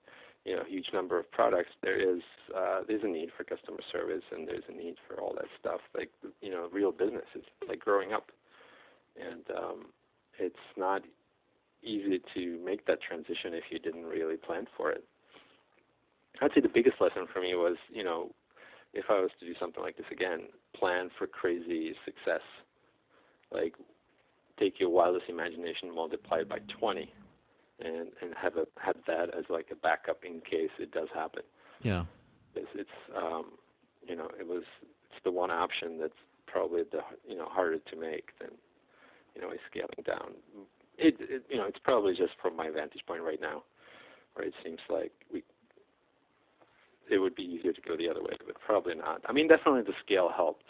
you 0.45 0.55
know, 0.55 0.63
a 0.63 0.69
huge 0.69 0.93
number 0.93 1.19
of 1.19 1.31
products, 1.31 1.71
there 1.81 1.97
is 1.97 2.23
uh, 2.55 2.81
there's 2.87 3.03
a 3.03 3.09
need 3.09 3.31
for 3.37 3.45
customer 3.45 3.81
service, 3.91 4.23
and 4.31 4.47
there's 4.47 4.65
a 4.69 4.73
need 4.73 4.97
for 5.07 5.21
all 5.21 5.33
that 5.35 5.47
stuff, 5.59 5.81
like 5.97 6.11
you 6.41 6.51
know, 6.51 6.69
real 6.73 6.93
business. 6.93 7.25
is 7.35 7.45
like 7.69 7.81
growing 7.81 8.13
up, 8.13 8.31
and 9.17 9.45
um, 9.57 9.87
it's 10.39 10.57
not 10.77 11.03
easy 11.83 12.21
to 12.35 12.59
make 12.65 12.87
that 12.87 13.01
transition 13.01 13.55
if 13.55 13.65
you 13.71 13.79
didn't 13.79 14.05
really 14.05 14.37
plan 14.37 14.67
for 14.77 14.91
it. 14.91 15.05
I'd 16.43 16.53
say 16.55 16.61
the 16.61 16.69
biggest 16.69 17.01
lesson 17.01 17.27
for 17.33 17.41
me 17.41 17.55
was, 17.55 17.77
you 17.93 18.03
know, 18.03 18.31
if 18.95 19.07
I 19.11 19.21
was 19.21 19.31
to 19.41 19.47
do 19.47 19.55
something 19.59 19.83
like 19.83 19.97
this 19.97 20.07
again, 20.11 20.49
plan 20.75 21.11
for 21.19 21.27
crazy 21.27 21.95
success. 22.05 22.43
Like 23.53 23.75
take 24.59 24.79
your 24.79 24.91
wildest 24.91 25.27
imagination, 25.29 25.95
multiply 25.95 26.39
it 26.39 26.49
by 26.49 26.59
20, 26.79 27.13
and 27.81 28.09
and 28.23 28.35
have 28.41 28.57
a 28.57 28.67
have 28.81 28.97
that 29.07 29.35
as 29.37 29.45
like 29.49 29.67
a 29.73 29.77
backup 29.77 30.25
in 30.25 30.41
case 30.41 30.71
it 30.79 30.93
does 30.93 31.09
happen. 31.15 31.43
Yeah. 31.83 32.05
It's, 32.55 32.69
it's 32.75 32.91
um, 33.17 33.53
you 34.07 34.17
know, 34.17 34.29
it 34.39 34.47
was 34.47 34.63
it's 34.83 35.25
the 35.25 35.31
one 35.31 35.51
option 35.51 35.99
that's 36.01 36.13
probably 36.47 36.83
the 36.91 37.01
you 37.29 37.37
know 37.37 37.47
harder 37.47 37.79
to 37.79 37.97
make 37.97 38.31
than 38.41 38.51
you 39.35 39.43
know 39.43 39.51
scaling 39.71 40.05
down. 40.07 40.35
It, 40.97 41.17
it 41.19 41.45
you 41.51 41.57
know 41.57 41.67
it's 41.67 41.81
probably 41.83 42.15
just 42.15 42.33
from 42.41 42.57
my 42.57 42.71
vantage 42.71 43.03
point 43.07 43.23
right 43.23 43.41
now, 43.41 43.65
where 44.35 44.47
it 44.47 44.55
seems 44.65 44.81
like 44.89 45.13
we 45.33 45.43
it 47.11 47.19
would 47.19 47.35
be 47.35 47.43
easier 47.43 47.73
to 47.73 47.81
go 47.81 47.97
the 47.97 48.09
other 48.09 48.23
way, 48.23 48.37
but 48.47 48.57
probably 48.61 48.95
not. 48.95 49.21
I 49.27 49.33
mean, 49.33 49.49
definitely 49.49 49.83
the 49.83 49.95
scale 50.05 50.31
helped 50.35 50.67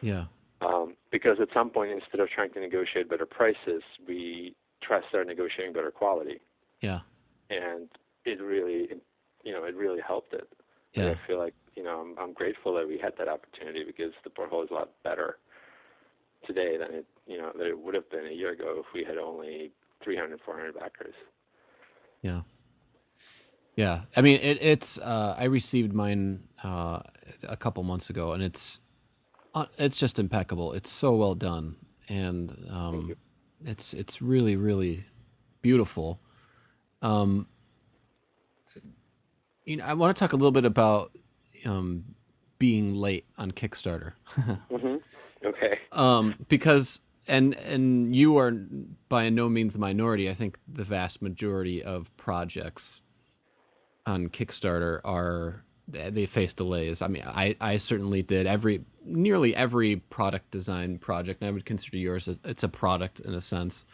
Yeah. 0.00 0.26
um, 0.60 0.96
because 1.10 1.38
at 1.40 1.48
some 1.52 1.70
point, 1.70 1.90
instead 1.92 2.20
of 2.20 2.28
trying 2.30 2.52
to 2.52 2.60
negotiate 2.60 3.08
better 3.08 3.26
prices, 3.26 3.82
we 4.06 4.54
try 4.80 5.00
to 5.00 5.08
start 5.08 5.26
negotiating 5.26 5.72
better 5.72 5.90
quality, 5.90 6.40
Yeah. 6.80 7.00
and 7.50 7.88
it 8.24 8.40
really, 8.40 8.88
you 9.44 9.52
know, 9.52 9.64
it 9.64 9.74
really 9.74 10.00
helped 10.00 10.32
it. 10.34 10.48
And 10.94 11.06
Yeah. 11.06 11.12
I 11.12 11.26
feel 11.26 11.38
like 11.38 11.54
you 11.74 11.82
know 11.82 12.00
I'm, 12.00 12.18
I'm 12.18 12.32
grateful 12.34 12.74
that 12.74 12.86
we 12.86 12.98
had 12.98 13.16
that 13.16 13.28
opportunity 13.28 13.82
because 13.84 14.12
the 14.24 14.30
porthole 14.30 14.62
is 14.62 14.70
a 14.70 14.74
lot 14.74 14.90
better 15.02 15.38
today 16.46 16.76
than 16.76 16.92
it 16.92 17.06
you 17.26 17.38
know 17.38 17.50
that 17.56 17.66
it 17.66 17.78
would 17.78 17.94
have 17.94 18.10
been 18.10 18.26
a 18.26 18.30
year 18.30 18.50
ago 18.50 18.80
if 18.80 18.86
we 18.94 19.02
had 19.04 19.16
only 19.16 19.72
300, 20.04 20.40
400 20.44 20.74
backers. 20.74 21.14
Yeah. 22.22 22.42
Yeah. 23.76 24.02
I 24.16 24.20
mean, 24.20 24.36
it, 24.40 24.58
it's, 24.62 24.98
uh, 24.98 25.34
I 25.38 25.44
received 25.44 25.92
mine, 25.92 26.48
uh, 26.62 27.00
a 27.48 27.56
couple 27.56 27.82
months 27.82 28.10
ago 28.10 28.32
and 28.32 28.42
it's, 28.42 28.80
Uh, 29.54 29.66
it's 29.76 29.98
just 29.98 30.18
impeccable. 30.18 30.72
It's 30.72 30.90
so 30.90 31.14
well 31.14 31.34
done, 31.34 31.76
and 32.08 32.56
um, 32.70 33.12
it's 33.66 33.92
it's 33.92 34.22
really 34.22 34.56
really 34.56 35.04
beautiful. 35.60 36.20
Um, 37.02 37.46
you 39.66 39.76
know, 39.76 39.84
I 39.84 39.92
want 39.92 40.16
to 40.16 40.18
talk 40.18 40.32
a 40.32 40.36
little 40.36 40.52
bit 40.52 40.64
about 40.64 41.12
um, 41.66 42.04
being 42.58 42.94
late 42.94 43.26
on 43.36 43.50
Kickstarter. 43.52 44.14
mm-hmm. 44.70 44.96
Okay. 45.44 45.78
Um, 45.92 46.34
because 46.48 47.00
and 47.28 47.54
and 47.56 48.16
you 48.16 48.38
are 48.38 48.52
by 49.10 49.28
no 49.28 49.50
means 49.50 49.76
a 49.76 49.78
minority. 49.78 50.30
I 50.30 50.34
think 50.34 50.58
the 50.66 50.84
vast 50.84 51.20
majority 51.20 51.82
of 51.82 52.10
projects 52.16 53.02
on 54.06 54.28
Kickstarter 54.28 55.00
are 55.04 55.62
they 55.88 56.26
face 56.26 56.54
delays. 56.54 57.02
I 57.02 57.08
mean, 57.08 57.22
I, 57.26 57.56
I 57.60 57.76
certainly 57.76 58.22
did 58.22 58.46
every 58.46 58.82
nearly 59.04 59.54
every 59.54 59.96
product 59.96 60.50
design 60.50 60.98
project, 60.98 61.42
and 61.42 61.48
I 61.48 61.52
would 61.52 61.64
consider 61.64 61.96
yours 61.96 62.28
a, 62.28 62.38
it's 62.44 62.62
a 62.62 62.68
product 62.68 63.20
in 63.20 63.34
a 63.34 63.40
sense. 63.40 63.84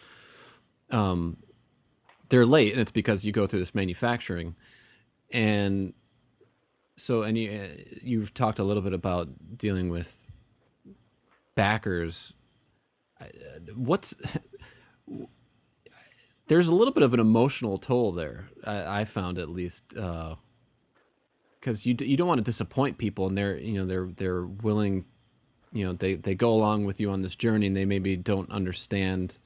Um, 0.90 1.38
they're 2.28 2.46
late, 2.46 2.72
and 2.72 2.80
it's 2.80 2.90
because 2.90 3.24
you 3.24 3.32
go 3.32 3.46
through 3.46 3.61
this 3.61 3.74
manufacturing, 3.74 4.54
and 5.32 5.94
so 6.96 7.22
and 7.22 7.36
you 7.38 7.70
you've 8.02 8.34
talked 8.34 8.59
a 8.59 8.64
little 8.64 8.82
bit 8.82 8.92
about 8.92 9.28
dealing 9.56 9.88
with 9.88 10.26
backers. 11.54 12.34
What's 13.74 14.14
there's 16.49 16.68
a 16.68 16.74
little 16.74 16.92
bit 16.92 17.03
of 17.03 17.14
an 17.14 17.20
emotional 17.20 17.78
toll 17.78 18.12
there. 18.12 18.49
I, 18.64 19.01
I 19.01 19.05
found 19.05 19.38
at 19.38 19.49
least. 19.49 19.96
Uh, 19.96 20.36
because 21.61 21.84
you 21.84 21.94
you 22.01 22.16
don't 22.16 22.28
want 22.28 22.38
to 22.38 22.44
disappoint 22.44 22.99
people, 22.99 23.26
and 23.26 23.36
they're 23.36 23.59
you 23.59 23.74
know 23.74 23.84
they're 23.84 24.09
they're 24.16 24.46
willing, 24.46 25.05
you 25.72 25.84
know 25.84 25.92
they 25.92 26.14
they 26.14 26.34
go 26.34 26.53
along 26.53 26.84
with 26.84 27.01
you 27.01 27.11
on 27.11 27.22
this 27.22 27.34
journey, 27.34 27.66
and 27.66 27.76
they 27.76 27.84
maybe 27.84 28.16
don't 28.16 28.51
understand, 28.51 29.38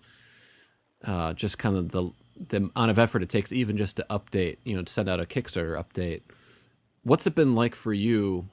uh, 1.05 1.33
just 1.33 1.59
kind 1.59 1.77
of 1.77 1.91
the 1.91 2.11
the 2.49 2.57
amount 2.59 2.91
of 2.91 2.99
effort 2.99 3.23
it 3.23 3.29
takes 3.29 3.53
even 3.53 3.77
just 3.77 3.97
to 3.97 4.07
update, 4.11 4.59
you 4.65 4.75
know, 4.77 4.83
to 4.83 4.93
send 4.93 5.09
out 5.09 5.21
a 5.21 5.25
Kickstarter 5.25 5.83
update. 5.83 6.23
What's 7.05 7.27
it 7.27 7.35
been 7.35 7.55
like 7.55 7.75
for 7.75 7.93
you, 7.93 8.47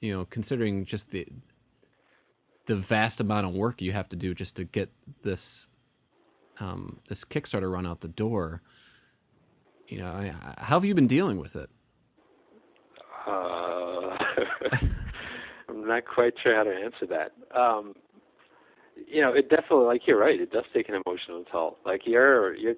you 0.00 0.12
know, 0.12 0.26
considering 0.26 0.84
just 0.84 1.10
the 1.10 1.26
the 2.66 2.76
vast 2.76 3.20
amount 3.20 3.46
of 3.46 3.54
work 3.54 3.82
you 3.82 3.92
have 3.92 4.08
to 4.10 4.16
do 4.16 4.34
just 4.34 4.56
to 4.56 4.64
get 4.64 4.90
this 5.22 5.68
um, 6.60 7.00
this 7.08 7.24
Kickstarter 7.24 7.72
run 7.72 7.86
out 7.86 8.00
the 8.00 8.08
door? 8.08 8.62
You 9.88 9.98
know, 9.98 10.30
how 10.58 10.76
have 10.76 10.84
you 10.84 10.94
been 10.94 11.08
dealing 11.08 11.38
with 11.38 11.56
it? 11.56 11.68
Uh, 13.26 13.30
I'm 15.68 15.86
not 15.86 16.04
quite 16.06 16.34
sure 16.42 16.54
how 16.54 16.62
to 16.62 16.70
answer 16.70 17.06
that. 17.08 17.32
Um, 17.58 17.94
you 19.08 19.20
know, 19.20 19.32
it 19.32 19.48
definitely, 19.48 19.86
like 19.86 20.02
you're 20.06 20.18
right, 20.18 20.40
it 20.40 20.52
does 20.52 20.64
take 20.72 20.88
an 20.88 21.00
emotional 21.04 21.44
toll. 21.50 21.78
Like 21.84 22.02
you're, 22.04 22.54
you're, 22.54 22.74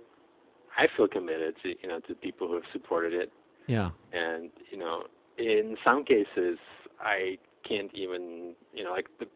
I 0.78 0.86
feel 0.96 1.08
committed 1.08 1.54
to, 1.62 1.68
you 1.68 1.88
know, 1.88 2.00
to 2.08 2.14
people 2.14 2.48
who 2.48 2.54
have 2.54 2.64
supported 2.72 3.12
it. 3.12 3.30
Yeah. 3.66 3.90
And 4.12 4.50
you 4.70 4.78
know, 4.78 5.04
in 5.38 5.76
some 5.84 6.04
cases, 6.04 6.58
I 7.00 7.38
can't 7.68 7.90
even, 7.94 8.54
you 8.72 8.84
know, 8.84 8.90
like 8.90 9.06
the, 9.18 9.26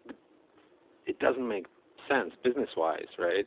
it 1.06 1.18
doesn't 1.18 1.46
make 1.46 1.66
sense 2.08 2.32
business 2.42 2.70
wise, 2.76 3.06
right? 3.18 3.46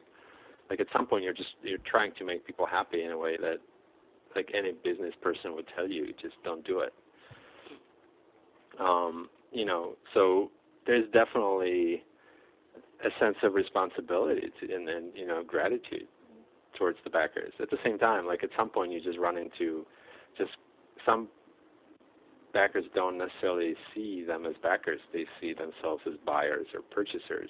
Like 0.70 0.80
at 0.80 0.88
some 0.95 1.07
point, 1.07 1.24
you're 1.24 1.34
just 1.34 1.49
you're 1.63 1.80
trying 1.89 2.11
to 2.20 2.26
make 2.26 2.45
people 2.45 2.65
happy 2.65 3.03
in 3.03 3.11
a 3.11 3.17
way 3.17 3.38
that, 3.38 3.57
like 4.36 4.51
any 4.55 4.74
business 4.84 5.13
person 5.22 5.55
would 5.55 5.65
tell 5.76 5.88
you, 5.88 6.13
just 6.22 6.36
don't 6.43 6.65
do 6.65 6.80
it. 6.80 6.93
Um, 8.80 9.30
you 9.51 9.65
know, 9.65 9.95
so 10.13 10.51
there's 10.86 11.05
definitely 11.11 12.03
a 13.03 13.09
sense 13.20 13.38
of 13.43 13.53
responsibility 13.53 14.51
to, 14.59 14.74
and, 14.74 14.88
and 14.88 15.11
you 15.15 15.26
know 15.26 15.43
gratitude 15.43 16.07
towards 16.78 16.97
the 17.03 17.09
backers. 17.09 17.53
At 17.59 17.70
the 17.70 17.78
same 17.84 17.97
time, 17.97 18.26
like 18.26 18.43
at 18.43 18.49
some 18.57 18.70
point 18.70 18.91
you 18.91 19.01
just 19.01 19.17
run 19.17 19.38
into 19.38 19.86
just 20.38 20.51
some 21.05 21.28
backers 22.53 22.86
don't 22.93 23.17
necessarily 23.17 23.76
see 23.93 24.24
them 24.24 24.45
as 24.45 24.53
backers; 24.61 24.99
they 25.13 25.26
see 25.41 25.53
themselves 25.53 26.03
as 26.05 26.13
buyers 26.26 26.67
or 26.74 26.82
purchasers. 26.82 27.49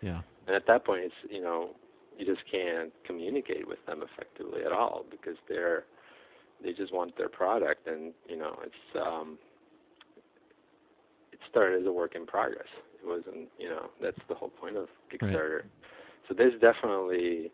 Yeah. 0.00 0.22
And 0.46 0.54
at 0.54 0.66
that 0.66 0.84
point, 0.84 1.04
it's 1.04 1.14
you 1.30 1.42
know 1.42 1.70
you 2.18 2.24
just 2.26 2.42
can't 2.50 2.92
communicate 3.06 3.66
with 3.66 3.84
them 3.86 4.02
effectively 4.02 4.62
at 4.64 4.72
all 4.72 5.04
because 5.10 5.36
they're 5.48 5.84
they 6.62 6.72
just 6.72 6.94
want 6.94 7.16
their 7.16 7.28
product, 7.28 7.86
and 7.86 8.12
you 8.28 8.36
know 8.36 8.56
it's 8.64 8.96
um, 9.00 9.38
started 11.54 11.80
as 11.80 11.86
a 11.86 11.92
work 11.92 12.14
in 12.14 12.26
progress. 12.26 12.66
It 13.02 13.06
wasn't, 13.06 13.48
you 13.58 13.68
know, 13.68 13.90
that's 14.02 14.18
the 14.28 14.34
whole 14.34 14.48
point 14.48 14.76
of 14.76 14.88
Kickstarter. 15.12 15.56
Right. 15.56 15.70
So 16.28 16.34
there's 16.34 16.58
definitely 16.60 17.52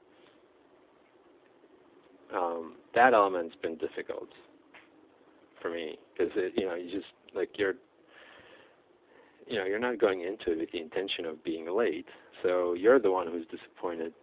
um, 2.35 2.77
that 2.95 3.13
element's 3.13 3.57
been 3.61 3.77
difficult 3.77 4.29
for 5.61 5.71
me 5.71 5.99
because 6.17 6.33
you 6.57 6.65
know 6.65 6.75
you 6.75 6.91
just 6.91 7.13
like 7.35 7.51
you're 7.57 7.75
you 9.47 9.59
know 9.59 9.67
you're 9.67 9.81
not 9.81 9.99
going 9.99 10.21
into 10.21 10.53
it 10.53 10.59
with 10.59 10.73
the 10.73 10.81
intention 10.81 11.27
of 11.27 11.43
being 11.45 11.69
late, 11.77 12.07
so 12.43 12.75
you're 12.75 13.01
the 13.01 13.11
one 13.11 13.27
who's 13.27 13.47
disappointed 13.47 14.15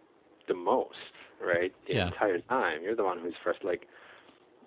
the 0.48 0.54
most, 0.54 1.12
right? 1.40 1.72
The 1.86 1.94
yeah. 1.94 2.06
entire 2.08 2.40
time, 2.40 2.82
you're 2.82 2.96
the 2.96 3.04
one 3.04 3.18
who's 3.18 3.34
first 3.44 3.64
like 3.64 3.86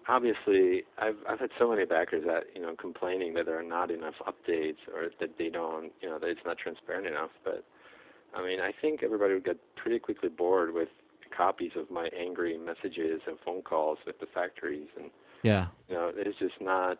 obviously 0.07 0.83
I've 0.97 1.17
I've 1.27 1.39
had 1.39 1.49
so 1.59 1.69
many 1.69 1.85
backers 1.85 2.23
that 2.25 2.43
you 2.55 2.61
know 2.61 2.75
complaining 2.75 3.33
that 3.35 3.45
there 3.45 3.59
are 3.59 3.63
not 3.63 3.91
enough 3.91 4.15
updates 4.25 4.77
or 4.93 5.09
that 5.19 5.37
they 5.37 5.49
don't 5.49 5.91
you 6.01 6.09
know 6.09 6.19
that 6.19 6.29
it's 6.29 6.45
not 6.45 6.57
transparent 6.57 7.07
enough. 7.07 7.31
But 7.43 7.63
I 8.35 8.43
mean 8.43 8.59
I 8.59 8.71
think 8.81 9.03
everybody 9.03 9.33
would 9.33 9.45
get 9.45 9.57
pretty 9.75 9.99
quickly 9.99 10.29
bored 10.29 10.73
with 10.73 10.89
copies 11.35 11.71
of 11.77 11.89
my 11.89 12.09
angry 12.17 12.57
messages 12.57 13.21
and 13.25 13.37
phone 13.45 13.61
calls 13.61 13.97
with 14.05 14.19
the 14.19 14.25
factories 14.33 14.87
and 14.99 15.09
yeah 15.43 15.67
you 15.87 15.95
know 15.95 16.11
it's 16.13 16.37
just 16.37 16.59
not 16.59 16.97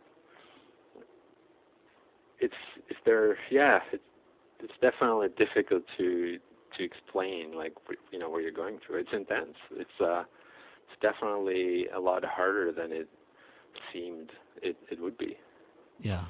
it's 2.39 2.53
if 2.89 2.95
they're 3.05 3.37
yeah 3.49 3.79
it's 3.91 4.03
it's 4.61 4.73
definitely 4.81 5.27
difficult 5.37 5.83
to 5.97 6.37
to 6.77 6.83
explain 6.83 7.55
like 7.55 7.73
you 8.11 8.19
know 8.19 8.29
what 8.29 8.41
you're 8.43 8.51
going 8.51 8.79
through 8.85 8.99
it's 8.99 9.09
intense 9.13 9.55
it's 9.71 10.01
uh 10.01 10.23
it's 10.91 11.01
definitely 11.01 11.87
a 11.95 11.99
lot 11.99 12.23
harder 12.23 12.71
than 12.71 12.91
it 12.91 13.07
seemed 13.93 14.31
it, 14.61 14.75
it 14.89 14.99
would 15.01 15.17
be. 15.17 15.37
Yeah, 15.99 16.25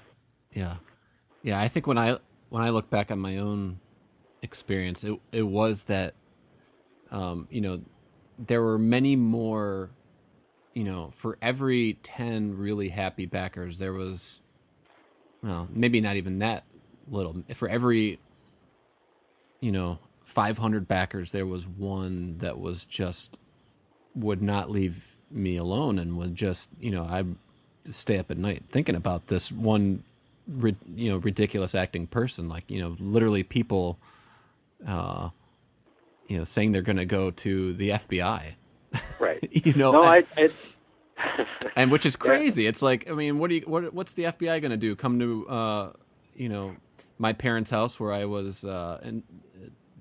yeah, 0.53 0.75
yeah. 1.43 1.59
I 1.59 1.67
think 1.67 1.87
when 1.87 1.97
I 1.97 2.17
when 2.49 2.61
I 2.63 2.69
look 2.69 2.89
back 2.89 3.11
on 3.11 3.19
my 3.19 3.37
own 3.37 3.79
experience, 4.41 5.03
it 5.03 5.19
it 5.31 5.43
was 5.43 5.83
that, 5.85 6.13
um, 7.11 7.47
you 7.49 7.61
know, 7.61 7.81
there 8.37 8.61
were 8.61 8.79
many 8.79 9.15
more. 9.15 9.91
You 10.73 10.85
know, 10.85 11.09
for 11.13 11.37
every 11.41 11.99
ten 12.01 12.57
really 12.57 12.87
happy 12.87 13.25
backers, 13.25 13.77
there 13.77 13.91
was, 13.91 14.41
well, 15.43 15.67
maybe 15.69 15.99
not 15.99 16.15
even 16.15 16.39
that 16.39 16.63
little. 17.09 17.43
For 17.55 17.67
every, 17.67 18.21
you 19.59 19.73
know, 19.73 19.99
500 20.31 20.87
backers, 20.87 21.31
there 21.31 21.45
was 21.45 21.67
one 21.67 22.37
that 22.37 22.57
was 22.57 22.85
just 22.85 23.37
would 24.15 24.41
not 24.41 24.71
leave 24.71 25.17
me 25.29 25.57
alone 25.57 25.99
and 25.99 26.17
would 26.17 26.35
just, 26.35 26.69
you 26.79 26.91
know, 26.91 27.03
I 27.03 27.23
stay 27.89 28.17
up 28.17 28.31
at 28.31 28.37
night 28.37 28.63
thinking 28.69 28.95
about 28.95 29.27
this 29.27 29.51
one, 29.51 30.03
you 30.95 31.09
know, 31.11 31.17
ridiculous 31.17 31.75
acting 31.75 32.07
person. 32.07 32.47
Like, 32.47 32.63
you 32.71 32.81
know, 32.81 32.95
literally 32.99 33.43
people, 33.43 33.99
uh, 34.87 35.29
you 36.27 36.37
know, 36.37 36.45
saying 36.45 36.71
they're 36.71 36.81
going 36.81 36.97
to 36.97 37.05
go 37.05 37.31
to 37.31 37.73
the 37.73 37.89
FBI. 37.89 38.53
Right. 39.19 39.47
you 39.65 39.73
know, 39.73 39.91
no, 39.91 40.03
and, 40.03 40.25
I, 40.37 40.49
and 41.75 41.91
which 41.91 42.05
is 42.05 42.15
crazy. 42.15 42.63
Yeah. 42.63 42.69
It's 42.69 42.81
like, 42.81 43.09
I 43.09 43.13
mean, 43.13 43.37
what 43.37 43.49
do 43.49 43.57
you, 43.57 43.63
what, 43.65 43.93
what's 43.93 44.13
the 44.13 44.23
FBI 44.23 44.61
going 44.61 44.71
to 44.71 44.77
do? 44.77 44.95
Come 44.95 45.19
to, 45.19 45.47
uh, 45.49 45.93
you 46.35 46.47
know, 46.47 46.75
my 47.17 47.33
parents' 47.33 47.69
house 47.69 47.99
where 47.99 48.13
I 48.13 48.23
was, 48.25 48.63
uh, 48.63 48.99
and 49.03 49.23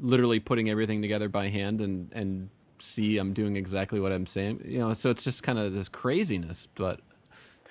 literally 0.01 0.41
putting 0.41 0.71
everything 0.71 1.03
together 1.03 1.29
by 1.29 1.49
hand 1.49 1.81
and, 1.81 2.13
and 2.13 2.51
see 2.79 3.19
I'm 3.19 3.33
doing 3.33 3.57
exactly 3.57 4.01
what 4.01 4.13
I'm 4.13 4.27
saying. 4.27 4.63
You 4.65 4.79
know, 4.79 4.95
so 4.95 5.11
it's 5.11 5.25
just 5.25 5.43
kind 5.43 5.59
of 5.59 5.73
this 5.73 5.89
craziness. 5.89 6.67
But 6.75 7.01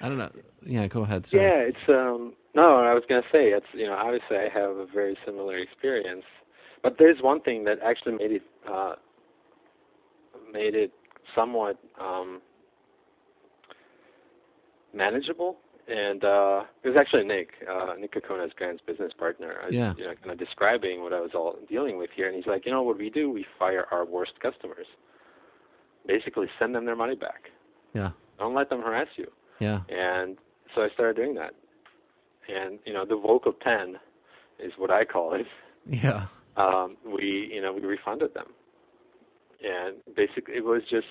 I 0.02 0.10
don't 0.10 0.18
know. 0.18 0.32
Yeah, 0.66 0.88
go 0.88 1.02
ahead. 1.02 1.26
Sorry. 1.26 1.44
Yeah, 1.44 1.56
it's 1.60 1.90
um 1.90 2.34
no. 2.56 2.78
I 2.78 2.94
was 2.94 3.04
gonna 3.08 3.24
say 3.32 3.50
it's 3.50 3.66
you 3.74 3.86
know 3.86 3.94
obviously 3.94 4.38
I 4.38 4.50
have 4.54 4.72
a 4.78 4.86
very 4.86 5.18
similar 5.26 5.58
experience, 5.58 6.26
but 6.84 6.98
there's 6.98 7.22
one 7.22 7.42
thing 7.42 7.64
that 7.66 7.80
actually 7.84 8.14
made 8.14 8.32
it 8.32 8.44
uh, 8.70 8.96
made 10.52 10.76
it 10.76 10.92
somewhat 11.36 11.78
um, 12.00 12.42
manageable 14.94 15.58
and 15.90 16.24
uh, 16.24 16.64
it 16.84 16.90
was 16.90 16.98
actually 17.00 17.24
Nick, 17.24 17.50
uh, 17.70 17.94
Nick 18.00 18.14
Kokonas, 18.14 18.54
Grant's 18.56 18.82
business 18.86 19.12
partner. 19.18 19.56
I 19.66 19.70
yeah. 19.70 19.94
You 19.98 20.06
know, 20.06 20.14
kind 20.16 20.32
of 20.32 20.38
describing 20.38 21.02
what 21.02 21.14
I 21.14 21.20
was 21.20 21.32
all 21.34 21.56
dealing 21.68 21.98
with 21.98 22.12
here, 22.16 22.28
and 22.28 22.36
he's 22.36 22.46
like, 22.46 22.66
you 22.66 22.72
know, 22.72 22.84
what 22.84 22.98
we 22.98 23.10
do, 23.10 23.32
we 23.32 23.46
fire 23.58 23.86
our 23.92 24.06
worst 24.06 24.34
customers. 24.42 24.86
Basically, 26.08 26.48
send 26.60 26.76
them 26.76 26.86
their 26.86 26.96
money 26.96 27.16
back. 27.16 27.50
Yeah. 27.94 28.12
Don't 28.38 28.54
let 28.54 28.70
them 28.70 28.82
harass 28.82 29.08
you. 29.18 29.28
Yeah. 29.60 29.82
And 29.90 30.38
so 30.76 30.82
I 30.82 30.90
started 30.94 31.16
doing 31.16 31.34
that, 31.36 31.54
and 32.48 32.80
you 32.86 32.94
know, 32.94 33.06
the 33.06 33.16
vocal 33.16 33.54
ten 33.54 33.96
is 34.60 34.72
what 34.78 34.92
I 34.92 35.06
call 35.06 35.34
it. 35.34 35.48
Yeah. 35.90 36.28
Um, 36.56 36.98
we 37.06 37.50
you 37.52 37.62
know 37.62 37.74
we 37.74 37.82
refunded 37.82 38.34
them, 38.34 38.48
and 39.64 39.98
basically 40.16 40.56
it 40.56 40.64
was 40.64 40.84
just 40.90 41.08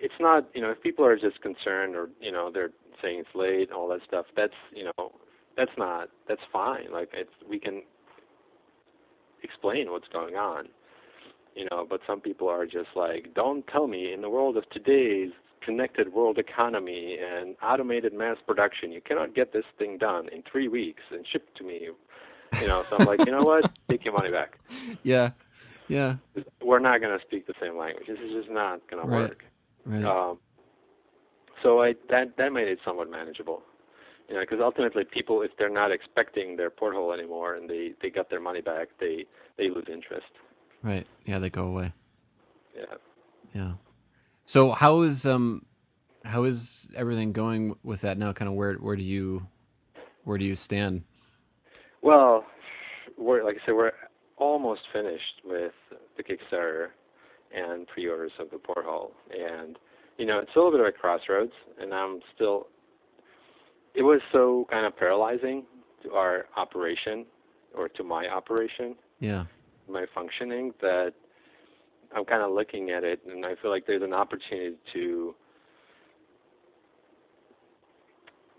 it's 0.00 0.14
not 0.20 0.48
you 0.54 0.60
know 0.60 0.70
if 0.70 0.82
people 0.82 1.04
are 1.04 1.16
just 1.16 1.40
concerned 1.42 1.94
or 1.96 2.08
you 2.20 2.32
know 2.32 2.50
they're 2.52 2.70
saying 3.02 3.20
it's 3.20 3.34
late 3.34 3.68
and 3.68 3.72
all 3.72 3.88
that 3.88 4.00
stuff 4.06 4.26
that's 4.36 4.54
you 4.74 4.84
know 4.84 5.12
that's 5.56 5.70
not 5.78 6.08
that's 6.28 6.40
fine 6.52 6.90
like 6.92 7.08
it's 7.12 7.30
we 7.48 7.58
can 7.58 7.82
explain 9.42 9.90
what's 9.90 10.08
going 10.08 10.36
on 10.36 10.66
you 11.54 11.66
know 11.70 11.86
but 11.88 12.00
some 12.06 12.20
people 12.20 12.48
are 12.48 12.66
just 12.66 12.88
like 12.96 13.32
don't 13.34 13.66
tell 13.66 13.86
me 13.86 14.12
in 14.12 14.22
the 14.22 14.30
world 14.30 14.56
of 14.56 14.68
today's 14.70 15.30
connected 15.64 16.12
world 16.12 16.38
economy 16.38 17.16
and 17.22 17.56
automated 17.62 18.12
mass 18.12 18.36
production 18.46 18.90
you 18.92 19.00
cannot 19.00 19.34
get 19.34 19.52
this 19.52 19.64
thing 19.78 19.96
done 19.98 20.28
in 20.30 20.42
three 20.50 20.68
weeks 20.68 21.02
and 21.10 21.26
shipped 21.30 21.56
to 21.56 21.64
me 21.64 21.88
you 22.60 22.66
know 22.66 22.84
so 22.88 22.96
i'm 22.96 23.04
like 23.06 23.20
you 23.24 23.32
know 23.32 23.44
what 23.44 23.70
take 23.90 24.04
your 24.04 24.14
money 24.14 24.30
back 24.30 24.58
Yeah. 25.02 25.30
Yeah. 25.88 26.16
we're 26.62 26.78
not 26.78 27.00
going 27.02 27.16
to 27.18 27.24
speak 27.24 27.46
the 27.46 27.54
same 27.60 27.76
language 27.76 28.06
this 28.06 28.18
is 28.18 28.32
just 28.32 28.50
not 28.50 28.80
going 28.90 29.06
Right. 29.06 29.16
to 29.18 29.22
work 29.28 29.44
Right. 29.84 30.04
um, 30.04 30.38
so 31.62 31.82
I 31.82 31.94
that 32.10 32.36
that 32.36 32.52
made 32.52 32.68
it 32.68 32.78
somewhat 32.84 33.10
manageable, 33.10 33.62
you 34.28 34.34
know, 34.34 34.40
because 34.40 34.58
ultimately 34.62 35.04
people, 35.04 35.42
if 35.42 35.50
they're 35.58 35.70
not 35.70 35.92
expecting 35.92 36.56
their 36.56 36.70
porthole 36.70 37.12
anymore 37.12 37.54
and 37.54 37.68
they 37.68 37.94
they 38.02 38.10
got 38.10 38.30
their 38.30 38.40
money 38.40 38.60
back, 38.60 38.88
they 39.00 39.24
they 39.58 39.68
lose 39.68 39.86
interest. 39.90 40.26
right. 40.82 41.06
Yeah, 41.24 41.38
they 41.38 41.50
go 41.50 41.66
away. 41.66 41.92
Yeah. 42.76 42.94
Yeah. 43.54 43.72
So 44.46 44.70
how 44.72 45.02
is 45.02 45.26
um 45.26 45.64
how 46.24 46.44
is 46.44 46.88
everything 46.94 47.32
going 47.32 47.76
with 47.82 48.02
that 48.02 48.18
now? 48.18 48.32
Kind 48.32 48.48
of 48.48 48.54
where 48.54 48.74
where 48.74 48.96
do 48.96 49.02
you 49.02 49.46
where 50.24 50.38
do 50.38 50.44
you 50.44 50.56
stand? 50.56 51.02
Well, 52.02 52.44
we're 53.16 53.44
like 53.44 53.56
I 53.62 53.66
said, 53.66 53.74
we're 53.74 53.92
almost 54.36 54.82
finished 54.92 55.40
with 55.44 55.72
the 56.16 56.22
Kickstarter 56.22 56.88
and 57.54 57.86
pre-orders 57.86 58.32
of 58.38 58.50
the 58.50 58.58
porthole, 58.58 59.12
and 59.30 59.78
you 60.18 60.26
know, 60.26 60.38
it's 60.38 60.50
a 60.54 60.58
little 60.58 60.70
bit 60.70 60.80
of 60.80 60.86
a 60.86 60.92
crossroads, 60.92 61.52
and 61.80 61.92
I'm 61.92 62.20
still. 62.34 62.68
It 63.94 64.02
was 64.02 64.20
so 64.32 64.66
kind 64.70 64.86
of 64.86 64.96
paralyzing 64.96 65.64
to 66.02 66.12
our 66.12 66.46
operation, 66.56 67.26
or 67.76 67.88
to 67.90 68.02
my 68.02 68.28
operation, 68.28 68.96
Yeah. 69.20 69.44
my 69.88 70.04
functioning 70.14 70.74
that 70.80 71.12
I'm 72.14 72.24
kind 72.24 72.42
of 72.42 72.52
looking 72.52 72.90
at 72.90 73.04
it 73.04 73.20
and 73.26 73.44
I 73.44 73.54
feel 73.60 73.70
like 73.70 73.86
there's 73.86 74.02
an 74.02 74.12
opportunity 74.12 74.76
to 74.92 75.34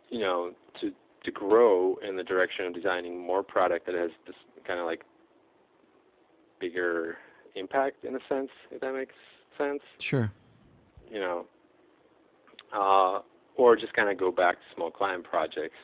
you 0.10 0.20
know 0.20 0.52
to 0.82 0.92
to 1.24 1.32
grow 1.32 1.98
in 2.08 2.16
the 2.16 2.24
direction 2.24 2.66
of 2.66 2.74
designing 2.74 3.18
more 3.18 3.42
product 3.44 3.86
that 3.88 3.96
has 3.96 4.12
this 4.28 4.36
kind 4.68 4.80
of 4.80 4.86
like 4.86 5.04
bigger 6.60 7.18
impact 7.56 8.04
in 8.04 8.16
a 8.16 8.20
sense 8.30 8.50
if 8.72 8.82
that 8.82 8.94
makes 8.94 9.14
sense 9.58 9.82
Sure. 10.00 10.32
you 11.12 11.20
know 11.20 11.46
uh 12.74 13.20
or 13.56 13.76
just 13.76 13.94
kind 13.94 14.10
of 14.10 14.18
go 14.18 14.32
back 14.32 14.56
to 14.56 14.76
small 14.76 14.92
client 14.92 15.24
projects 15.24 15.78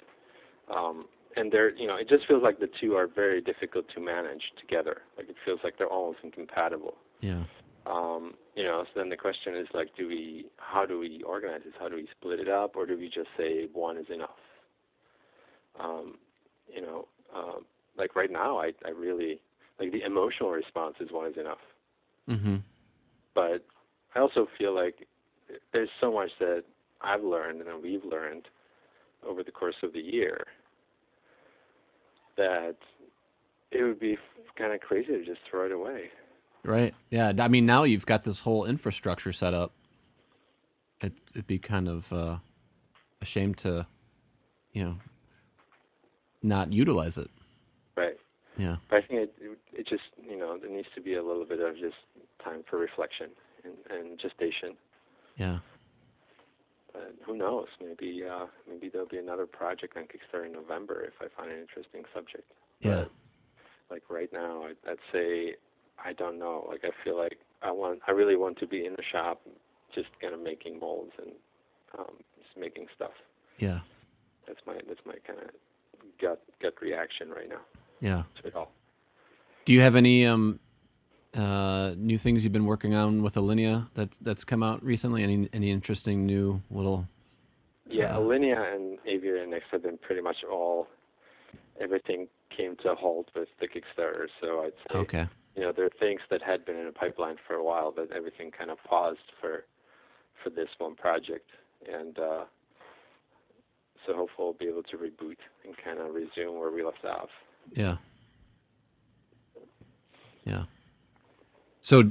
um 0.73 1.05
and 1.37 1.51
they're 1.51 1.73
you 1.75 1.87
know 1.87 1.95
it 1.95 2.09
just 2.09 2.27
feels 2.27 2.43
like 2.43 2.59
the 2.59 2.69
two 2.79 2.95
are 2.95 3.07
very 3.07 3.41
difficult 3.41 3.85
to 3.93 4.01
manage 4.01 4.43
together 4.59 5.01
like 5.17 5.29
it 5.29 5.35
feels 5.45 5.59
like 5.63 5.77
they're 5.77 5.87
almost 5.87 6.19
incompatible 6.23 6.95
Yeah. 7.21 7.43
um, 7.85 8.33
you 8.55 8.63
know, 8.63 8.83
so 8.85 8.99
then 8.99 9.09
the 9.09 9.17
question 9.17 9.55
is 9.55 9.67
like, 9.73 9.89
do 9.97 10.07
we, 10.07 10.45
how 10.57 10.85
do 10.85 10.99
we 10.99 11.23
organize 11.25 11.61
this? 11.63 11.73
How 11.79 11.87
do 11.89 11.95
we 11.95 12.07
split 12.19 12.39
it 12.39 12.47
up, 12.49 12.75
or 12.75 12.85
do 12.85 12.95
we 12.97 13.07
just 13.07 13.29
say 13.37 13.67
one 13.73 13.97
is 13.97 14.05
enough? 14.13 14.37
Um, 15.79 16.17
you 16.67 16.81
know, 16.81 17.07
um, 17.35 17.65
like 17.97 18.15
right 18.15 18.29
now, 18.31 18.59
I, 18.59 18.73
I 18.85 18.89
really 18.89 19.41
like 19.81 19.91
the 19.91 20.03
emotional 20.03 20.51
response 20.51 20.95
is 20.99 21.11
one 21.11 21.29
is 21.31 21.37
enough, 21.37 21.57
Mhm. 22.29 22.61
but 23.33 23.65
I 24.15 24.19
also 24.19 24.45
feel 24.57 24.73
like 24.73 25.07
there's 25.73 25.89
so 25.99 26.11
much 26.13 26.29
that 26.39 26.63
I've 27.01 27.23
learned 27.23 27.59
and 27.61 27.67
that 27.67 27.81
we've 27.81 28.05
learned 28.05 28.47
over 29.23 29.43
the 29.43 29.51
course 29.51 29.75
of 29.81 29.91
the 29.93 29.99
year 29.99 30.45
that 32.37 32.77
it 33.71 33.83
would 33.83 33.99
be 33.99 34.17
kind 34.55 34.71
of 34.71 34.81
crazy 34.81 35.13
to 35.13 35.25
just 35.25 35.41
throw 35.49 35.65
it 35.65 35.71
away. 35.71 36.11
Right. 36.63 36.93
Yeah. 37.09 37.33
I 37.39 37.47
mean, 37.47 37.65
now 37.65 37.83
you've 37.83 38.05
got 38.05 38.23
this 38.23 38.39
whole 38.39 38.65
infrastructure 38.65 39.33
set 39.33 39.53
up. 39.53 39.73
It, 41.01 41.13
it'd 41.31 41.47
be 41.47 41.57
kind 41.57 41.87
of 41.87 42.13
uh, 42.13 42.37
a 43.21 43.25
shame 43.25 43.55
to, 43.55 43.87
you 44.73 44.83
know, 44.83 44.97
not 46.43 46.71
utilize 46.71 47.17
it. 47.17 47.31
Yeah. 48.61 48.75
But 48.91 48.97
I 48.97 49.07
think 49.07 49.19
it, 49.21 49.33
it 49.41 49.57
it 49.73 49.87
just 49.87 50.03
you 50.21 50.37
know 50.37 50.55
there 50.55 50.69
needs 50.69 50.87
to 50.93 51.01
be 51.01 51.15
a 51.15 51.23
little 51.23 51.45
bit 51.45 51.59
of 51.59 51.73
just 51.77 51.97
time 52.43 52.63
for 52.69 52.77
reflection 52.77 53.31
and, 53.63 53.73
and 53.89 54.19
gestation. 54.19 54.77
Yeah. 55.35 55.59
But 56.93 57.15
who 57.25 57.35
knows? 57.35 57.69
Maybe 57.83 58.23
uh, 58.23 58.45
maybe 58.69 58.89
there'll 58.89 59.07
be 59.07 59.17
another 59.17 59.47
project 59.47 59.97
on 59.97 60.03
Kickstarter 60.03 60.45
in 60.45 60.53
November 60.53 61.01
if 61.01 61.13
I 61.19 61.25
find 61.35 61.51
an 61.51 61.59
interesting 61.59 62.03
subject. 62.13 62.51
Yeah. 62.81 63.05
But, 63.05 63.11
like 63.89 64.03
right 64.09 64.31
now, 64.31 64.65
I'd, 64.65 64.77
I'd 64.87 65.05
say 65.11 65.55
I 65.97 66.13
don't 66.13 66.37
know. 66.37 66.67
Like 66.69 66.81
I 66.83 66.91
feel 67.03 67.17
like 67.17 67.39
I 67.63 67.71
want 67.71 68.01
I 68.07 68.11
really 68.11 68.35
want 68.35 68.59
to 68.59 68.67
be 68.67 68.85
in 68.85 68.93
the 68.93 69.03
shop, 69.11 69.41
just 69.95 70.09
kind 70.21 70.35
of 70.35 70.39
making 70.39 70.79
molds 70.79 71.13
and 71.17 71.31
um, 71.97 72.13
just 72.37 72.55
making 72.59 72.85
stuff. 72.95 73.17
Yeah. 73.57 73.79
That's 74.45 74.59
my 74.67 74.75
that's 74.87 75.01
my 75.03 75.15
kind 75.25 75.39
of 75.39 75.49
gut 76.21 76.43
gut 76.61 76.75
reaction 76.79 77.31
right 77.31 77.49
now 77.49 77.61
Yeah. 78.01 78.23
all. 78.55 78.71
Do 79.65 79.73
you 79.73 79.81
have 79.81 79.95
any 79.95 80.25
um 80.25 80.59
uh 81.35 81.93
new 81.95 82.17
things 82.17 82.43
you've 82.43 82.51
been 82.51 82.65
working 82.65 82.93
on 82.93 83.21
with 83.23 83.35
Alinea 83.35 83.87
that's 83.93 84.17
that's 84.19 84.43
come 84.43 84.63
out 84.63 84.83
recently? 84.83 85.23
Any 85.23 85.47
any 85.53 85.71
interesting 85.71 86.25
new 86.25 86.61
little 86.69 87.07
Yeah, 87.87 88.17
Uh, 88.17 88.21
Alinea 88.21 88.75
and 88.75 88.97
Aviary 89.05 89.47
Next 89.47 89.67
have 89.71 89.83
been 89.83 89.97
pretty 89.97 90.21
much 90.21 90.37
all. 90.49 90.87
Everything 91.79 92.27
came 92.55 92.75
to 92.77 92.91
a 92.91 92.95
halt 92.95 93.29
with 93.35 93.47
the 93.59 93.67
Kickstarter, 93.67 94.27
so 94.41 94.63
I'd 94.63 94.73
say 94.91 94.97
Okay. 94.99 95.27
you 95.55 95.61
know 95.63 95.71
there 95.71 95.85
are 95.85 95.97
things 95.99 96.21
that 96.29 96.41
had 96.41 96.65
been 96.65 96.75
in 96.75 96.87
a 96.87 96.91
pipeline 96.91 97.37
for 97.47 97.55
a 97.55 97.63
while, 97.63 97.91
but 97.95 98.11
everything 98.11 98.51
kind 98.51 98.71
of 98.71 98.77
paused 98.83 99.29
for 99.39 99.65
for 100.43 100.49
this 100.49 100.69
one 100.79 100.95
project, 100.95 101.49
and 101.87 102.17
uh, 102.17 102.45
so 104.05 104.15
hopefully 104.15 104.45
we'll 104.47 104.53
be 104.53 104.65
able 104.67 104.81
to 104.83 104.97
reboot 104.97 105.37
and 105.63 105.75
kind 105.77 105.99
of 105.99 106.15
resume 106.15 106.57
where 106.59 106.71
we 106.71 106.83
left 106.83 107.05
off. 107.05 107.29
Yeah. 107.73 107.97
Yeah. 110.45 110.63
So, 111.81 112.03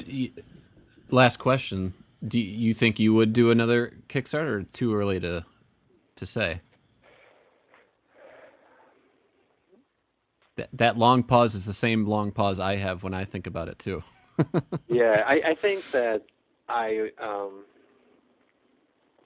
last 1.11 1.39
question: 1.39 1.95
Do 2.27 2.41
you 2.41 2.75
think 2.75 2.99
you 2.99 3.15
would 3.15 3.33
do 3.33 3.51
another 3.51 3.95
Kickstarter? 4.09 4.49
Or 4.49 4.63
too 4.63 4.95
early 4.95 5.21
to 5.21 5.45
to 6.17 6.27
say. 6.27 6.61
That 10.57 10.69
that 10.75 10.99
long 10.99 11.23
pause 11.23 11.55
is 11.55 11.67
the 11.67 11.73
same 11.73 12.07
long 12.07 12.33
pause 12.33 12.61
I 12.61 12.77
have 12.77 13.03
when 13.03 13.15
I 13.15 13.25
think 13.25 13.47
about 13.47 13.69
it 13.69 13.79
too. 13.79 14.03
yeah, 14.89 15.23
I, 15.27 15.51
I 15.51 15.55
think 15.55 15.83
that 15.91 16.23
I 16.69 17.11
um, 17.19 17.65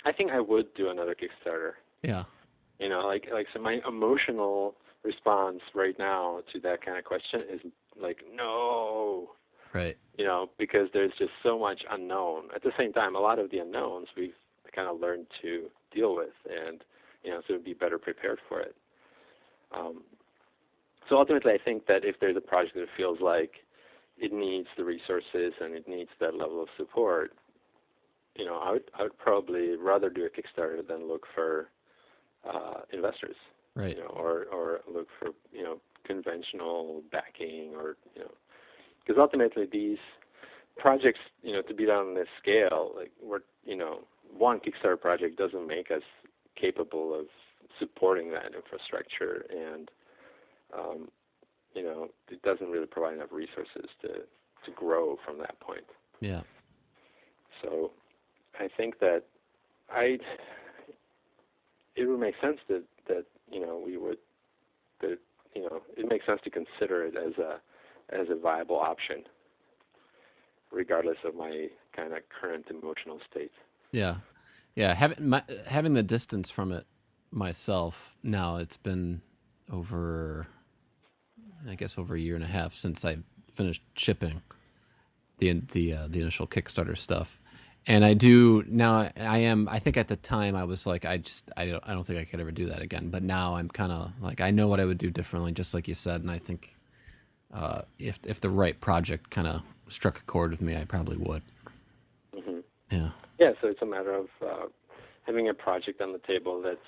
I 0.04 0.12
think 0.12 0.32
I 0.32 0.40
would 0.40 0.72
do 0.74 0.90
another 0.90 1.14
Kickstarter. 1.14 1.72
Yeah. 2.02 2.24
You 2.78 2.88
know, 2.88 3.06
like 3.06 3.28
like 3.32 3.46
so 3.52 3.60
my 3.60 3.80
emotional 3.86 4.74
response 5.04 5.60
right 5.74 5.98
now 5.98 6.40
to 6.52 6.60
that 6.60 6.84
kind 6.84 6.98
of 6.98 7.04
question 7.04 7.42
is 7.52 7.60
like 8.00 8.18
no. 8.34 9.30
Right. 9.72 9.96
You 10.16 10.24
know, 10.24 10.50
because 10.58 10.88
there's 10.92 11.12
just 11.18 11.32
so 11.42 11.58
much 11.58 11.82
unknown. 11.90 12.44
At 12.54 12.62
the 12.62 12.70
same 12.78 12.92
time, 12.92 13.16
a 13.16 13.20
lot 13.20 13.38
of 13.38 13.50
the 13.50 13.58
unknowns 13.58 14.06
we've 14.16 14.34
kind 14.74 14.88
of 14.88 15.00
learned 15.00 15.26
to 15.42 15.66
deal 15.92 16.14
with, 16.14 16.34
and 16.48 16.82
you 17.22 17.30
know, 17.30 17.40
so 17.48 17.58
be 17.58 17.74
better 17.74 17.98
prepared 17.98 18.38
for 18.48 18.60
it. 18.60 18.76
Um, 19.76 20.02
so 21.08 21.16
ultimately, 21.16 21.52
I 21.52 21.58
think 21.62 21.86
that 21.86 22.04
if 22.04 22.16
there's 22.20 22.36
a 22.36 22.40
project 22.40 22.76
that 22.76 22.86
feels 22.96 23.18
like 23.20 23.52
it 24.18 24.32
needs 24.32 24.68
the 24.76 24.84
resources 24.84 25.52
and 25.60 25.74
it 25.74 25.88
needs 25.88 26.10
that 26.20 26.34
level 26.34 26.62
of 26.62 26.68
support, 26.76 27.32
you 28.36 28.44
know, 28.44 28.58
I 28.62 28.72
would 28.72 28.84
I 28.98 29.02
would 29.02 29.18
probably 29.18 29.76
rather 29.76 30.10
do 30.10 30.24
a 30.24 30.28
Kickstarter 30.28 30.86
than 30.86 31.08
look 31.08 31.26
for 31.34 31.68
uh, 32.48 32.80
investors, 32.92 33.36
Right. 33.74 33.96
you 33.96 34.02
know, 34.02 34.08
or 34.08 34.44
or 34.52 34.80
look 34.92 35.08
for 35.18 35.30
you 35.52 35.62
know 35.62 35.80
conventional 36.06 37.02
backing 37.10 37.72
or 37.74 37.96
you 38.14 38.22
know, 38.22 38.30
because 39.00 39.18
ultimately 39.18 39.66
these 39.70 39.98
projects, 40.76 41.20
you 41.42 41.52
know, 41.52 41.62
to 41.62 41.74
be 41.74 41.86
done 41.86 42.08
on 42.08 42.14
this 42.14 42.28
scale, 42.40 42.92
like 42.96 43.10
we're 43.22 43.40
you 43.64 43.76
know, 43.76 44.00
one 44.36 44.60
Kickstarter 44.60 45.00
project 45.00 45.36
doesn't 45.36 45.66
make 45.66 45.90
us 45.90 46.02
capable 46.60 47.18
of 47.18 47.26
supporting 47.78 48.30
that 48.30 48.54
infrastructure 48.54 49.46
and 49.50 49.90
um, 50.76 51.08
you 51.74 51.82
know, 51.82 52.08
it 52.30 52.40
doesn't 52.42 52.68
really 52.68 52.86
provide 52.86 53.14
enough 53.14 53.32
resources 53.32 53.90
to 54.02 54.08
to 54.08 54.70
grow 54.74 55.18
from 55.24 55.38
that 55.38 55.58
point. 55.60 55.84
Yeah. 56.20 56.42
So 57.62 57.90
I 58.58 58.68
think 58.76 58.98
that 59.00 59.24
I 59.90 60.18
it 61.96 62.06
would 62.06 62.20
make 62.20 62.34
sense 62.40 62.58
that 62.68 62.82
that 63.08 63.24
you 63.50 63.60
know 63.60 63.82
we 63.84 63.96
would 63.96 64.18
that 65.00 65.18
you 65.54 65.62
know 65.62 65.82
it 65.96 66.08
makes 66.08 66.26
sense 66.26 66.40
to 66.44 66.50
consider 66.50 67.04
it 67.04 67.14
as 67.16 67.34
a 67.38 67.60
as 68.10 68.28
a 68.30 68.34
viable 68.34 68.78
option, 68.78 69.24
regardless 70.72 71.18
of 71.24 71.34
my 71.34 71.68
kind 71.94 72.12
of 72.12 72.20
current 72.40 72.66
emotional 72.70 73.20
state. 73.30 73.52
Yeah, 73.92 74.16
yeah. 74.74 74.94
Having 74.94 75.28
my, 75.28 75.42
having 75.66 75.94
the 75.94 76.02
distance 76.02 76.50
from 76.50 76.72
it 76.72 76.86
myself 77.30 78.16
now, 78.22 78.56
it's 78.56 78.76
been 78.76 79.22
over, 79.72 80.46
I 81.68 81.74
guess, 81.74 81.98
over 81.98 82.14
a 82.14 82.20
year 82.20 82.34
and 82.34 82.44
a 82.44 82.48
half 82.48 82.74
since 82.74 83.04
I 83.04 83.18
finished 83.54 83.82
shipping 83.96 84.42
the 85.38 85.60
the 85.72 85.94
uh, 85.94 86.06
the 86.08 86.20
initial 86.20 86.46
Kickstarter 86.46 86.96
stuff. 86.96 87.40
And 87.86 88.04
I 88.04 88.14
do 88.14 88.64
now. 88.66 89.10
I 89.16 89.38
am. 89.38 89.68
I 89.68 89.78
think 89.78 89.96
at 89.98 90.08
the 90.08 90.16
time 90.16 90.56
I 90.56 90.64
was 90.64 90.86
like, 90.86 91.04
I 91.04 91.18
just, 91.18 91.50
I 91.56 91.66
don't, 91.66 91.84
I 91.86 91.92
don't 91.92 92.04
think 92.04 92.18
I 92.18 92.24
could 92.24 92.40
ever 92.40 92.50
do 92.50 92.66
that 92.66 92.80
again. 92.80 93.10
But 93.10 93.22
now 93.22 93.56
I'm 93.56 93.68
kind 93.68 93.92
of 93.92 94.10
like, 94.20 94.40
I 94.40 94.50
know 94.50 94.68
what 94.68 94.80
I 94.80 94.86
would 94.86 94.96
do 94.96 95.10
differently, 95.10 95.52
just 95.52 95.74
like 95.74 95.86
you 95.86 95.94
said. 95.94 96.22
And 96.22 96.30
I 96.30 96.38
think 96.38 96.74
uh, 97.52 97.82
if 97.98 98.18
if 98.24 98.40
the 98.40 98.48
right 98.48 98.78
project 98.80 99.30
kind 99.30 99.46
of 99.46 99.62
struck 99.88 100.18
a 100.18 100.22
chord 100.22 100.50
with 100.50 100.62
me, 100.62 100.76
I 100.76 100.84
probably 100.84 101.18
would. 101.18 101.42
Mm-hmm. 102.34 102.60
Yeah. 102.90 103.10
Yeah. 103.38 103.52
So 103.60 103.68
it's 103.68 103.82
a 103.82 103.86
matter 103.86 104.14
of 104.14 104.28
uh, 104.40 104.66
having 105.26 105.50
a 105.50 105.54
project 105.54 106.00
on 106.00 106.12
the 106.12 106.20
table 106.26 106.62
that's 106.62 106.78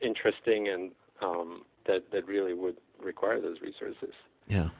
interesting 0.00 0.68
and 0.68 0.92
um, 1.22 1.62
that 1.86 2.10
that 2.10 2.26
really 2.26 2.54
would 2.54 2.76
require 3.02 3.40
those 3.40 3.60
resources. 3.60 4.14
Yeah. 4.48 4.70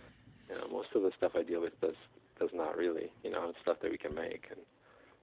You 0.48 0.56
know, 0.56 0.68
most 0.72 0.88
of 0.94 1.02
the 1.02 1.10
stuff 1.16 1.32
I 1.34 1.42
deal 1.42 1.60
with 1.60 1.78
does 1.80 1.96
does 2.40 2.50
not 2.54 2.76
really. 2.76 3.12
You 3.22 3.30
know, 3.30 3.50
it's 3.50 3.58
stuff 3.60 3.76
that 3.82 3.90
we 3.90 3.98
can 3.98 4.14
make 4.14 4.46
and 4.50 4.60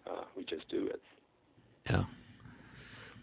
uh, 0.10 0.24
we 0.36 0.44
just 0.44 0.68
do 0.70 0.88
it. 0.88 1.02
Yeah. 1.90 2.04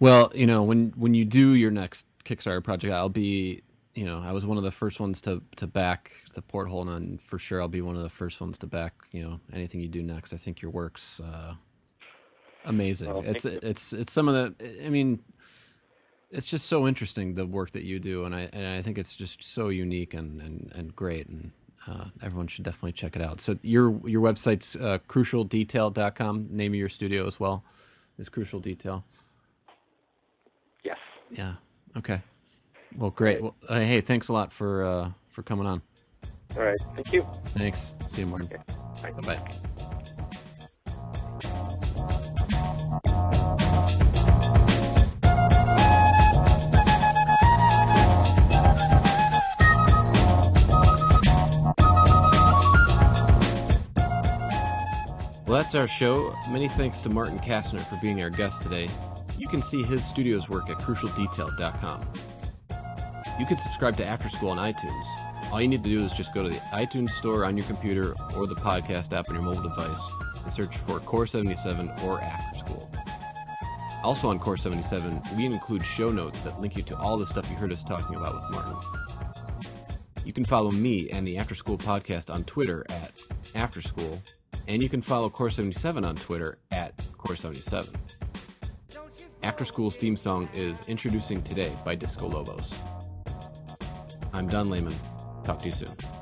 Well, 0.01 0.31
you 0.35 0.47
know, 0.47 0.63
when 0.63 0.93
when 0.97 1.15
you 1.15 1.25
do 1.25 1.55
your 1.55 1.71
next 1.71 2.07
Kickstarter 2.25 2.63
project, 2.63 2.93
I'll 2.93 3.09
be, 3.09 3.63
you 3.95 4.05
know, 4.05 4.21
I 4.21 4.33
was 4.33 4.47
one 4.47 4.59
of 4.59 4.65
the 4.65 4.71
first 4.71 5.01
ones 5.01 5.21
to 5.23 5.43
to 5.57 5.67
back 5.67 6.13
the 6.35 6.43
porthole, 6.43 6.89
and 6.89 7.21
for 7.21 7.39
sure 7.39 7.61
I'll 7.61 7.69
be 7.69 7.81
one 7.81 7.97
of 7.97 8.03
the 8.03 8.09
first 8.09 8.41
ones 8.41 8.59
to 8.59 8.67
back, 8.67 8.95
you 9.11 9.23
know, 9.23 9.41
anything 9.53 9.81
you 9.81 9.89
do 9.89 10.03
next. 10.03 10.33
I 10.33 10.37
think 10.37 10.63
your 10.63 10.71
work's 10.71 11.21
uh, 11.21 11.55
amazing. 12.65 13.09
Well, 13.09 13.23
it's 13.25 13.45
you. 13.45 13.59
it's 13.63 13.93
it's 13.93 14.13
some 14.13 14.29
of 14.29 14.35
the. 14.35 14.85
I 14.85 14.89
mean, 14.89 15.21
it's 16.31 16.47
just 16.47 16.67
so 16.67 16.87
interesting 16.87 17.35
the 17.35 17.47
work 17.47 17.73
that 17.73 17.85
you 17.85 17.99
do, 17.99 18.25
and 18.25 18.35
I 18.35 18.49
and 18.53 18.67
I 18.67 18.83
think 18.83 18.99
it's 18.99 19.17
just 19.17 19.43
so 19.43 19.69
unique 19.69 20.15
and 20.15 20.41
and 20.41 20.73
and 20.75 20.95
great, 20.95 21.29
and 21.29 21.51
uh, 21.87 22.07
everyone 22.23 22.47
should 22.47 22.65
definitely 22.65 22.93
check 22.93 23.17
it 23.17 23.23
out. 23.23 23.41
So 23.41 23.59
your 23.63 24.01
your 24.07 24.23
website's 24.23 24.77
uh, 24.77 24.99
crucialdetail.com. 25.09 26.49
Name 26.51 26.73
of 26.73 26.79
your 26.79 26.89
studio 26.89 27.27
as 27.27 27.39
well 27.39 27.65
is 28.19 28.29
Crucial 28.29 28.61
Detail. 28.61 29.05
Yes. 30.85 30.99
Yeah. 31.31 31.55
Okay. 31.97 32.21
Well, 32.97 33.11
great. 33.11 33.43
Well, 33.43 33.55
uh, 33.69 33.81
hey, 33.81 34.01
thanks 34.01 34.29
a 34.29 34.33
lot 34.33 34.53
for 34.53 34.85
uh, 34.85 35.11
for 35.29 35.43
coming 35.43 35.67
on. 35.67 35.83
All 36.57 36.65
right. 36.65 36.79
Thank 36.95 37.13
you. 37.13 37.23
Thanks. 37.57 37.95
See 38.09 38.23
you, 38.23 38.27
Martin. 38.27 38.49
Okay. 38.53 39.11
Bye 39.21 39.37
bye. 39.37 39.78
That's 55.59 55.75
our 55.75 55.89
show. 55.89 56.33
Many 56.53 56.69
thanks 56.69 57.01
to 57.01 57.09
Martin 57.09 57.41
Kastner 57.41 57.85
for 57.89 57.97
being 57.97 58.23
our 58.23 58.31
guest 58.31 58.63
today. 58.63 58.89
You 59.37 59.49
can 59.49 59.61
see 59.61 59.83
his 59.83 60.05
studio's 60.05 60.49
work 60.49 60.71
at 60.71 60.77
crucialdetail.com. 60.77 62.07
You 63.41 63.45
can 63.45 63.59
subscribe 63.59 63.97
to 63.97 64.07
After 64.07 64.29
School 64.29 64.51
on 64.51 64.59
iTunes. 64.59 65.05
All 65.51 65.61
you 65.61 65.67
need 65.67 65.83
to 65.83 65.91
do 65.91 66.05
is 66.05 66.13
just 66.13 66.33
go 66.33 66.45
to 66.45 66.49
the 66.49 66.61
iTunes 66.73 67.11
store 67.11 67.45
on 67.45 67.57
your 67.57 67.67
computer 67.67 68.15
or 68.37 68.47
the 68.47 68.55
podcast 68.55 69.13
app 69.13 69.31
on 69.31 69.35
your 69.35 69.43
mobile 69.43 69.65
device 69.65 70.01
and 70.45 70.53
search 70.53 70.77
for 70.77 71.01
Core 71.01 71.27
77 71.27 71.91
or 72.05 72.21
After 72.21 72.59
School. 72.59 72.89
Also 74.05 74.29
on 74.29 74.39
Core 74.39 74.57
77, 74.57 75.21
we 75.37 75.45
include 75.45 75.85
show 75.85 76.13
notes 76.13 76.41
that 76.43 76.61
link 76.61 76.77
you 76.77 76.85
to 76.85 76.97
all 76.99 77.19
the 77.19 77.27
stuff 77.27 77.51
you 77.51 77.57
heard 77.57 77.73
us 77.73 77.83
talking 77.83 78.15
about 78.15 78.33
with 78.33 78.45
Martin. 78.53 78.77
You 80.25 80.33
can 80.33 80.45
follow 80.45 80.71
me 80.71 81.11
and 81.11 81.27
the 81.27 81.37
After 81.37 81.57
School 81.57 81.79
podcast 81.79 82.33
on 82.33 82.45
Twitter 82.45 82.87
at 82.91 83.21
After 83.57 83.83
School, 83.83 84.23
and 84.69 84.83
you 84.83 84.89
can 84.89 85.03
follow 85.03 85.29
Core 85.31 85.51
77 85.51 86.05
on 86.05 86.15
Twitter 86.15 86.59
at 86.71 86.95
Core 87.17 87.35
77. 87.35 87.93
After 89.43 89.65
School's 89.65 89.97
theme 89.97 90.17
song 90.17 90.49
is 90.55 90.87
Introducing 90.89 91.43
Today 91.43 91.73
by 91.85 91.95
Disco 91.95 92.29
Lobos. 92.29 92.75
I'm 94.33 94.47
Don 94.47 94.69
Lehman. 94.69 94.95
Talk 95.43 95.61
to 95.61 95.67
you 95.67 95.73
soon. 95.73 96.18